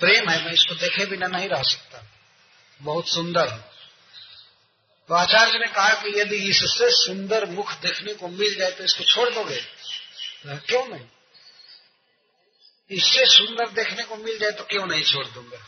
प्रेम 0.00 0.28
है, 0.30 0.44
मैं 0.44 0.52
इसको 0.52 0.74
देखे 0.74 1.06
बिना 1.06 1.26
नहीं 1.26 1.48
रह 1.48 1.62
सकता। 1.62 2.04
बहुत 2.80 3.08
सुंदर 3.08 3.48
है। 3.48 3.58
तो 5.10 5.14
आचार्य 5.14 5.58
ने 5.58 5.66
कहा 5.66 5.94
कि 5.94 6.18
यदि 6.20 6.36
इससे 6.50 6.90
सुंदर 6.94 7.46
मुख 7.50 7.72
देखने 7.80 8.14
को 8.14 8.28
मिल 8.28 8.54
जाए 8.54 8.70
तो 8.70 8.84
इसको 8.84 9.04
छोड़ 9.04 9.28
दोगे? 9.30 9.60
क्यों 10.46 10.86
नहीं? 10.86 11.06
इससे 12.90 13.26
सुंदर 13.26 13.68
देखने 13.68 14.02
को 14.02 14.16
मिल 14.16 14.38
जाए 14.38 14.50
तो 14.50 14.64
क्यों 14.64 14.86
नहीं 14.86 15.04
छोड़ 15.04 15.26
दूँगा? 15.26 15.58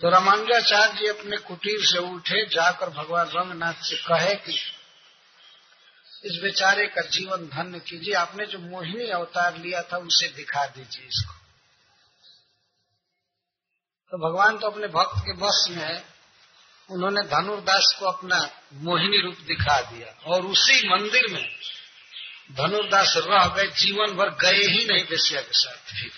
तो 0.00 0.10
रामानुजाचार्य 0.10 1.00
जी 1.00 1.06
अपने 1.06 1.36
कुटीर 1.36 1.78
से 1.80 1.98
उठे, 1.98 2.46
जाकर 2.46 2.90
भगवान 2.90 3.28
रंगनाथ 3.28 3.74
से 3.74 3.96
कहे 3.96 4.34
कि, 4.34 4.52
इस 6.24 6.42
बेचारे 6.42 6.86
का 6.86 7.02
जीवन 7.02 7.46
धन्य 7.46 7.78
कीजिए, 7.80 8.14
आपने 8.14 8.46
जो 8.46 8.58
मोहिनी 8.58 9.10
अवतार 9.10 9.56
लिया 9.58 9.82
था, 9.82 9.96
उसे 9.96 10.28
दिखा 10.28 10.66
दीजिए 10.66 11.06
इसको। 11.06 11.34
तो 14.10 14.28
भगवान 14.28 14.58
तो 14.58 14.66
अपने 14.66 14.86
भक्त 14.86 15.18
के 15.18 15.32
बस 15.32 15.66
में 15.70 15.84
है। 15.84 16.18
उन्होंने 16.90 17.22
धनुर्दास 17.22 17.96
को 17.98 18.06
अपना 18.06 18.50
मोहिनी 18.74 19.22
रूप 19.22 19.36
दिखा 19.38 19.80
दिया 19.80 20.22
और 20.24 20.46
उसी 20.46 20.88
मंदिर 20.88 21.26
में 21.30 21.54
धनुर्दास 22.52 23.14
रह 23.16 23.46
गए, 23.46 23.66
जीवन 23.66 24.14
भर 24.16 24.30
गए 24.30 24.58
ही 24.58 24.84
नहीं 24.84 25.04
बेसिया 25.04 25.40
के 25.40 25.52
साथ 25.52 25.76
फिर। 25.76 26.10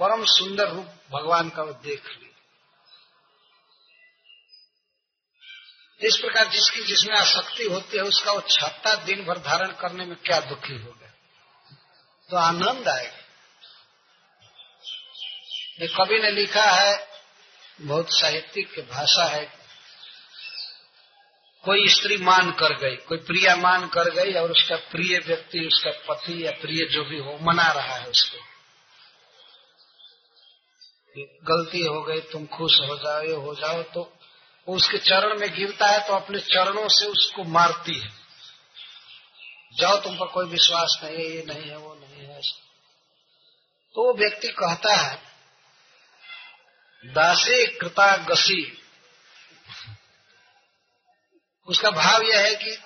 परम 0.00 0.24
सुंदर 0.24 0.68
रूप 0.68 0.86
भगवान 0.86 1.50
का 1.50 1.62
वो 1.62 1.72
देख 1.72 2.06
लिया 2.06 2.34
इस 6.00 6.16
प्रकार 6.16 6.48
जिसकी 6.48 6.82
जिसमें 6.82 7.16
आसक्ति 7.16 7.64
होती 7.64 7.96
है, 7.96 8.02
उसका 8.02 8.32
वो 8.32 8.40
छत्ता 8.40 8.94
दिन 8.94 9.24
भर 9.24 9.38
धारण 9.38 9.72
करने 9.72 10.04
में 10.04 10.16
क्या 10.16 10.40
दुखी 10.40 10.78
हो 10.78 10.92
गया। 10.92 11.12
तो 12.30 12.36
आनंद 12.36 12.88
आएगा। 12.88 13.20
कवि 15.86 16.18
ने 16.22 16.30
लिखा 16.30 16.64
है, 16.64 17.08
बहुत 17.80 18.06
साहित्यिक 18.10 18.88
भाषा 18.90 19.24
है 19.24 19.63
कोई 21.64 21.88
स्त्री 21.88 22.16
मान 22.18 22.50
कर 22.52 22.72
गई, 22.78 22.96
कोई 22.98 23.18
प्रिया 23.18 23.54
मान 23.56 23.86
कर 23.88 24.10
गई 24.10 24.32
और 24.32 24.50
उसका 24.50 24.76
प्रिय 24.90 25.18
व्यक्ति, 25.18 25.66
उसका 25.66 25.90
पति 26.08 26.44
या 26.46 26.50
प्रिय 26.60 26.84
जो 26.86 27.04
भी 27.04 27.18
हो, 27.18 27.38
मना 27.42 27.70
रहा 27.72 27.94
है 27.94 28.06
उसको। 28.06 28.38
गलती 31.44 31.80
हो 31.80 32.02
गई, 32.02 32.20
तुम 32.22 32.46
खुश 32.48 32.80
हो 32.80 32.96
जाओ, 32.96 33.22
ये 33.22 33.34
हो 33.36 33.54
जाओ 33.54 33.82
तो 33.84 34.02
वो 34.68 34.76
उसके 34.76 34.98
चरण 34.98 35.38
में 35.38 35.48
गिरता 35.54 35.86
है 35.86 36.06
तो 36.06 36.14
अपने 36.14 36.38
चरणों 36.42 36.88
से 36.88 37.06
उसको 37.06 37.44
मारती 37.50 37.98
है। 37.98 38.08
जाओ 39.72 40.00
तुम 40.00 40.16
पर 40.16 40.26
कोई 40.26 40.46
विश्वास 40.46 40.98
नहीं 41.04 41.16
है 41.16 41.24
ये 41.26 41.44
नहीं 41.46 41.70
है, 41.70 41.76
वो 41.76 41.94
नहीं 41.94 42.26
है। 42.28 42.40
तो 43.94 44.06
वो 44.06 44.14
व्यक्ति 44.14 44.48
कहता 44.52 44.94
है, 44.94 45.18
दासी 47.04 47.66
कृता 47.76 48.16
गसी 48.26 48.62
उसका 51.68 51.90
भाव 51.90 52.22
यह 52.22 52.40
है 52.40 52.54
कि 52.54 52.78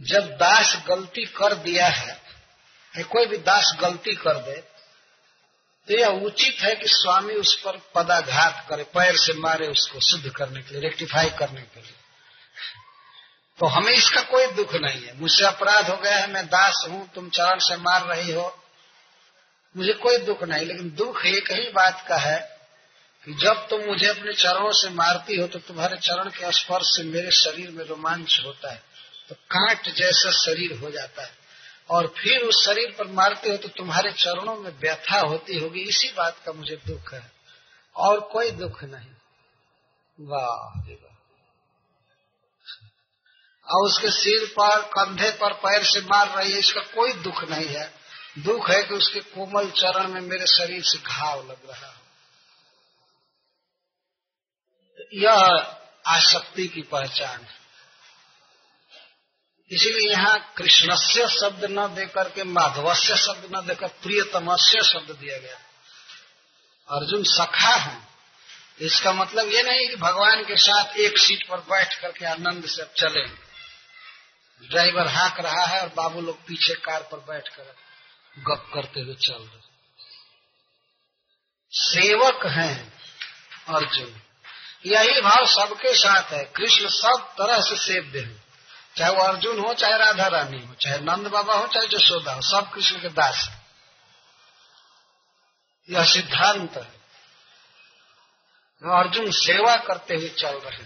जब 0.00 0.30
दास 0.36 0.76
गलती 0.88 1.24
कर 1.24 1.54
दिया 1.54 1.86
है 1.86 2.16
कोई 2.94 3.26
भी 3.26 3.36
दास 3.36 3.76
गलती 3.80 4.14
कर 4.14 4.34
दे 4.34 4.56
तो 5.88 5.94
यह 5.94 6.06
उचित 6.06 6.60
है 6.60 6.74
कि 6.74 6.88
स्वामी 6.88 7.34
उस 7.34 7.62
पर 7.62 7.76
पदाघात 7.94 8.66
करे, 8.68 8.82
पैर 8.84 9.16
से 9.16 9.32
मारे 9.32 9.66
उसको 9.66 10.00
शुद्ध 10.00 10.30
करने 10.30 10.62
के 10.62 10.72
लिए 10.72 10.82
रेक्टिफाई 10.82 11.30
करने 11.30 11.60
के 11.60 11.80
लिए। 11.80 11.94
तो 13.58 13.66
हमें 13.66 13.92
इसका 13.92 14.22
कोई 14.22 14.46
दुख 14.46 14.74
नहीं 14.74 15.02
है। 15.02 15.18
मुझसे 15.20 15.44
अपराध 15.44 15.88
हो 15.90 15.96
गया 15.96 16.16
है, 16.16 16.26
मैं 16.32 16.46
दास 16.46 16.84
हूँ, 16.88 17.08
तुम 17.14 17.28
चरण 17.30 17.58
से 17.58 17.76
मार 17.76 18.04
रही 18.06 18.32
हो, 18.32 18.62
मुझे 19.76 19.92
कोई 19.92 20.18
दुख 20.18 20.42
नहीं। 20.42 20.66
लेकिन 20.66 20.90
दुख 20.90 21.24
एक 21.26 21.52
ही 21.52 21.70
बात 21.70 22.04
का 22.08 22.16
है 22.16 22.57
जब 23.34 23.68
तुम 23.68 23.80
मुझे 23.80 24.06
अपने 24.06 24.32
चरणों 24.32 24.72
से 24.72 24.90
मारती 24.90 25.40
हो 25.40 25.46
तो 25.46 25.58
तुम्हारे 25.58 25.96
चरण 25.96 26.28
के 26.28 26.52
स्पर्श 26.52 26.86
से 26.86 27.02
मेरे 27.02 27.30
शरीर 27.30 27.70
में 27.70 27.84
रोमांच 27.84 28.42
होता 28.44 28.72
है 28.72 28.82
तो 29.28 29.34
कांट 29.34 29.88
जैसा 29.88 30.30
शरीर 30.30 30.78
हो 30.78 30.90
जाता 30.90 31.22
है। 31.22 31.38
और 31.90 32.14
फिर 32.18 32.42
उस 32.42 32.64
शरीर 32.64 32.94
पर 32.98 33.06
मारते 33.06 33.50
हो 33.50 33.56
तो 33.56 33.68
तुम्हारे 33.68 34.12
चरणों 34.12 34.56
में 34.56 34.78
व्यथा 34.80 35.20
होती 35.20 35.58
होगी। 35.58 35.80
इसी 35.80 36.12
बात 36.12 36.36
का 36.46 36.52
मुझे 36.52 36.76
दुख 36.86 37.14
है। 37.14 37.32
और 37.96 38.20
कोई 38.20 38.50
दुख 38.50 38.84
नहीं। 38.84 39.14
वाह 40.20 40.80
और 43.68 43.86
उसके 43.86 44.10
सिर 44.10 44.46
पर, 44.46 44.82
कंधे 44.82 45.30
पर, 45.30 45.52
पैर 45.52 45.84
से 45.84 46.00
मार 46.00 46.38
रही 46.38 46.52
है, 46.52 46.58
इसका 46.58 46.80
कोई 46.80 47.12
दुख 47.12 47.44
नहीं 47.44 47.66
है। 47.66 47.94
दुख 48.38 48.70
है 48.70 48.82
कि 48.82 48.94
उसके 48.94 49.20
कोमल 49.20 49.70
चरण 49.70 50.08
में 50.08 50.20
मेरे 50.20 50.46
शरीर 50.46 50.82
से 50.82 50.98
घाव 50.98 51.50
लग 51.50 51.70
रहा 51.70 51.86
है। 51.86 52.07
यह 55.14 55.36
आसक्ति 56.06 56.68
की 56.68 56.82
पहचान 56.82 57.40
है। 57.40 57.58
इसीलिए 59.70 60.12
यहाँ 60.12 60.54
कृष्णस्य 60.56 61.28
शब्द 61.28 61.64
न 61.64 61.94
देकर 61.94 62.30
के 62.30 62.44
माधवस्य 62.44 63.16
शब्द 63.16 63.56
न 63.56 63.66
देकर 63.66 63.88
प्रियतमस्य 63.88 64.82
शब्द 64.82 65.10
दिया 65.10 65.38
गया। 65.38 65.56
अर्जुन 66.88 67.22
सखा 67.22 67.74
है। 67.74 68.08
इसका 68.80 69.12
मतलब 69.12 69.48
ये 69.48 69.62
नहीं 69.62 69.88
कि 69.88 69.96
भगवान 69.96 70.44
के 70.44 70.56
साथ 70.56 70.96
एक 70.96 71.18
सीट 71.18 71.48
पर 71.48 71.56
बैठ 71.56 72.00
करके 72.00 72.26
आनंद 72.26 72.66
से 72.66 72.82
अब 72.82 72.88
चले। 72.88 73.48
ड्राइवर 74.68 75.06
हाक 75.06 75.40
रहा 75.40 75.64
है 75.64 75.80
और 75.80 75.88
बाबू 75.88 76.20
लोग 76.20 76.46
पीछे 76.46 76.74
कार 76.74 77.02
पर 77.02 77.18
बैठ 77.18 77.48
कर 77.48 77.76
गप 78.38 78.70
करते 78.74 79.00
हुए 79.00 79.14
चल 79.14 79.42
रहे 79.42 79.60
सेवक 81.72 82.46
हैं 82.46 82.92
अर्जुन। 83.68 84.22
यही 84.86 85.20
भाव 85.20 85.46
सबके 85.46 85.94
साथ 85.94 86.22
है। 86.22 86.44
कृष्ण 86.44 86.88
सब 86.88 87.34
तरह 87.38 87.60
से 87.60 87.76
सेव्य 87.76 88.20
है। 88.20 88.42
चाहे 88.96 89.12
वो 89.12 89.22
अर्जुन 89.22 89.58
हो, 89.58 89.74
चाहे 89.74 89.98
राधा 89.98 90.26
रानी 90.26 90.66
हो, 90.66 90.74
चाहे 90.74 90.98
नंद 90.98 91.26
बाबा 91.26 91.54
हो, 91.54 91.66
चाहे 91.66 91.86
जशोदा 91.86 92.32
हो, 92.32 92.40
सब 92.40 92.70
कृष्ण 92.70 93.00
के 93.00 93.08
दास 93.08 93.48
है। 93.48 93.62
यह 95.90 96.04
सिद्धांत 96.04 96.76
है। 96.76 96.98
अर्जुन 98.92 99.30
सेवा 99.30 99.76
करते 99.76 100.14
हुए 100.14 100.28
चल 100.28 100.58
रहे 100.58 100.84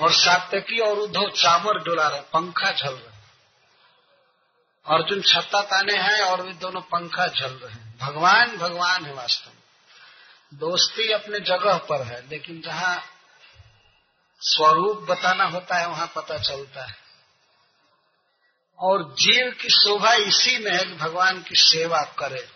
और 0.00 0.12
सात्यकी 0.12 0.78
और 0.78 0.98
उद्धव 0.98 1.30
चामर 1.30 1.78
डोला 1.78 2.08
रहे 2.08 2.20
पंखा 2.20 2.70
झल 2.70 2.94
रहे 2.94 3.10
अर्जुन 4.94 5.22
छत्ता 5.22 5.62
ताने 5.62 5.92
हैं 5.92 6.20
और 6.20 6.42
वे 6.42 6.52
दोनों 6.52 6.80
पंखा 6.80 7.26
झल 7.26 7.52
रहे 7.52 7.72
हैं। 7.72 7.98
भगवान 7.98 8.56
भगवान 8.56 9.04
है 9.04 9.14
वास्तव 9.14 9.50
में। 9.50 9.60
दोस्ती 10.54 11.12
अपने 11.12 11.40
जगह 11.40 11.76
पर 11.76 12.02
है, 12.02 12.28
लेकिन 12.28 12.60
जहाँ 12.60 13.09
स्वरूप 14.40 14.96
बताना 14.96 15.44
होता 15.44 15.76
है, 15.76 15.88
वहाँ 15.88 16.12
पता 16.16 16.38
चलता 16.38 16.86
है। 16.86 16.96
और 18.78 19.14
जीव 19.14 19.52
की 19.52 19.68
शोभा 19.68 20.14
इसी 20.14 20.58
में 20.58 20.72
है 20.72 20.84
कि 20.84 20.92
भगवान 20.92 21.42
की 21.42 21.54
सेवा 21.54 22.02
करे। 22.02 22.48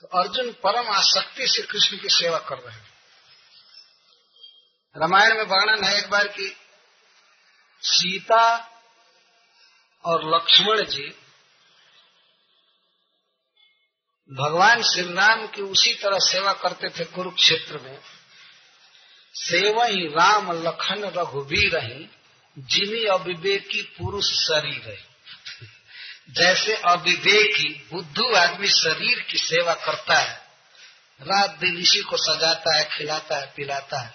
तो 0.00 0.08
अर्जुन 0.08 0.52
परम 0.52 0.88
आसक्ति 0.88 1.48
से 1.48 1.62
कृष्ण 1.62 1.98
की 1.98 2.08
सेवा 2.08 2.38
कर 2.38 2.58
रहे 2.58 2.74
हैं। 2.74 2.92
रामायण 4.96 5.34
में 5.34 5.44
वर्णन 5.44 5.84
है 5.84 5.98
एक 5.98 6.10
बार 6.10 6.28
कि 6.28 6.56
सीता 7.82 8.70
और 10.04 10.34
लक्ष्मण 10.34 10.84
जी 10.84 11.18
भगवान 14.32 14.82
श्री 14.82 15.02
राम 15.02 15.46
की 15.46 15.62
उसी 15.62 15.94
तरह 15.94 16.18
सेवा 16.18 16.52
करते 16.52 16.88
थे 16.88 17.04
कुरुक्षेत्र 17.04 17.78
में। 17.78 18.02
सेवा 19.34 19.84
ही 19.84 20.06
राम 20.06 20.62
लखन 20.62 21.04
रघुवीर 21.04 21.76
ही 21.76 22.10
जिमी 22.58 23.04
अविवेकी 23.04 23.82
पुरुष 23.82 24.24
शरीर 24.24 24.82
है। 24.86 25.12
जैसे 26.30 26.74
अविवेकी 26.74 27.86
बुद्धू 27.92 28.34
आदमी 28.34 28.68
शरीर 28.68 29.20
की 29.20 29.38
सेवा 29.38 29.74
करता 29.74 30.14
है, 30.14 30.42
रात 31.22 31.50
दिन 31.50 31.78
इसी 31.78 32.00
को 32.00 32.16
सजाता 32.16 32.76
है, 32.76 32.88
खिलाता 32.92 33.36
है, 33.36 33.52
पिलाता 33.56 34.00
है। 34.00 34.14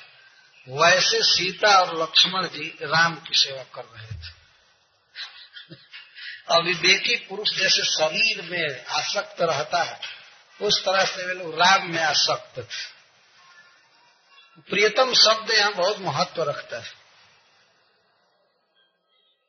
वैसे 0.70 1.24
सीता 1.24 1.80
और 1.80 2.01
लक्ष्मण 2.01 2.47
जी 2.47 2.78
राम 2.82 3.15
की 3.15 3.38
सेवा 3.38 3.63
कर 3.63 3.82
रहे 3.82 4.07
थे। 4.07 4.38
अविवेकी 6.49 7.15
पुरुष 7.15 7.57
जैसे 7.57 7.84
शरीर 7.84 8.41
में 8.41 8.86
आसक्त 8.86 9.41
रहता 9.41 9.84
है, 9.84 9.99
उस 10.61 10.86
तरह 10.86 11.05
से 11.05 11.26
वे 11.26 11.34
लोग 11.34 11.59
राम 11.59 11.91
में 11.91 12.03
आसक्त। 12.03 12.59
थे 12.59 12.96
प्रियतम 14.60 15.14
शब्द 15.14 15.51
यहाँ 15.51 15.74
बहुत 15.74 15.99
महत्व 15.99 16.43
रखता 16.43 16.80
है। 16.80 16.93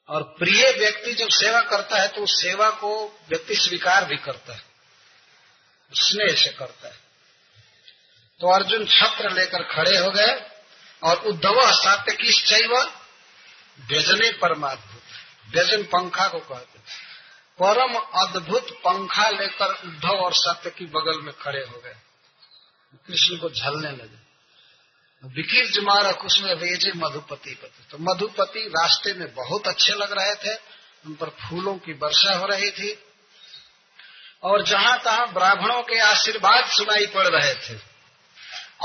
और 0.09 0.23
प्रिय 0.23 0.73
व्यक्ति 0.79 1.13
जब 1.13 1.29
सेवा 1.29 1.61
करता 1.61 2.01
है 2.01 2.09
तो 2.09 2.23
उस 2.23 2.43
सेवा 2.43 2.71
को 2.71 3.21
व्यक्ति 3.29 3.55
स्वीकार 3.55 4.05
भी 4.05 4.17
करता 4.17 4.53
है। 4.53 4.63
स्नेह 5.93 6.35
से 6.37 6.51
करता 6.51 6.89
है। 6.89 6.97
तो 8.41 8.55
अर्जुन 8.55 8.85
छत्र 8.85 9.31
लेकर 9.31 9.63
खड़े 9.63 9.97
हो 9.99 10.11
गए, 10.11 10.51
और 11.03 11.17
उद्धव 11.17 11.73
सात्य 11.73 12.17
किस 12.17 12.45
चैव 12.45 12.77
व्यजने 13.89 14.33
परमाद्भुत। 14.33 15.03
व्यजन 15.51 15.83
पंखा 15.83 16.29
को 16.29 16.39
कहते 16.39 16.79
परम 17.61 17.95
अद्भुत 18.23 18.71
पंखा 18.71 19.29
लेकर 19.31 19.73
उद्धव 19.85 20.09
और 20.09 20.33
सत्य 20.35 20.71
की 20.71 20.87
बगल 20.87 21.21
में 21.21 21.35
खड़े 21.35 21.61
हो 21.61 21.81
गए। 21.81 21.97
कृष्ण 23.07 23.37
को 23.37 23.51
झलने 23.51 23.91
लगे। 23.91 24.28
विकिर 25.23 25.67
जमारा 25.71 26.11
कुसुम 26.13 26.47
वेजे 26.59 26.93
मधुपति 26.97 27.55
पति 27.55 27.87
तो 27.91 27.99
मधुपति 28.01 28.61
रास्ते 28.69 29.13
में 29.15 29.35
बहुत 29.35 29.69
अच्छे 29.69 29.93
लग 29.93 30.13
रहे 30.13 30.35
थे, 30.35 30.55
उन 31.07 31.15
पर 31.15 31.31
फूलों 31.41 31.75
की 31.77 31.93
वर्षा 31.93 32.35
हो 32.35 32.47
रही 32.47 32.71
थी, 32.71 32.93
और 34.43 34.63
जहाँ 34.63 34.99
तहां 34.99 35.27
ब्राह्मणों 35.35 35.83
के 35.83 35.99
आशीर्वाद 36.01 36.69
सुनाई 36.69 37.07
पड़ 37.07 37.27
रहे 37.27 37.55
थे 37.57 37.75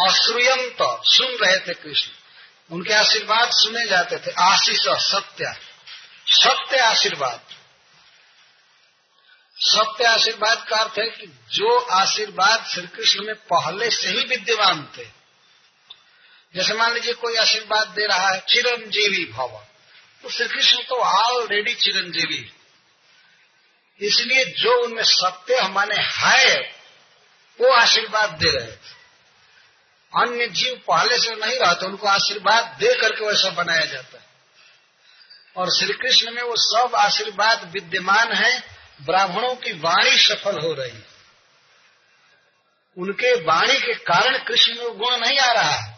अश्रुयम 0.01 0.69
तो 0.71 0.89
सुन 1.05 1.37
रहे 1.37 1.57
थे 1.59 1.73
कृष्ण। 1.73 2.11
उनके 2.71 2.93
आशीर्वाद 2.93 3.49
सुने 3.53 3.85
जाते 3.87 4.17
थे, 4.17 4.31
आशीष, 4.31 4.87
सत्य 5.05 5.55
सत्य 6.33 6.77
आशीर्वाद। 6.79 7.41
सत्य 9.57 10.05
आशीर्वाद 10.05 10.65
का 10.69 10.77
अर्थ 10.77 10.99
है 10.99 11.09
कि 11.09 11.27
जो 11.51 11.77
आशीर्वाद 11.93 12.65
श्री 12.65 12.87
कृष्ण 12.87 13.25
में 13.25 13.35
पहले 13.49 13.89
से 13.91 14.09
ही 14.09 14.25
विद्यमान 14.27 14.87
थे 14.97 15.05
जैसे 16.55 16.73
मान 16.73 16.93
लीजिए 16.93 17.13
कोई 17.13 17.35
आशीर्वाद 17.35 17.87
दे 17.87 18.05
रहा 18.05 18.29
है, 18.29 18.39
चिरंजीवी 18.39 19.25
भव। 19.25 19.63
तो 20.23 20.29
श्री 20.29 20.47
कृष्ण 20.47 20.77
तो 20.77 20.95
ऑलरेडी 20.95 21.73
चिरंजीवी 21.73 22.53
इसलिए 24.01 24.45
जो 24.45 24.83
उनमें 24.83 25.03
सत्य 25.03 25.55
हमारे 25.55 25.95
है, 26.01 26.55
वो 27.61 27.71
आशीर्वाद 27.71 28.29
दे 28.29 28.51
रहे 28.51 28.71
थे 28.71 28.93
अन्य 30.13 30.47
जीव 30.47 30.75
पहले 30.87 31.17
से 31.17 31.35
नहीं 31.35 31.59
रहते 31.59 31.85
उनको 31.85 32.07
आशीर्वाद 32.07 32.77
दे 32.79 32.95
करके 33.01 33.25
वैसा 33.25 33.49
बनाया 33.49 33.85
जाता 33.85 34.17
है। 34.17 34.23
और 35.57 35.69
श्री 35.69 35.93
कृष्ण 35.93 36.31
में 36.31 36.41
वो 36.41 36.55
सब 36.57 36.95
आशीर्वाद 36.95 37.71
विद्यमान 37.73 38.33
है, 38.33 38.63
ब्राह्मणों 39.01 39.55
की 39.55 39.71
वाणी 39.71 40.17
सफल 40.17 40.59
हो 40.59 40.73
रही। 40.73 41.03
उनके 42.97 43.33
वाणी 43.33 43.79
के 43.79 43.93
कारण 43.93 44.37
कृष्ण 44.37 44.75
में 44.75 44.97
गुण 44.97 45.17
नहीं 45.17 45.39
आ 45.39 45.51
रहा 45.51 45.71
है। 45.71 45.92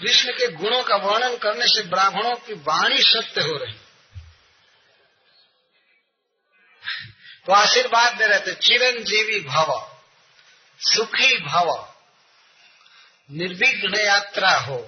कृष्ण 0.00 0.32
के 0.32 0.46
गुणों 0.52 0.82
का 0.82 0.96
वर्णन 0.96 1.36
करने 1.36 1.66
से 1.66 1.82
ब्राह्मणों 1.82 2.34
की 2.36 2.54
वाणी 2.54 3.02
सत्य 3.02 3.40
हो 3.40 3.56
रही। 3.56 3.74
तो 7.46 7.52
आशीर्वाद 7.52 8.16
दे 8.16 8.26
रहे 8.26 8.40
थे 8.40 8.54
चिरंजीवी 8.54 9.40
भव 9.40 9.90
सुखी 10.80 11.36
भव 11.38 11.68
निर्विघ्न 13.30 14.00
यात्रा 14.00 14.50
हो 14.58 14.78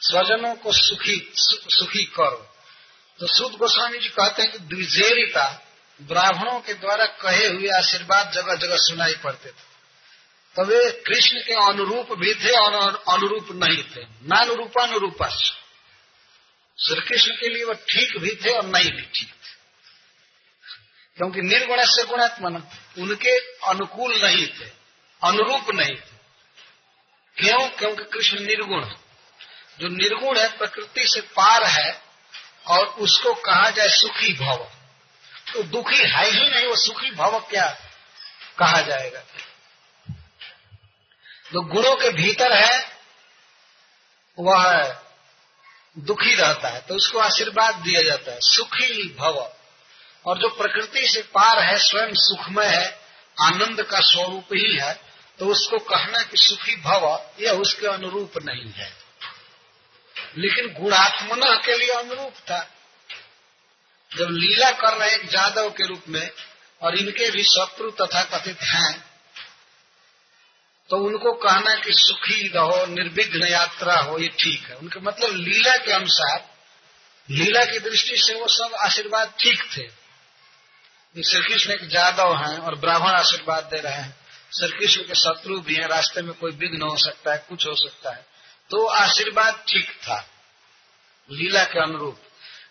स्वजनों 0.00 0.54
को 0.54 0.72
सुखी 0.72 1.16
सु, 1.34 1.56
सुखी 1.70 2.04
करो। 2.04 2.50
तो 3.18 3.26
सुद 3.26 3.52
गोस्वामी 3.52 3.98
जी 3.98 4.08
कहते 4.08 4.42
हैं 4.42 4.50
कि 4.52 4.58
द्विजेरिता 4.58 5.46
ब्राह्मणों 6.00 6.60
के 6.60 6.74
द्वारा 6.74 7.06
कहे 7.06 7.46
हुए 7.46 7.68
आशीर्वाद 7.68 8.32
जगह 8.32 8.54
जगह 8.54 8.76
सुनाई 8.76 9.14
पड़ते 9.14 9.48
थे। 9.48 9.73
तो 10.56 10.64
वे 10.64 11.02
कृष्ण 11.06 11.38
के 11.38 11.52
अनुरूप 11.52 12.12
भी 12.12 12.34
थे 12.34 12.58
और 12.58 13.04
अनुरूप 13.08 13.48
नहीं 13.50 13.82
थे। 13.82 14.00
नानुरूपानुरूपा 14.04 15.28
श्री 16.78 17.00
कृष्ण 17.00 17.30
के 17.30 17.48
लिए 17.48 17.64
वो 17.64 17.72
ठीक 17.72 18.18
भी 18.18 18.30
थे 18.44 18.50
और 18.50 18.66
नहीं 18.66 18.92
भी 18.92 19.02
ठीक 19.02 19.28
थे। 19.28 19.52
क्योंकि 21.16 21.40
निर्गुण 21.40 21.76
से 21.80 22.04
गुणात्मन 22.04 22.62
उनके 22.98 23.38
अनुकूल 23.66 24.24
नहीं 24.24 24.46
थे, 24.46 24.70
अनुरूप 25.22 25.74
नहीं 25.74 25.96
थे। 25.96 26.14
क्यों? 27.36 27.68
क्योंकि 27.68 28.04
कृष्ण 28.04 28.40
निर्गुण। 28.40 28.84
जो 29.80 29.88
निर्गुण 29.88 30.38
है, 30.38 30.58
प्रकृति 30.58 31.06
से 31.06 31.20
पार 31.20 31.64
है 31.64 32.02
और 32.66 32.86
उसको 32.86 33.34
कहा 33.34 33.70
जाए 33.70 33.88
सुखी 33.88 34.32
भव। 34.32 34.70
तो 35.52 35.62
दुखी 35.62 35.98
है 35.98 36.30
ही 36.30 36.50
नहीं, 36.50 36.66
वो 36.66 36.76
सुखी 36.76 37.10
भव 37.10 37.38
क्या 37.40 37.66
कहा 38.58 38.80
जाएगा? 38.80 39.22
जो 41.54 41.60
गुणों 41.62 41.94
के 41.96 42.08
भीतर 42.10 42.52
है, 42.54 42.78
वह 44.38 44.96
दुखी 45.98 46.34
रहता 46.34 46.68
है 46.68 46.80
तो 46.80 46.94
उसको 46.94 47.18
आशीर्वाद 47.18 47.74
दिया 47.74 48.02
जाता 48.02 48.32
है, 48.32 48.38
सुखी 48.40 49.14
भव। 49.18 49.36
और 50.26 50.38
जो 50.38 50.48
प्रकृति 50.48 51.08
से 51.08 51.22
पार 51.22 51.62
है, 51.62 51.78
स्वयं 51.78 52.10
सुखमय 52.12 52.66
है, 52.66 52.86
आनंद 53.42 53.82
का 53.82 54.00
स्वरूप 54.00 54.54
ही 54.54 54.76
है 54.76 54.92
तो 55.38 55.46
उसको 55.46 55.78
कहना 55.78 56.22
कि 56.22 56.36
सुखी 56.36 56.76
भव, 56.76 57.30
यह 57.40 57.52
उसके 57.52 57.86
अनुरूप 57.86 58.32
नहीं 58.38 58.72
है। 58.72 58.92
लेकिन 60.36 60.82
गुणात्मना 60.82 61.54
के 61.56 61.78
लिए 61.78 61.92
अनुरूप 61.92 62.34
था। 62.50 62.58
जब 64.10 64.28
लीला 64.30 64.70
कर 64.70 64.96
रहे 64.96 65.14
एक 65.14 65.26
जादव 65.28 65.70
के 65.70 65.86
रूप 65.86 66.02
में, 66.08 66.30
और 66.82 66.98
इनके 66.98 67.30
भी 67.30 67.42
शत्रु 67.44 67.90
तथा 67.90 68.22
कथित 68.24 68.62
हैं 68.62 69.13
तो 70.90 70.96
उनको 70.96 71.32
कहना 71.32 71.74
कि 71.74 71.92
सुखी 71.92 72.48
रहो, 72.48 72.86
निर्विघ्न 72.86 73.46
यात्रा 73.46 73.96
हो, 73.96 74.18
ये 74.18 74.28
ठीक 74.28 74.66
है। 74.66 74.76
उनके 74.76 75.00
मतलब 75.00 75.30
लीला 75.30 75.76
के 75.76 75.92
अनुसार, 75.92 76.48
लीला 77.30 77.64
की 77.64 77.78
दृष्टि 77.78 78.16
से 78.16 78.34
वो 78.34 78.48
सब 78.48 78.74
आशीर्वाद 78.74 79.34
ठीक 79.40 79.62
थे। 79.62 80.04
श्री 81.22 81.40
कृष्ण 81.40 81.72
एक 81.72 81.88
जादव 81.88 82.36
हैं 82.36 82.58
और 82.58 82.74
ब्राह्मण 82.74 83.10
आशीर्वाद 83.10 83.64
दे 83.64 83.80
रहे 83.80 83.92
हैं। 83.92 84.16
श्री 84.58 84.78
कृष्ण 84.78 85.02
के 85.02 85.14
शत्रु 85.14 85.60
भी 85.60 85.74
हैं, 85.74 85.86
रास्ते 85.86 86.22
में 86.22 86.34
कोई 86.34 86.52
विघ्न 86.52 86.82
हो 86.82 86.96
सकता 86.96 87.32
है, 87.32 87.46
कुछ 87.48 87.66
हो 87.66 87.74
सकता 87.74 88.10
है। 88.10 88.26
तो 88.70 88.86
आशीर्वाद 88.86 89.64
ठीक 89.68 89.90
था, 89.90 90.28
लीला 91.30 91.64
के 91.64 91.82
अनुरूप। 91.82 92.20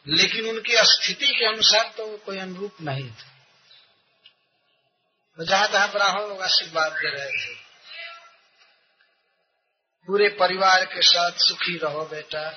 लेकिन 0.07 0.45
उनकी 0.45 0.73
स्थिति 0.75 1.27
के 1.27 1.45
अनुसार 1.45 1.93
तो 1.97 2.17
कोई 2.17 2.37
अनुरूप 2.37 2.75
नहीं 2.81 3.09
था। 3.09 3.31
तो 5.37 5.45
जहाँ 5.45 5.71
तहां 5.71 5.87
ब्राह्मण 5.87 6.21
लोग 6.21 6.41
आशीर्वाद 6.41 6.91
दे 6.91 7.09
रहे 7.09 7.29
थे। 7.29 7.62
पूरे 10.07 10.27
परिवार 10.29 10.85
के 10.85 11.01
साथ 11.01 11.31
सुखी 11.31 11.77
रहो 11.77 12.05
बेटा। 12.05 12.49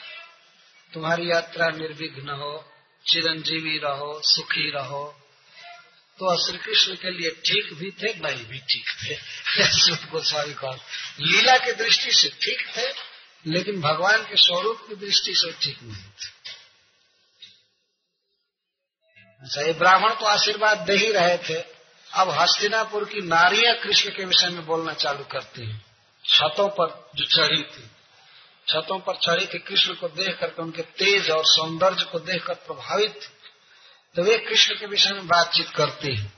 तुम्हारी 0.93 1.31
यात्रा 1.31 1.69
निर्विघ्न 1.69 2.29
हो, 2.31 2.73
चिरंजीवी 3.07 3.79
रहो, 3.79 4.21
सुखी 4.25 4.71
रहो। 4.71 5.05
तो 6.19 6.37
श्री 6.37 6.59
कृष्ण 6.59 6.95
के 6.95 7.11
लिए 7.11 7.31
ठीक 7.31 7.73
भी 7.73 7.91
थे, 7.91 8.13
नहीं 8.21 8.45
भी 8.47 8.59
ठीक 8.59 8.87
थे। 9.03 9.15
गोस्वामी 10.11 10.55
कौन 10.55 10.79
लीला 11.21 11.57
की 11.59 11.73
दृष्टि 11.73 12.13
से 12.13 12.29
ठीक 12.43 12.67
थे, 12.77 12.87
लेकिन 13.47 13.81
भगवान 13.81 14.23
के 14.23 14.37
स्वरूप 14.37 14.85
की 14.89 14.95
दृष्टि 14.97 15.35
से 15.35 15.53
ठीक 15.53 15.83
नहीं 15.83 16.03
थे। 16.03 16.55
अच्छा 19.43 19.63
ये 19.63 19.73
ब्राह्मण 19.73 20.15
तो 20.15 20.25
आशीर्वाद 20.25 20.79
दे 20.79 20.97
ही 20.97 21.13
रहे 21.13 21.39
थे। 21.39 21.61
अब 22.11 22.31
हस्तिनापुर 22.31 23.05
की 23.05 23.21
नारियाँ 23.21 23.75
कृष्ण 23.75 24.11
के 24.11 24.25
विषय 24.25 24.49
में 24.49 24.67
बोलना 24.67 24.93
चालू 24.93 25.25
करती 25.25 25.71
हैं। 25.71 25.86
छतों 26.29 26.69
पर 26.69 27.11
जो 27.17 27.25
चढ़ी 27.27 27.63
थी, 27.63 27.91
छतों 28.69 28.99
पर 28.99 29.17
चढ़ी 29.17 29.47
थी, 29.47 29.59
कृष्ण 29.59 29.95
को 29.95 30.09
देख 30.09 30.39
करके 30.41 30.63
उनके 30.63 30.83
तेज 30.83 31.31
और 31.31 31.45
सौंदर्य 31.45 32.05
को 32.05 32.19
देखकर 32.19 32.55
प्रभावित 32.67 33.15
थी। 33.15 33.35
तो 34.15 34.23
वे 34.23 34.39
कृष्ण 34.39 34.75
के 34.75 34.87
विषय 34.87 35.13
में 35.13 35.27
बातचीत 35.27 35.71
करती 35.71 36.15
हैं, 36.17 36.33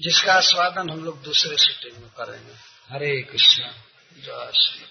जिसका 0.00 0.34
आस्वादन 0.34 0.90
हम 0.90 1.04
लोग 1.04 1.22
दूसरे 1.22 1.56
सिटिंग 1.56 2.02
में 2.02 2.10
करेंगे। 2.10 2.54
हरे 2.90 3.22
कृष्ण, 3.22 3.70
जय 4.16 4.50
श्री 4.54 4.84